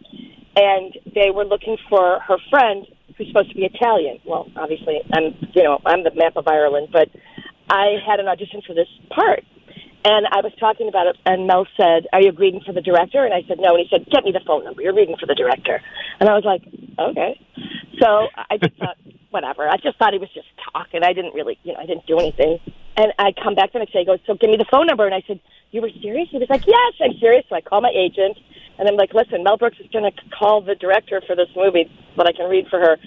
And 0.56 0.94
they 1.14 1.30
were 1.30 1.44
looking 1.44 1.76
for 1.88 2.20
her 2.20 2.38
friend 2.50 2.86
who's 3.16 3.28
supposed 3.28 3.50
to 3.50 3.54
be 3.54 3.64
Italian. 3.64 4.18
Well, 4.24 4.46
obviously, 4.56 5.00
I'm 5.12 5.34
you 5.54 5.62
know 5.62 5.78
I'm 5.84 6.04
the 6.04 6.14
map 6.14 6.36
of 6.36 6.46
Ireland, 6.46 6.88
but 6.92 7.08
I 7.68 7.98
had 8.06 8.20
an 8.20 8.28
audition 8.28 8.62
for 8.66 8.74
this 8.74 8.88
part. 9.10 9.44
And 10.04 10.26
I 10.30 10.40
was 10.40 10.52
talking 10.60 10.88
about 10.88 11.08
it, 11.08 11.16
and 11.26 11.46
Mel 11.46 11.66
said, 11.76 12.06
"Are 12.12 12.22
you 12.22 12.32
reading 12.32 12.60
for 12.64 12.72
the 12.72 12.80
director?" 12.80 13.24
And 13.24 13.34
I 13.34 13.42
said, 13.48 13.58
"No." 13.58 13.74
And 13.74 13.84
he 13.84 13.88
said, 13.90 14.06
"Get 14.10 14.24
me 14.24 14.30
the 14.30 14.40
phone 14.46 14.64
number. 14.64 14.80
You're 14.80 14.94
reading 14.94 15.16
for 15.18 15.26
the 15.26 15.34
director." 15.34 15.82
And 16.20 16.28
I 16.28 16.34
was 16.34 16.44
like, 16.44 16.62
"Okay." 16.98 17.38
So 18.00 18.28
I 18.36 18.56
just 18.58 18.76
thought, 18.78 18.96
whatever. 19.30 19.68
I 19.68 19.76
just 19.76 19.98
thought 19.98 20.12
he 20.12 20.18
was 20.18 20.30
just 20.32 20.46
talking. 20.72 21.02
I 21.02 21.12
didn't 21.12 21.34
really, 21.34 21.58
you 21.62 21.72
know, 21.72 21.80
I 21.80 21.86
didn't 21.86 22.06
do 22.06 22.18
anything. 22.18 22.58
And 22.98 23.12
I 23.16 23.30
come 23.30 23.54
back 23.54 23.72
the 23.72 23.78
next 23.78 23.92
day. 23.92 24.00
He 24.00 24.04
goes, 24.04 24.18
"So 24.26 24.34
give 24.34 24.50
me 24.50 24.56
the 24.56 24.66
phone 24.68 24.86
number." 24.86 25.06
And 25.06 25.14
I 25.14 25.22
said, 25.26 25.38
"You 25.70 25.82
were 25.82 25.90
serious?" 26.02 26.28
He 26.30 26.38
was 26.38 26.50
like, 26.50 26.66
"Yes, 26.66 26.94
I'm 27.00 27.16
serious." 27.20 27.44
So 27.48 27.54
I 27.54 27.60
call 27.60 27.80
my 27.80 27.92
agent, 27.94 28.36
and 28.76 28.88
I'm 28.88 28.96
like, 28.96 29.14
"Listen, 29.14 29.44
Mel 29.44 29.56
Brooks 29.56 29.78
is 29.78 29.86
going 29.92 30.10
to 30.10 30.12
call 30.36 30.62
the 30.62 30.74
director 30.74 31.22
for 31.24 31.36
this 31.36 31.48
movie, 31.54 31.88
but 32.16 32.26
I 32.28 32.32
can 32.32 32.50
read 32.50 32.66
for 32.68 32.80
her." 32.80 32.98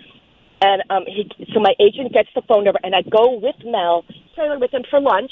And 0.62 0.82
um, 0.89 1.04
he, 1.06 1.30
so 1.54 1.60
my 1.60 1.73
agent 1.82 2.13
gets 2.13 2.30
the 2.34 2.41
phone 2.43 2.63
number, 2.63 2.80
and 2.84 2.95
I 2.95 3.01
go 3.01 3.34
with 3.34 3.56
Mel, 3.65 4.06
trailer 4.34 4.58
with 4.60 4.73
him 4.73 4.84
for 4.89 5.01
lunch, 5.01 5.32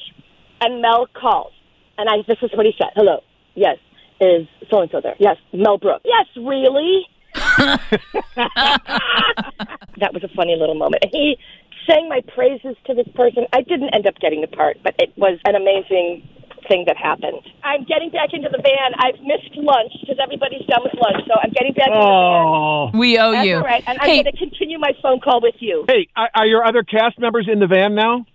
and 0.60 0.82
Mel 0.82 1.08
calls, 1.14 1.54
and 1.98 2.10
I 2.10 2.18
this 2.28 2.40
is 2.42 2.52
what 2.54 2.66
he 2.66 2.74
said: 2.78 2.90
"Hello, 2.96 3.22
yes, 3.56 3.78
is 4.20 4.46
so 4.70 4.82
and 4.82 4.92
so 4.92 5.00
there? 5.00 5.16
Yes, 5.20 5.38
Mel 5.54 5.78
Brooks. 5.78 6.04
Yes, 6.04 6.28
really." 6.36 7.08
that 10.00 10.14
was 10.14 10.24
a 10.24 10.30
funny 10.36 10.56
little 10.60 10.76
moment. 10.76 11.06
He 11.12 11.38
sang 11.90 12.08
my 12.10 12.22
praises 12.36 12.76
to 12.86 12.94
this 12.94 13.08
person. 13.16 13.46
I 13.54 13.62
didn't 13.62 13.90
end 13.94 14.06
up 14.08 14.16
getting 14.20 14.42
the 14.42 14.48
part, 14.48 14.78
but 14.84 14.94
it 15.00 15.12
was 15.18 15.40
an 15.46 15.56
amazing 15.56 16.28
thing 16.68 16.84
that 16.88 16.98
happened. 16.98 17.42
I'm 17.64 17.84
getting 17.86 18.12
back 18.12 18.30
into 18.34 18.50
the 18.50 18.62
van. 18.62 18.94
I've 19.00 19.20
missed 19.26 19.56
lunch 19.58 19.94
because 20.02 20.18
everybody's 20.22 20.66
done 20.68 20.84
with 20.84 20.94
lunch, 20.94 21.26
so 21.26 21.34
I'm 21.42 21.52
getting 21.52 21.74
back 21.74 21.88
into 21.88 22.00
the 22.00 22.06
van. 22.06 22.46
Oh. 22.46 22.92
We 22.94 23.18
owe 23.18 23.32
That's 23.32 23.48
you. 23.48 23.56
all 23.56 23.64
right, 23.64 23.84
and 23.88 23.98
I'm 24.00 24.08
going 24.08 24.26
to 24.26 24.38
continue 24.38 24.78
my 24.78 24.94
phone 25.02 25.20
call 25.20 25.42
with 25.42 25.56
you. 25.60 25.86
Hey, 25.88 26.08
are, 26.16 26.30
are 26.36 26.46
your 26.46 26.64
other 26.64 26.84
cast 26.84 27.20
members 27.20 27.48
in 27.52 27.60
the 27.60 27.68
van 27.68 27.96
now? 27.96 28.26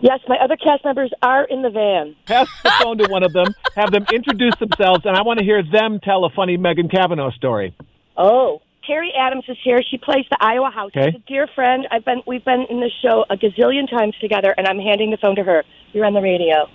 Yes, 0.00 0.20
my 0.28 0.36
other 0.36 0.56
cast 0.56 0.84
members 0.84 1.12
are 1.22 1.44
in 1.44 1.62
the 1.62 1.70
van. 1.70 2.16
Pass 2.26 2.48
the 2.62 2.72
phone 2.82 2.98
to 2.98 3.08
one 3.08 3.22
of 3.22 3.32
them, 3.32 3.54
have 3.76 3.90
them 3.90 4.06
introduce 4.12 4.56
themselves, 4.58 5.04
and 5.04 5.16
I 5.16 5.22
want 5.22 5.38
to 5.38 5.44
hear 5.44 5.62
them 5.62 6.00
tell 6.02 6.24
a 6.24 6.30
funny 6.30 6.56
Megan 6.56 6.88
Cavanagh 6.88 7.32
story. 7.36 7.76
Oh, 8.16 8.62
Terry 8.86 9.12
Adams 9.18 9.44
is 9.48 9.56
here. 9.64 9.82
She 9.90 9.98
plays 9.98 10.24
the 10.30 10.36
Iowa 10.40 10.70
House. 10.70 10.90
Okay. 10.96 11.12
She's 11.12 11.20
a 11.20 11.24
dear 11.26 11.48
friend. 11.54 11.86
I've 11.90 12.04
been 12.04 12.22
we've 12.26 12.44
been 12.44 12.66
in 12.68 12.80
the 12.80 12.90
show 13.02 13.24
a 13.30 13.36
gazillion 13.36 13.88
times 13.88 14.14
together, 14.20 14.54
and 14.56 14.66
I'm 14.66 14.78
handing 14.78 15.10
the 15.10 15.16
phone 15.16 15.36
to 15.36 15.44
her. 15.44 15.64
You're 15.92 16.04
on 16.04 16.12
the 16.14 16.20
radio. 16.20 16.66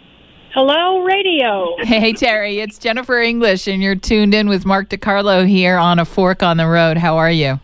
Hello, 0.53 1.03
radio. 1.03 1.75
hey, 1.83 2.13
Terry, 2.13 2.59
it's 2.59 2.79
Jennifer 2.79 3.19
English, 3.19 3.67
and 3.67 3.83
you're 3.83 3.95
tuned 3.95 4.33
in 4.33 4.49
with 4.49 4.65
Mark 4.65 4.89
DeCarlo 4.89 5.47
here 5.47 5.77
on 5.77 5.99
A 5.99 6.05
Fork 6.05 6.41
on 6.41 6.57
the 6.57 6.67
Road. 6.67 6.97
How 6.97 7.17
are 7.17 7.29
you? 7.29 7.59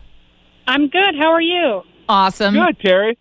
I'm 0.68 0.88
good. 0.88 1.14
How 1.18 1.32
are 1.32 1.40
you? 1.40 1.82
Awesome. 2.08 2.54
Good, 2.54 2.78
Terry. 2.78 3.18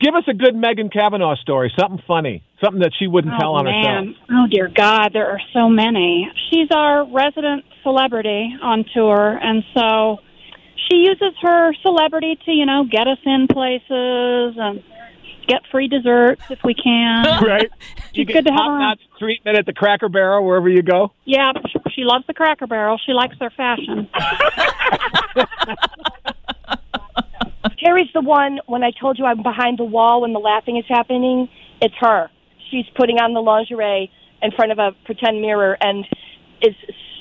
Give 0.00 0.14
us 0.14 0.24
a 0.28 0.34
good 0.34 0.56
Megan 0.56 0.90
Cavanagh 0.90 1.36
story, 1.36 1.72
something 1.78 2.02
funny, 2.06 2.42
something 2.62 2.80
that 2.80 2.92
she 2.98 3.06
wouldn't 3.06 3.34
oh, 3.34 3.38
tell 3.38 3.50
oh, 3.50 3.58
on 3.58 3.64
man. 3.66 4.06
herself. 4.06 4.16
Oh, 4.30 4.46
dear 4.50 4.68
God. 4.74 5.10
There 5.12 5.30
are 5.30 5.40
so 5.52 5.68
many. 5.68 6.28
She's 6.50 6.68
our 6.74 7.06
resident 7.06 7.64
celebrity 7.82 8.56
on 8.60 8.84
tour, 8.92 9.38
and 9.40 9.62
so 9.72 10.18
she 10.90 10.96
uses 10.96 11.32
her 11.42 11.72
celebrity 11.82 12.38
to, 12.44 12.50
you 12.52 12.66
know, 12.66 12.84
get 12.90 13.06
us 13.08 13.18
in 13.24 13.46
places 13.48 14.56
and 14.58 14.82
get 15.48 15.62
free 15.70 15.88
desserts 15.88 16.42
if 16.50 16.58
we 16.64 16.74
can. 16.74 17.24
Right? 17.42 17.70
You 18.12 18.24
She's 18.24 18.26
get 18.26 18.32
good 18.34 18.46
to 18.46 18.52
have 18.52 18.58
top 18.58 18.70
her. 18.72 18.78
notch 18.78 19.00
treatment 19.18 19.56
at 19.58 19.66
the 19.66 19.72
Cracker 19.72 20.08
Barrel 20.08 20.44
wherever 20.44 20.68
you 20.68 20.82
go. 20.82 21.12
Yeah, 21.24 21.52
she 21.94 22.02
loves 22.04 22.26
the 22.26 22.34
Cracker 22.34 22.66
Barrel. 22.66 22.98
She 23.04 23.12
likes 23.12 23.38
their 23.38 23.50
fashion. 23.50 24.08
Terry's 27.78 28.08
the 28.14 28.20
one 28.22 28.58
when 28.66 28.82
I 28.82 28.90
told 28.98 29.18
you 29.18 29.24
I'm 29.26 29.42
behind 29.42 29.78
the 29.78 29.84
wall 29.84 30.22
when 30.22 30.32
the 30.32 30.38
laughing 30.40 30.76
is 30.78 30.84
happening. 30.88 31.48
It's 31.80 31.94
her. 32.00 32.30
She's 32.70 32.86
putting 32.96 33.18
on 33.18 33.32
the 33.34 33.40
lingerie 33.40 34.10
in 34.42 34.50
front 34.52 34.72
of 34.72 34.78
a 34.78 34.92
pretend 35.04 35.40
mirror 35.40 35.76
and 35.80 36.04
is 36.62 36.74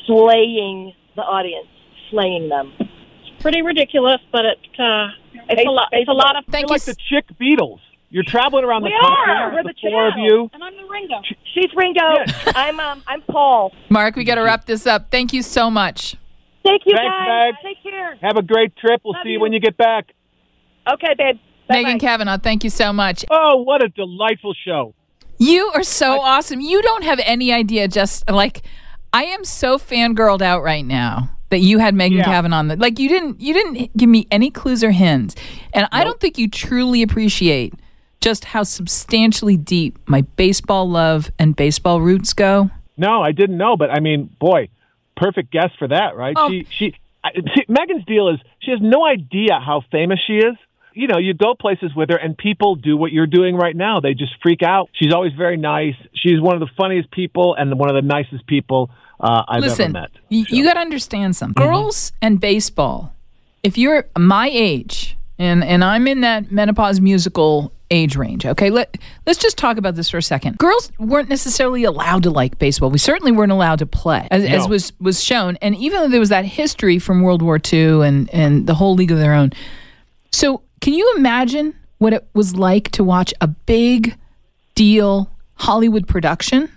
slaying 0.07 0.93
the 1.15 1.21
audience, 1.21 1.67
slaying 2.09 2.49
them. 2.49 2.73
Pretty 3.45 3.61
ridiculous, 3.61 4.21
but 4.31 4.43
it 4.43 4.57
uh, 4.79 5.05
it's 5.49 5.61
a 5.67 5.69
lot. 5.69 5.89
It's 5.91 6.09
a 6.09 6.13
lot 6.13 6.35
of. 6.35 6.45
Thank 6.49 6.63
You're 6.63 6.77
you. 6.77 6.81
like 6.81 6.81
the 6.81 6.95
chick 6.95 7.25
Beatles. 7.39 7.77
You're 8.09 8.23
traveling 8.25 8.65
around 8.65 8.81
the 8.81 8.87
We 8.89 8.99
country. 8.99 9.33
are. 9.33 9.53
We're 9.53 9.61
the 9.61 9.69
the 9.83 9.89
four 9.91 10.07
of 10.07 10.13
you. 10.17 10.49
And 10.51 10.63
I'm 10.63 10.75
the 10.75 10.87
Ringo. 10.89 11.21
She's 11.53 11.69
Ringo. 11.75 12.01
I'm 12.55 12.79
um 12.79 13.03
I'm 13.05 13.21
Paul. 13.21 13.71
Mark, 13.89 14.15
we 14.15 14.23
got 14.23 14.35
to 14.35 14.41
wrap 14.41 14.65
this 14.65 14.87
up. 14.87 15.11
Thank 15.11 15.31
you 15.31 15.43
so 15.43 15.69
much. 15.69 16.15
Thank 16.63 16.87
you 16.87 16.95
Thanks, 16.95 17.13
guys. 17.13 17.53
Meg. 17.63 17.75
Take 17.75 17.83
care. 17.83 18.15
Have 18.23 18.37
a 18.37 18.41
great 18.41 18.75
trip. 18.77 19.01
We'll 19.05 19.13
Love 19.13 19.21
see 19.21 19.29
you 19.29 19.33
you. 19.35 19.39
when 19.41 19.53
you 19.53 19.59
get 19.59 19.77
back. 19.77 20.05
Okay, 20.91 21.13
babe. 21.15 21.35
Bye-bye. 21.67 21.83
Megan 21.83 21.99
Cavanagh, 21.99 22.39
thank 22.39 22.63
you 22.63 22.71
so 22.71 22.91
much. 22.91 23.25
Oh, 23.29 23.61
what 23.61 23.83
a 23.83 23.89
delightful 23.89 24.55
show. 24.65 24.95
You 25.37 25.71
are 25.75 25.83
so 25.83 26.19
awesome. 26.19 26.61
You 26.61 26.81
don't 26.81 27.03
have 27.03 27.19
any 27.23 27.53
idea. 27.53 27.87
Just 27.89 28.27
like 28.27 28.63
I 29.13 29.25
am 29.25 29.43
so 29.45 29.77
fangirled 29.77 30.41
out 30.41 30.63
right 30.63 30.83
now 30.85 31.29
that 31.49 31.59
you 31.59 31.79
had 31.79 31.93
Megan 31.95 32.19
Yeah. 32.19 32.25
Cavanagh 32.25 32.55
on 32.55 32.67
the 32.67 32.75
like 32.75 32.99
you 32.99 33.09
didn't 33.09 33.39
you 33.39 33.53
didn't 33.53 33.95
give 33.95 34.09
me 34.09 34.27
any 34.31 34.49
clues 34.49 34.83
or 34.83 34.91
hints, 34.91 35.35
and 35.73 35.87
I 35.91 36.03
don't 36.03 36.19
think 36.19 36.37
you 36.37 36.49
truly 36.49 37.01
appreciate 37.01 37.73
just 38.21 38.45
how 38.45 38.63
substantially 38.63 39.55
deep 39.55 39.99
my 40.07 40.21
baseball 40.21 40.89
love 40.89 41.29
and 41.37 41.55
baseball 41.55 42.01
roots 42.01 42.33
go. 42.33 42.71
No, 42.97 43.21
I 43.21 43.31
didn't 43.31 43.57
know, 43.57 43.77
but 43.77 43.91
I 43.91 43.99
mean, 43.99 44.35
boy, 44.39 44.69
perfect 45.15 45.51
guess 45.51 45.69
for 45.77 45.87
that, 45.87 46.15
right? 46.15 46.33
Oh. 46.37 46.49
She, 46.49 46.67
she, 46.77 46.95
I, 47.23 47.31
see, 47.33 47.65
Megan's 47.67 48.05
deal 48.05 48.29
is 48.29 48.39
she 48.59 48.71
has 48.71 48.79
no 48.81 49.05
idea 49.05 49.59
how 49.63 49.83
famous 49.91 50.19
she 50.25 50.37
is. 50.37 50.55
You 50.95 51.07
know, 51.07 51.17
you 51.17 51.33
go 51.33 51.53
places 51.55 51.91
with 51.95 52.09
her, 52.09 52.15
and 52.15 52.37
people 52.37 52.75
do 52.75 52.95
what 52.97 53.11
you're 53.11 53.27
doing 53.27 53.55
right 53.55 53.75
now. 53.75 53.99
They 53.99 54.13
just 54.13 54.31
freak 54.41 54.63
out. 54.63 54.89
She's 54.93 55.13
always 55.13 55.33
very 55.33 55.57
nice. 55.57 55.95
She's 56.13 56.39
one 56.41 56.55
of 56.55 56.61
the 56.61 56.73
funniest 56.77 57.11
people 57.11 57.53
and 57.55 57.77
one 57.77 57.89
of 57.89 57.95
the 57.95 58.07
nicest 58.07 58.47
people 58.47 58.89
uh, 59.19 59.43
I've 59.47 59.61
Listen, 59.61 59.95
ever 59.95 60.03
met. 60.03 60.11
y- 60.31 60.45
you 60.49 60.63
got 60.63 60.75
to 60.75 60.79
understand 60.79 61.35
something. 61.35 61.63
Girls 61.63 62.11
and 62.21 62.39
baseball. 62.39 63.13
If 63.63 63.77
you're 63.77 64.05
my 64.17 64.49
age 64.51 65.17
and 65.37 65.63
and 65.63 65.83
I'm 65.83 66.07
in 66.07 66.21
that 66.21 66.51
menopause 66.51 67.01
musical 67.01 67.71
age 67.91 68.15
range, 68.15 68.45
okay? 68.45 68.69
Let 68.69 68.97
let's 69.25 69.39
just 69.39 69.57
talk 69.57 69.77
about 69.77 69.95
this 69.95 70.09
for 70.09 70.17
a 70.17 70.21
second. 70.23 70.57
Girls 70.57 70.91
weren't 70.99 71.29
necessarily 71.29 71.83
allowed 71.83 72.23
to 72.23 72.29
like 72.29 72.57
baseball. 72.59 72.89
We 72.89 72.99
certainly 72.99 73.31
weren't 73.31 73.51
allowed 73.51 73.79
to 73.79 73.85
play, 73.85 74.27
as, 74.31 74.43
as 74.45 74.67
was 74.67 74.93
was 74.99 75.23
shown. 75.23 75.57
And 75.61 75.75
even 75.75 76.01
though 76.01 76.09
there 76.09 76.19
was 76.19 76.29
that 76.29 76.45
history 76.45 76.99
from 76.99 77.21
World 77.21 77.41
War 77.41 77.59
II 77.71 78.05
and 78.05 78.29
and 78.33 78.67
the 78.67 78.75
whole 78.75 78.95
League 78.95 79.11
of 79.11 79.17
Their 79.17 79.33
Own, 79.33 79.51
so 80.35 80.61
can 80.81 80.93
you 80.93 81.13
imagine 81.17 81.73
what 81.97 82.13
it 82.13 82.27
was 82.33 82.55
like 82.55 82.91
to 82.91 83.03
watch 83.03 83.33
a 83.41 83.47
big 83.47 84.15
deal 84.75 85.29
Hollywood 85.55 86.07
production? 86.07 86.69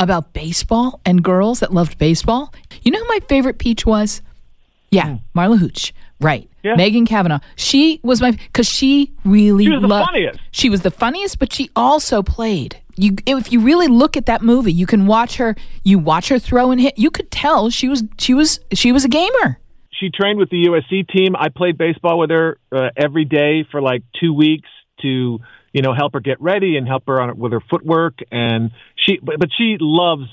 about 0.00 0.32
baseball 0.32 1.00
and 1.06 1.22
girls 1.22 1.60
that 1.60 1.72
loved 1.72 1.96
baseball. 1.96 2.52
You 2.82 2.90
know 2.90 2.98
who 2.98 3.06
my 3.06 3.20
favorite 3.28 3.58
peach 3.58 3.86
was? 3.86 4.20
Yeah, 4.90 5.18
Marla 5.32 5.56
Hooch. 5.60 5.94
Right. 6.20 6.50
Hmm. 6.62 6.66
Yeah. 6.66 6.74
Megan 6.74 7.06
Cavanagh. 7.06 7.38
She 7.54 8.00
was 8.02 8.20
my 8.20 8.32
because 8.32 8.68
she 8.68 9.12
really 9.24 9.64
She 9.66 9.70
was 9.70 9.80
the 9.82 9.86
loved- 9.86 10.06
funniest. 10.06 10.40
She 10.50 10.68
was 10.70 10.80
the 10.82 10.90
funniest, 10.90 11.38
but 11.38 11.52
she 11.52 11.70
also 11.76 12.20
played. 12.20 12.80
You 12.96 13.14
if 13.26 13.52
you 13.52 13.60
really 13.60 13.86
look 13.86 14.16
at 14.16 14.26
that 14.26 14.42
movie, 14.42 14.72
you 14.72 14.86
can 14.86 15.06
watch 15.06 15.36
her. 15.36 15.54
You 15.84 16.00
watch 16.00 16.30
her 16.30 16.40
throw 16.40 16.72
and 16.72 16.80
hit. 16.80 16.98
You 16.98 17.12
could 17.12 17.30
tell 17.30 17.70
she 17.70 17.88
was 17.88 18.02
she 18.18 18.34
was 18.34 18.58
she 18.72 18.90
was 18.90 19.04
a 19.04 19.08
gamer. 19.08 19.60
She 20.02 20.10
trained 20.10 20.40
with 20.40 20.50
the 20.50 20.64
USC 20.64 21.08
team. 21.08 21.36
I 21.36 21.48
played 21.48 21.78
baseball 21.78 22.18
with 22.18 22.30
her 22.30 22.58
uh, 22.72 22.88
every 22.96 23.24
day 23.24 23.64
for 23.70 23.80
like 23.80 24.02
two 24.20 24.34
weeks 24.34 24.68
to 25.00 25.38
you 25.72 25.80
know 25.80 25.94
help 25.94 26.14
her 26.14 26.20
get 26.20 26.40
ready 26.40 26.76
and 26.76 26.88
help 26.88 27.04
her 27.06 27.20
on 27.20 27.38
with 27.38 27.52
her 27.52 27.60
footwork. 27.70 28.18
And 28.32 28.72
she, 28.96 29.20
but, 29.22 29.38
but 29.38 29.50
she 29.56 29.76
loves, 29.78 30.26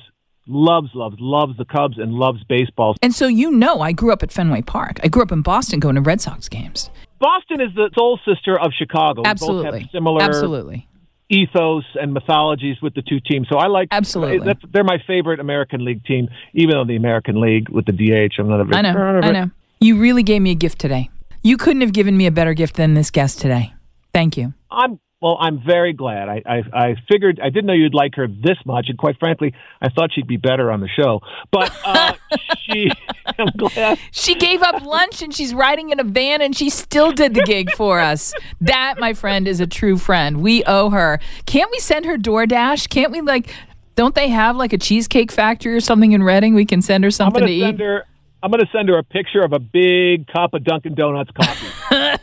loves, 0.47 0.89
loves, 0.95 1.17
loves 1.19 1.55
the 1.59 1.65
Cubs 1.65 1.99
and 1.99 2.13
loves 2.13 2.43
baseball. 2.45 2.95
And 3.03 3.13
so 3.13 3.27
you 3.27 3.51
know, 3.51 3.81
I 3.81 3.91
grew 3.91 4.11
up 4.11 4.23
at 4.23 4.31
Fenway 4.31 4.63
Park. 4.63 4.99
I 5.03 5.07
grew 5.07 5.21
up 5.21 5.31
in 5.31 5.43
Boston 5.43 5.79
going 5.79 5.93
to 5.93 6.01
Red 6.01 6.19
Sox 6.19 6.49
games. 6.49 6.89
Boston 7.19 7.61
is 7.61 7.69
the 7.75 7.91
soul 7.93 8.19
sister 8.25 8.59
of 8.59 8.71
Chicago. 8.75 9.21
Absolutely, 9.23 9.81
have 9.81 9.91
similar 9.91 10.23
absolutely. 10.23 10.87
ethos 11.29 11.85
and 11.93 12.11
mythologies 12.11 12.81
with 12.81 12.95
the 12.95 13.03
two 13.03 13.19
teams. 13.19 13.47
So 13.49 13.59
I 13.59 13.67
like 13.67 13.89
Absolutely. 13.91 14.47
That's, 14.47 14.61
they're 14.71 14.83
my 14.83 14.97
favorite 15.05 15.39
American 15.39 15.85
League 15.85 16.03
team, 16.05 16.27
even 16.55 16.71
though 16.71 16.85
the 16.85 16.95
American 16.95 17.39
League 17.39 17.69
with 17.69 17.85
the 17.85 17.91
DH, 17.91 18.33
I'm 18.39 18.49
not 18.49 18.61
a 18.61 18.65
big 18.65 18.73
I 18.73 18.81
know. 18.81 18.93
fan 18.93 19.15
of 19.15 19.23
I 19.23 19.29
it. 19.29 19.33
know. 19.33 19.51
You 19.81 19.97
really 19.97 20.23
gave 20.23 20.41
me 20.41 20.51
a 20.51 20.55
gift 20.55 20.79
today. 20.79 21.09
You 21.41 21.55
couldn't 21.55 21.81
have 21.81 21.93
given 21.93 22.17
me 22.17 22.25
a 22.25 22.31
better 22.31 22.53
gift 22.53 22.75
than 22.75 22.95
this 22.95 23.11
guest 23.11 23.39
today. 23.39 23.73
Thank 24.13 24.35
you. 24.35 24.53
I'm 24.69 24.99
well. 25.21 25.37
I'm 25.39 25.61
very 25.65 25.93
glad. 25.93 26.27
I, 26.27 26.41
I 26.45 26.63
I 26.73 26.95
figured 27.09 27.39
I 27.41 27.49
didn't 27.49 27.67
know 27.67 27.73
you'd 27.73 27.93
like 27.93 28.15
her 28.15 28.27
this 28.27 28.57
much, 28.65 28.87
and 28.89 28.97
quite 28.97 29.17
frankly, 29.19 29.53
I 29.81 29.87
thought 29.87 30.11
she'd 30.13 30.27
be 30.27 30.35
better 30.35 30.69
on 30.69 30.81
the 30.81 30.89
show. 30.89 31.21
But 31.49 31.71
uh, 31.85 32.13
she, 32.57 32.91
I'm 33.37 33.47
glad. 33.55 33.99
She 34.11 34.35
gave 34.35 34.61
up 34.63 34.81
lunch 34.83 35.21
and 35.21 35.33
she's 35.33 35.53
riding 35.53 35.91
in 35.91 35.99
a 36.01 36.03
van 36.03 36.41
and 36.41 36.53
she 36.53 36.69
still 36.69 37.13
did 37.13 37.33
the 37.33 37.43
gig 37.43 37.71
for 37.71 38.01
us. 38.01 38.33
That, 38.59 38.95
my 38.99 39.13
friend, 39.13 39.47
is 39.47 39.61
a 39.61 39.67
true 39.67 39.97
friend. 39.97 40.41
We 40.41 40.63
owe 40.65 40.89
her. 40.89 41.21
Can't 41.45 41.71
we 41.71 41.79
send 41.79 42.05
her 42.05 42.17
DoorDash? 42.17 42.89
Can't 42.89 43.13
we 43.13 43.21
like? 43.21 43.53
Don't 43.95 44.15
they 44.15 44.27
have 44.27 44.57
like 44.57 44.73
a 44.73 44.77
cheesecake 44.77 45.31
factory 45.31 45.73
or 45.73 45.81
something 45.81 46.11
in 46.11 46.21
Redding? 46.23 46.53
We 46.53 46.65
can 46.65 46.81
send 46.81 47.05
her 47.05 47.11
something 47.11 47.45
to 47.45 47.51
eat. 47.51 47.79
her. 47.79 48.05
I'm 48.41 48.51
going 48.51 48.63
to 48.63 48.71
send 48.71 48.89
her 48.89 48.97
a 48.97 49.03
picture 49.03 49.41
of 49.41 49.53
a 49.53 49.59
big 49.59 50.27
cup 50.27 50.53
of 50.53 50.63
Dunkin' 50.63 50.95
Donuts 50.95 51.31
coffee. 51.31 52.21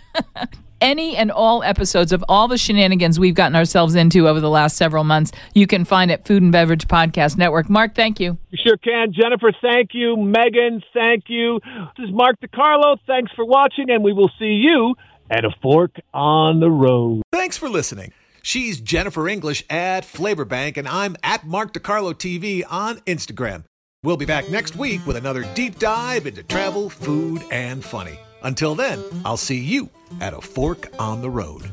any 0.80 1.16
and 1.16 1.30
all 1.30 1.62
episodes 1.62 2.12
of 2.12 2.24
all 2.28 2.48
the 2.48 2.58
shenanigans 2.58 3.18
we've 3.18 3.34
gotten 3.34 3.56
ourselves 3.56 3.94
into 3.94 4.28
over 4.28 4.40
the 4.40 4.50
last 4.50 4.76
several 4.76 5.04
months, 5.04 5.32
you 5.54 5.66
can 5.66 5.84
find 5.84 6.10
at 6.10 6.26
Food 6.26 6.42
and 6.42 6.52
Beverage 6.52 6.88
Podcast 6.88 7.36
Network. 7.36 7.68
Mark, 7.68 7.94
thank 7.94 8.20
you. 8.20 8.38
You 8.50 8.58
sure 8.62 8.76
can. 8.76 9.12
Jennifer, 9.12 9.52
thank 9.60 9.90
you. 9.92 10.16
Megan, 10.16 10.82
thank 10.92 11.24
you. 11.28 11.60
This 11.96 12.08
is 12.08 12.14
Mark 12.14 12.36
DeCarlo. 12.40 12.98
Thanks 13.06 13.32
for 13.32 13.44
watching, 13.44 13.90
and 13.90 14.02
we 14.02 14.12
will 14.12 14.30
see 14.38 14.54
you 14.54 14.94
at 15.30 15.44
a 15.44 15.50
fork 15.62 15.96
on 16.14 16.60
the 16.60 16.70
road. 16.70 17.22
Thanks 17.32 17.56
for 17.56 17.68
listening. 17.68 18.12
She's 18.42 18.80
Jennifer 18.80 19.28
English 19.28 19.64
at 19.68 20.04
Flavor 20.04 20.44
Bank, 20.44 20.76
and 20.76 20.86
I'm 20.86 21.16
at 21.22 21.44
Mark 21.44 21.72
DeCarlo 21.72 22.14
TV 22.14 22.62
on 22.70 22.98
Instagram. 23.00 23.64
We'll 24.02 24.16
be 24.16 24.26
back 24.26 24.50
next 24.50 24.76
week 24.76 25.04
with 25.06 25.16
another 25.16 25.42
deep 25.54 25.78
dive 25.78 26.26
into 26.26 26.42
travel, 26.42 26.90
food, 26.90 27.42
and 27.50 27.84
funny. 27.84 28.18
Until 28.42 28.74
then, 28.74 29.02
I'll 29.24 29.36
see 29.36 29.58
you 29.58 29.90
at 30.20 30.34
a 30.34 30.40
fork 30.40 30.88
on 30.98 31.22
the 31.22 31.30
road. 31.30 31.70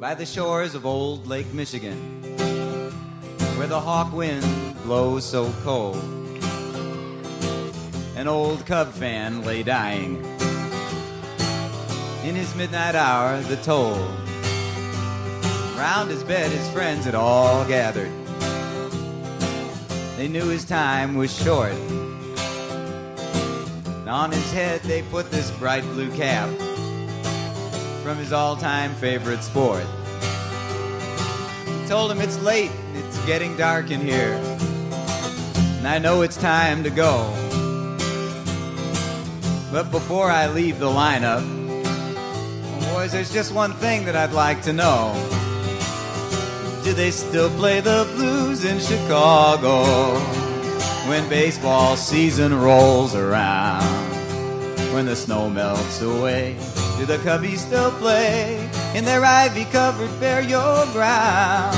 by 0.00 0.14
the 0.14 0.24
shores 0.24 0.74
of 0.74 0.86
old 0.86 1.26
Lake 1.26 1.52
Michigan, 1.52 1.98
where 3.58 3.66
the 3.66 3.78
hawk 3.78 4.10
wind 4.14 4.42
blows 4.84 5.26
so 5.26 5.52
cold. 5.62 6.02
An 8.16 8.26
old 8.26 8.64
Cub 8.64 8.90
fan 8.92 9.44
lay 9.44 9.62
dying. 9.62 10.24
In 12.24 12.34
his 12.34 12.54
midnight 12.54 12.94
hour, 12.94 13.42
the 13.42 13.56
toll. 13.56 13.98
Round 15.76 16.10
his 16.10 16.22
bed, 16.24 16.50
his 16.50 16.70
friends 16.70 17.04
had 17.04 17.14
all 17.14 17.66
gathered. 17.66 18.10
They 20.20 20.28
knew 20.28 20.48
his 20.48 20.66
time 20.66 21.14
was 21.14 21.34
short. 21.34 21.72
And 23.72 24.06
on 24.06 24.30
his 24.30 24.52
head, 24.52 24.82
they 24.82 25.00
put 25.00 25.30
this 25.30 25.50
bright 25.52 25.82
blue 25.82 26.14
cap 26.14 26.50
from 28.02 28.18
his 28.18 28.30
all-time 28.30 28.94
favorite 28.96 29.42
sport. 29.42 29.86
He 31.64 31.88
Told 31.88 32.12
him 32.12 32.20
it's 32.20 32.38
late, 32.42 32.70
it's 32.92 33.18
getting 33.24 33.56
dark 33.56 33.90
in 33.90 34.02
here, 34.02 34.34
and 35.78 35.88
I 35.88 35.98
know 35.98 36.20
it's 36.20 36.36
time 36.36 36.84
to 36.84 36.90
go. 36.90 37.24
But 39.72 39.90
before 39.90 40.30
I 40.30 40.48
leave 40.48 40.78
the 40.78 40.90
lineup, 40.90 41.40
boys, 42.92 43.12
there's 43.12 43.32
just 43.32 43.54
one 43.54 43.72
thing 43.72 44.04
that 44.04 44.16
I'd 44.16 44.32
like 44.32 44.60
to 44.64 44.74
know. 44.74 45.14
Do 46.90 46.96
they 46.96 47.12
still 47.12 47.50
play 47.50 47.78
the 47.78 48.04
blues 48.16 48.64
in 48.64 48.80
Chicago 48.80 50.18
when 51.08 51.28
baseball 51.28 51.96
season 51.96 52.52
rolls 52.52 53.14
around? 53.14 53.84
When 54.92 55.06
the 55.06 55.14
snow 55.14 55.48
melts 55.48 56.02
away, 56.02 56.56
do 56.98 57.06
the 57.06 57.18
Cubbies 57.18 57.58
still 57.58 57.92
play 57.92 58.68
in 58.92 59.04
their 59.04 59.24
ivy 59.24 59.66
covered 59.66 60.10
burial 60.18 60.84
ground? 60.86 61.76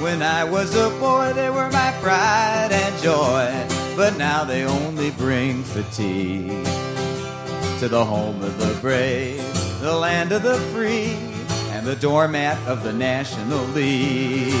When 0.00 0.22
I 0.22 0.42
was 0.42 0.74
a 0.74 0.88
boy, 0.98 1.34
they 1.34 1.50
were 1.50 1.68
my 1.68 1.92
pride 2.00 2.70
and 2.72 3.02
joy, 3.02 3.52
but 3.94 4.16
now 4.16 4.42
they 4.42 4.64
only 4.64 5.10
bring 5.10 5.62
fatigue. 5.62 6.64
to 7.78 7.88
the 7.88 8.02
home 8.02 8.42
of 8.42 8.58
the 8.58 8.72
brave, 8.80 9.44
the 9.82 9.94
land 9.94 10.32
of 10.32 10.42
the 10.42 10.58
free, 10.72 11.31
and 11.82 11.90
the 11.90 11.96
doormat 11.96 12.56
of 12.68 12.84
the 12.84 12.92
National 12.92 13.64
League. 13.68 14.52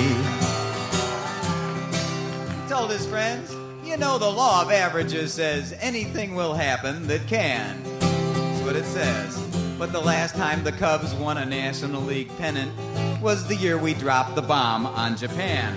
He 2.50 2.68
told 2.68 2.90
his 2.90 3.06
friends, 3.06 3.54
You 3.84 3.96
know, 3.96 4.18
the 4.18 4.28
law 4.28 4.62
of 4.62 4.72
averages 4.72 5.32
says 5.32 5.72
anything 5.80 6.34
will 6.34 6.52
happen 6.52 7.06
that 7.06 7.24
can. 7.28 7.80
That's 8.00 8.62
what 8.62 8.74
it 8.74 8.84
says. 8.86 9.38
But 9.78 9.92
the 9.92 10.00
last 10.00 10.34
time 10.34 10.64
the 10.64 10.72
Cubs 10.72 11.14
won 11.14 11.38
a 11.38 11.46
National 11.46 12.02
League 12.02 12.36
pennant 12.38 12.72
was 13.20 13.46
the 13.46 13.54
year 13.54 13.78
we 13.78 13.94
dropped 13.94 14.34
the 14.34 14.42
bomb 14.42 14.84
on 14.86 15.16
Japan. 15.16 15.76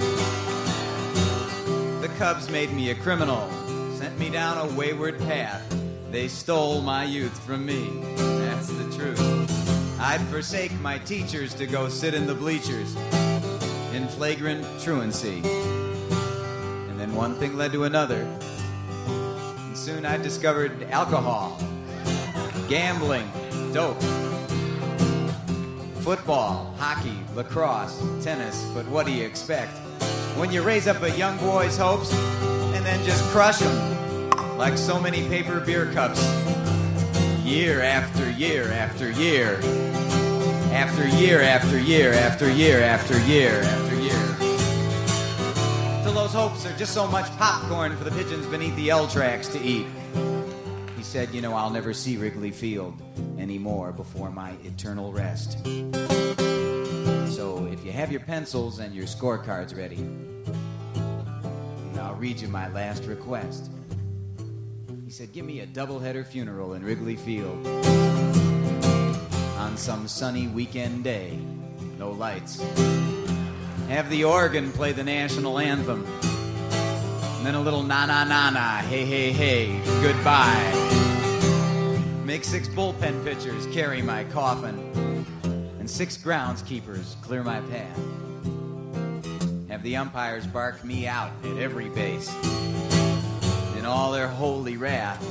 The 2.02 2.10
Cubs 2.18 2.50
made 2.50 2.74
me 2.74 2.89
a 2.89 2.96
criminal, 2.96 3.48
sent 4.00 4.18
me 4.18 4.32
down 4.32 4.58
a 4.58 4.74
wayward 4.74 5.20
path. 5.20 5.64
They 6.10 6.28
stole 6.28 6.82
my 6.82 7.04
youth 7.04 7.38
from 7.46 7.68
me. 7.68 7.88
That's 8.16 8.70
the 8.70 8.98
truth. 8.98 9.45
I'd 10.16 10.22
forsake 10.28 10.72
my 10.80 10.97
teachers 10.99 11.53
to 11.55 11.68
go 11.68 11.89
sit 11.89 12.13
in 12.13 12.26
the 12.26 12.34
bleachers 12.34 12.95
in 13.93 14.07
flagrant 14.07 14.66
truancy. 14.80 15.41
And 15.43 16.97
then 16.97 17.13
one 17.13 17.36
thing 17.36 17.57
led 17.57 17.74
to 17.74 17.84
another. 17.84 18.26
And 19.07 19.78
soon 19.78 20.05
I 20.05 20.16
discovered 20.16 20.84
alcohol, 20.84 21.59
gambling, 22.70 23.30
dope, 23.74 24.01
football, 25.99 26.74
hockey, 26.78 27.20
lacrosse, 27.36 28.01
tennis. 28.24 28.63
But 28.74 28.88
what 28.88 29.05
do 29.05 29.11
you 29.11 29.26
expect? 29.26 29.78
When 30.38 30.49
you 30.49 30.61
raise 30.61 30.88
up 30.88 31.03
a 31.03 31.11
young 31.18 31.38
boy's 31.39 31.76
hopes 31.76 32.13
and 32.13 32.86
then 32.86 33.05
just 33.05 33.22
crush 33.32 33.59
them 33.59 34.57
like 34.57 34.78
so 34.78 34.97
many 34.97 35.28
paper 35.28 35.59
beer 35.59 35.91
cups, 35.91 36.24
year 37.43 37.82
after 37.82 38.32
year 38.32 38.72
after 38.72 39.11
year, 39.11 39.59
after 40.76 41.08
year 41.08 41.42
after 41.42 41.80
year 41.80 42.12
after 42.12 42.52
year 42.52 42.82
after 42.82 43.18
year 43.22 43.62
after 43.62 43.96
year. 43.96 44.36
Till 46.04 46.12
those 46.12 46.34
hopes 46.34 46.66
are 46.66 46.76
just 46.78 46.94
so 46.94 47.08
much 47.08 47.32
popcorn 47.38 47.96
for 47.96 48.04
the 48.04 48.12
pigeons 48.12 48.46
beneath 48.48 48.76
the 48.76 48.90
L 48.90 49.08
tracks 49.08 49.48
to 49.48 49.62
eat. 49.62 49.88
He 50.98 51.02
said, 51.02 51.34
You 51.34 51.42
know, 51.42 51.54
I'll 51.54 51.70
never 51.70 51.94
see 51.94 52.18
Wrigley 52.18 52.52
Field 52.52 52.94
anymore 53.40 53.94
before 53.94 54.30
my 54.30 54.52
eternal 54.66 55.14
rest. 55.14 55.60
So 57.34 57.70
if 57.72 57.86
you 57.86 57.94
have 57.94 58.12
your 58.12 58.22
pencils 58.22 58.80
and 58.80 58.94
your 58.94 59.06
scorecards 59.06 59.78
ready, 59.78 60.06
I'll 62.02 62.16
read 62.16 62.42
you 62.42 62.50
my 62.50 62.68
last 62.74 63.06
request. 63.06 63.72
He 65.06 65.10
said, 65.10 65.32
Give 65.32 65.46
me 65.46 65.62
a 65.62 65.68
doubleheader 65.68 66.26
funeral 66.26 66.74
in 66.74 66.84
Wrigley 66.84 67.16
Field 67.16 67.66
on 69.58 69.78
some 69.78 70.08
sunny 70.08 70.47
weekend 70.47 71.03
day. 71.03 71.38
No 71.97 72.12
lights. 72.12 72.62
Have 73.89 74.10
the 74.10 74.24
organ 74.24 74.72
play 74.72 74.91
the 74.91 75.03
national 75.03 75.60
anthem. 75.60 76.06
And 77.38 77.45
then 77.45 77.56
a 77.56 77.62
little 77.62 77.84
na 77.84 78.06
na 78.06 78.24
na 78.24 78.49
na, 78.49 78.78
hey 78.78 79.06
hey 79.06 79.32
hey, 79.32 79.82
goodbye. 80.01 80.72
Make 82.26 82.43
six 82.43 82.68
bullpen 82.68 83.24
pitchers 83.24 83.68
carry 83.68 84.01
my 84.01 84.24
coffin, 84.26 84.80
and 85.80 85.89
six 85.89 86.18
groundskeepers 86.18 87.22
clear 87.22 87.43
my 87.43 87.62
path. 87.62 87.99
Have 89.70 89.84
the 89.84 89.95
umpires 89.97 90.47
bark 90.47 90.84
me 90.84 91.06
out 91.06 91.32
at 91.43 91.58
every 91.58 91.89
base 91.89 92.34
in 93.78 93.86
all 93.86 94.12
their 94.12 94.28
holy 94.28 94.78
wrath. 94.78 95.24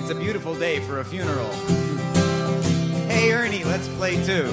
It's 0.00 0.10
a 0.10 0.14
beautiful 0.14 0.54
day 0.54 0.80
for 0.80 1.00
a 1.00 1.04
funeral. 1.04 1.50
Hey 3.24 3.32
Ernie, 3.32 3.64
let's 3.64 3.88
play 3.88 4.22
two. 4.22 4.46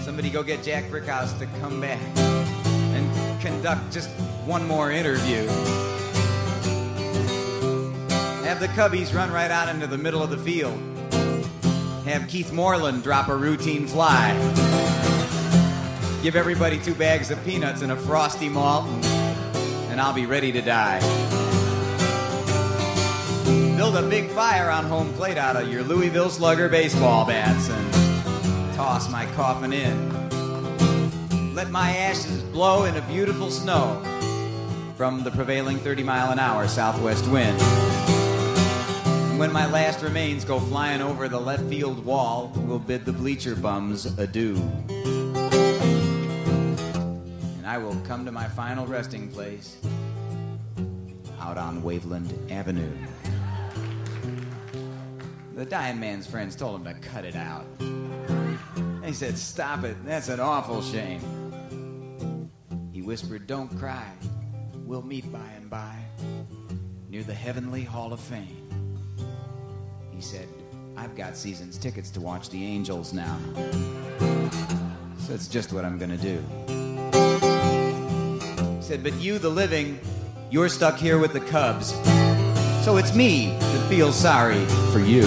Somebody 0.00 0.30
go 0.30 0.42
get 0.42 0.62
Jack 0.62 0.84
Brickhouse 0.84 1.38
to 1.38 1.46
come 1.60 1.78
back 1.78 2.00
and 2.16 3.40
conduct 3.42 3.92
just 3.92 4.08
one 4.46 4.66
more 4.66 4.90
interview. 4.90 5.46
Have 8.46 8.60
the 8.60 8.68
Cubbies 8.68 9.14
run 9.14 9.30
right 9.30 9.50
out 9.50 9.68
into 9.68 9.86
the 9.86 9.98
middle 9.98 10.22
of 10.22 10.30
the 10.30 10.38
field. 10.38 10.80
Have 12.06 12.26
Keith 12.28 12.50
Moreland 12.50 13.02
drop 13.02 13.28
a 13.28 13.36
routine 13.36 13.86
fly. 13.86 14.32
Give 16.22 16.34
everybody 16.34 16.78
two 16.78 16.94
bags 16.94 17.30
of 17.30 17.44
peanuts 17.44 17.82
and 17.82 17.92
a 17.92 17.96
frosty 17.96 18.48
malt, 18.48 18.86
and 19.90 20.00
I'll 20.00 20.14
be 20.14 20.24
ready 20.24 20.50
to 20.52 20.62
die. 20.62 21.35
Build 23.92 24.04
a 24.04 24.08
big 24.08 24.28
fire 24.30 24.68
on 24.68 24.84
home 24.86 25.12
plate 25.12 25.38
out 25.38 25.54
of 25.54 25.68
your 25.72 25.84
Louisville 25.84 26.28
Slugger 26.28 26.68
baseball 26.68 27.24
bats 27.24 27.70
and 27.70 28.74
toss 28.74 29.08
my 29.08 29.26
coffin 29.26 29.72
in. 29.72 31.54
Let 31.54 31.70
my 31.70 31.96
ashes 31.96 32.42
blow 32.42 32.82
in 32.86 32.96
a 32.96 33.02
beautiful 33.02 33.48
snow 33.48 34.02
from 34.96 35.22
the 35.22 35.30
prevailing 35.30 35.76
30 35.76 36.02
mile 36.02 36.32
an 36.32 36.40
hour 36.40 36.66
southwest 36.66 37.28
wind. 37.28 37.56
And 37.60 39.38
when 39.38 39.52
my 39.52 39.70
last 39.70 40.02
remains 40.02 40.44
go 40.44 40.58
flying 40.58 41.00
over 41.00 41.28
the 41.28 41.38
left 41.38 41.62
field 41.68 42.04
wall, 42.04 42.50
we'll 42.56 42.80
bid 42.80 43.04
the 43.04 43.12
bleacher 43.12 43.54
bums 43.54 44.06
adieu. 44.18 44.56
And 47.58 47.64
I 47.64 47.78
will 47.78 47.94
come 48.00 48.24
to 48.24 48.32
my 48.32 48.48
final 48.48 48.84
resting 48.84 49.28
place 49.28 49.76
out 51.38 51.56
on 51.56 51.82
Waveland 51.82 52.50
Avenue. 52.50 52.90
The 55.56 55.64
dying 55.64 55.98
man's 55.98 56.26
friends 56.26 56.54
told 56.54 56.86
him 56.86 56.94
to 56.94 57.08
cut 57.08 57.24
it 57.24 57.34
out. 57.34 57.64
He 59.02 59.14
said, 59.14 59.38
Stop 59.38 59.84
it, 59.84 59.96
that's 60.04 60.28
an 60.28 60.38
awful 60.38 60.82
shame. 60.82 62.42
He 62.92 63.00
whispered, 63.00 63.46
Don't 63.46 63.74
cry, 63.78 64.06
we'll 64.84 65.00
meet 65.00 65.32
by 65.32 65.48
and 65.56 65.70
by 65.70 65.96
near 67.08 67.22
the 67.22 67.32
Heavenly 67.32 67.82
Hall 67.82 68.12
of 68.12 68.20
Fame. 68.20 68.68
He 70.10 70.20
said, 70.20 70.46
I've 70.94 71.16
got 71.16 71.38
season's 71.38 71.78
tickets 71.78 72.10
to 72.10 72.20
watch 72.20 72.50
the 72.50 72.62
Angels 72.62 73.14
now. 73.14 73.38
So 75.20 75.32
it's 75.32 75.48
just 75.48 75.72
what 75.72 75.86
I'm 75.86 75.96
gonna 75.96 76.18
do. 76.18 76.36
He 78.76 78.82
said, 78.82 79.02
But 79.02 79.14
you, 79.14 79.38
the 79.38 79.48
living, 79.48 80.00
you're 80.50 80.68
stuck 80.68 80.98
here 80.98 81.18
with 81.18 81.32
the 81.32 81.40
Cubs. 81.40 81.94
So 82.86 82.98
it's 82.98 83.16
me 83.16 83.48
that 83.58 83.88
feels 83.88 84.14
sorry 84.14 84.64
for 84.92 85.00
you. 85.00 85.24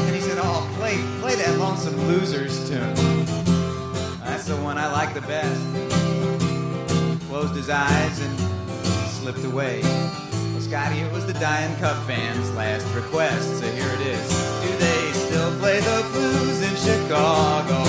And 0.00 0.14
he 0.16 0.22
said, 0.22 0.38
Oh, 0.40 0.66
play, 0.78 0.96
play 1.20 1.34
that 1.34 1.58
Lonesome 1.58 1.94
Losers 2.08 2.66
tune. 2.70 2.94
That's 4.24 4.46
the 4.46 4.56
one 4.56 4.78
I 4.78 4.90
like 4.90 5.12
the 5.12 5.20
best. 5.20 5.60
Closed 7.28 7.54
his 7.54 7.68
eyes 7.68 8.18
and 8.18 8.40
slipped 9.10 9.44
away. 9.44 9.82
Well, 9.82 10.62
Scotty, 10.62 11.00
it 11.00 11.12
was 11.12 11.26
the 11.26 11.34
dying 11.34 11.76
Cub 11.76 12.02
fans' 12.06 12.50
last 12.52 12.86
request, 12.94 13.58
so 13.60 13.66
here 13.72 13.92
it 13.92 14.06
is. 14.06 14.28
Do 14.62 14.78
they 14.78 15.12
still 15.12 15.54
play 15.58 15.80
the 15.80 16.08
blues 16.12 16.62
in 16.62 16.74
Chicago 16.76 17.84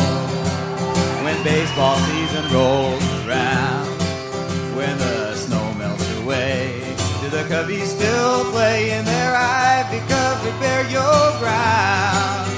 when 1.23 1.41
baseball 1.45 1.95
season 1.95 2.43
rolls 2.53 3.01
around? 3.25 3.87
When 4.75 4.97
the 4.97 5.12
Cubbies 7.53 7.85
still 7.85 8.49
play 8.51 8.89
in 8.97 9.05
their 9.05 9.35
ivy 9.35 9.99
covered 10.07 10.59
burial 10.59 11.37
ground? 11.37 12.49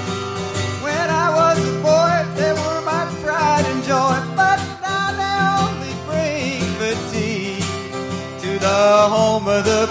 When 0.82 1.10
I 1.10 1.28
was 1.36 1.60
a 1.60 1.74
boy, 1.84 2.16
they 2.40 2.54
were 2.54 2.82
my 2.86 3.04
pride 3.22 3.66
and 3.66 3.84
joy, 3.84 4.16
but 4.38 4.58
now 4.80 5.12
they 5.20 5.36
only 5.68 5.94
bring 6.08 6.62
fatigue 6.80 7.68
to 8.40 8.58
the 8.58 9.10
home 9.12 9.50
of 9.50 9.66
the. 9.66 9.85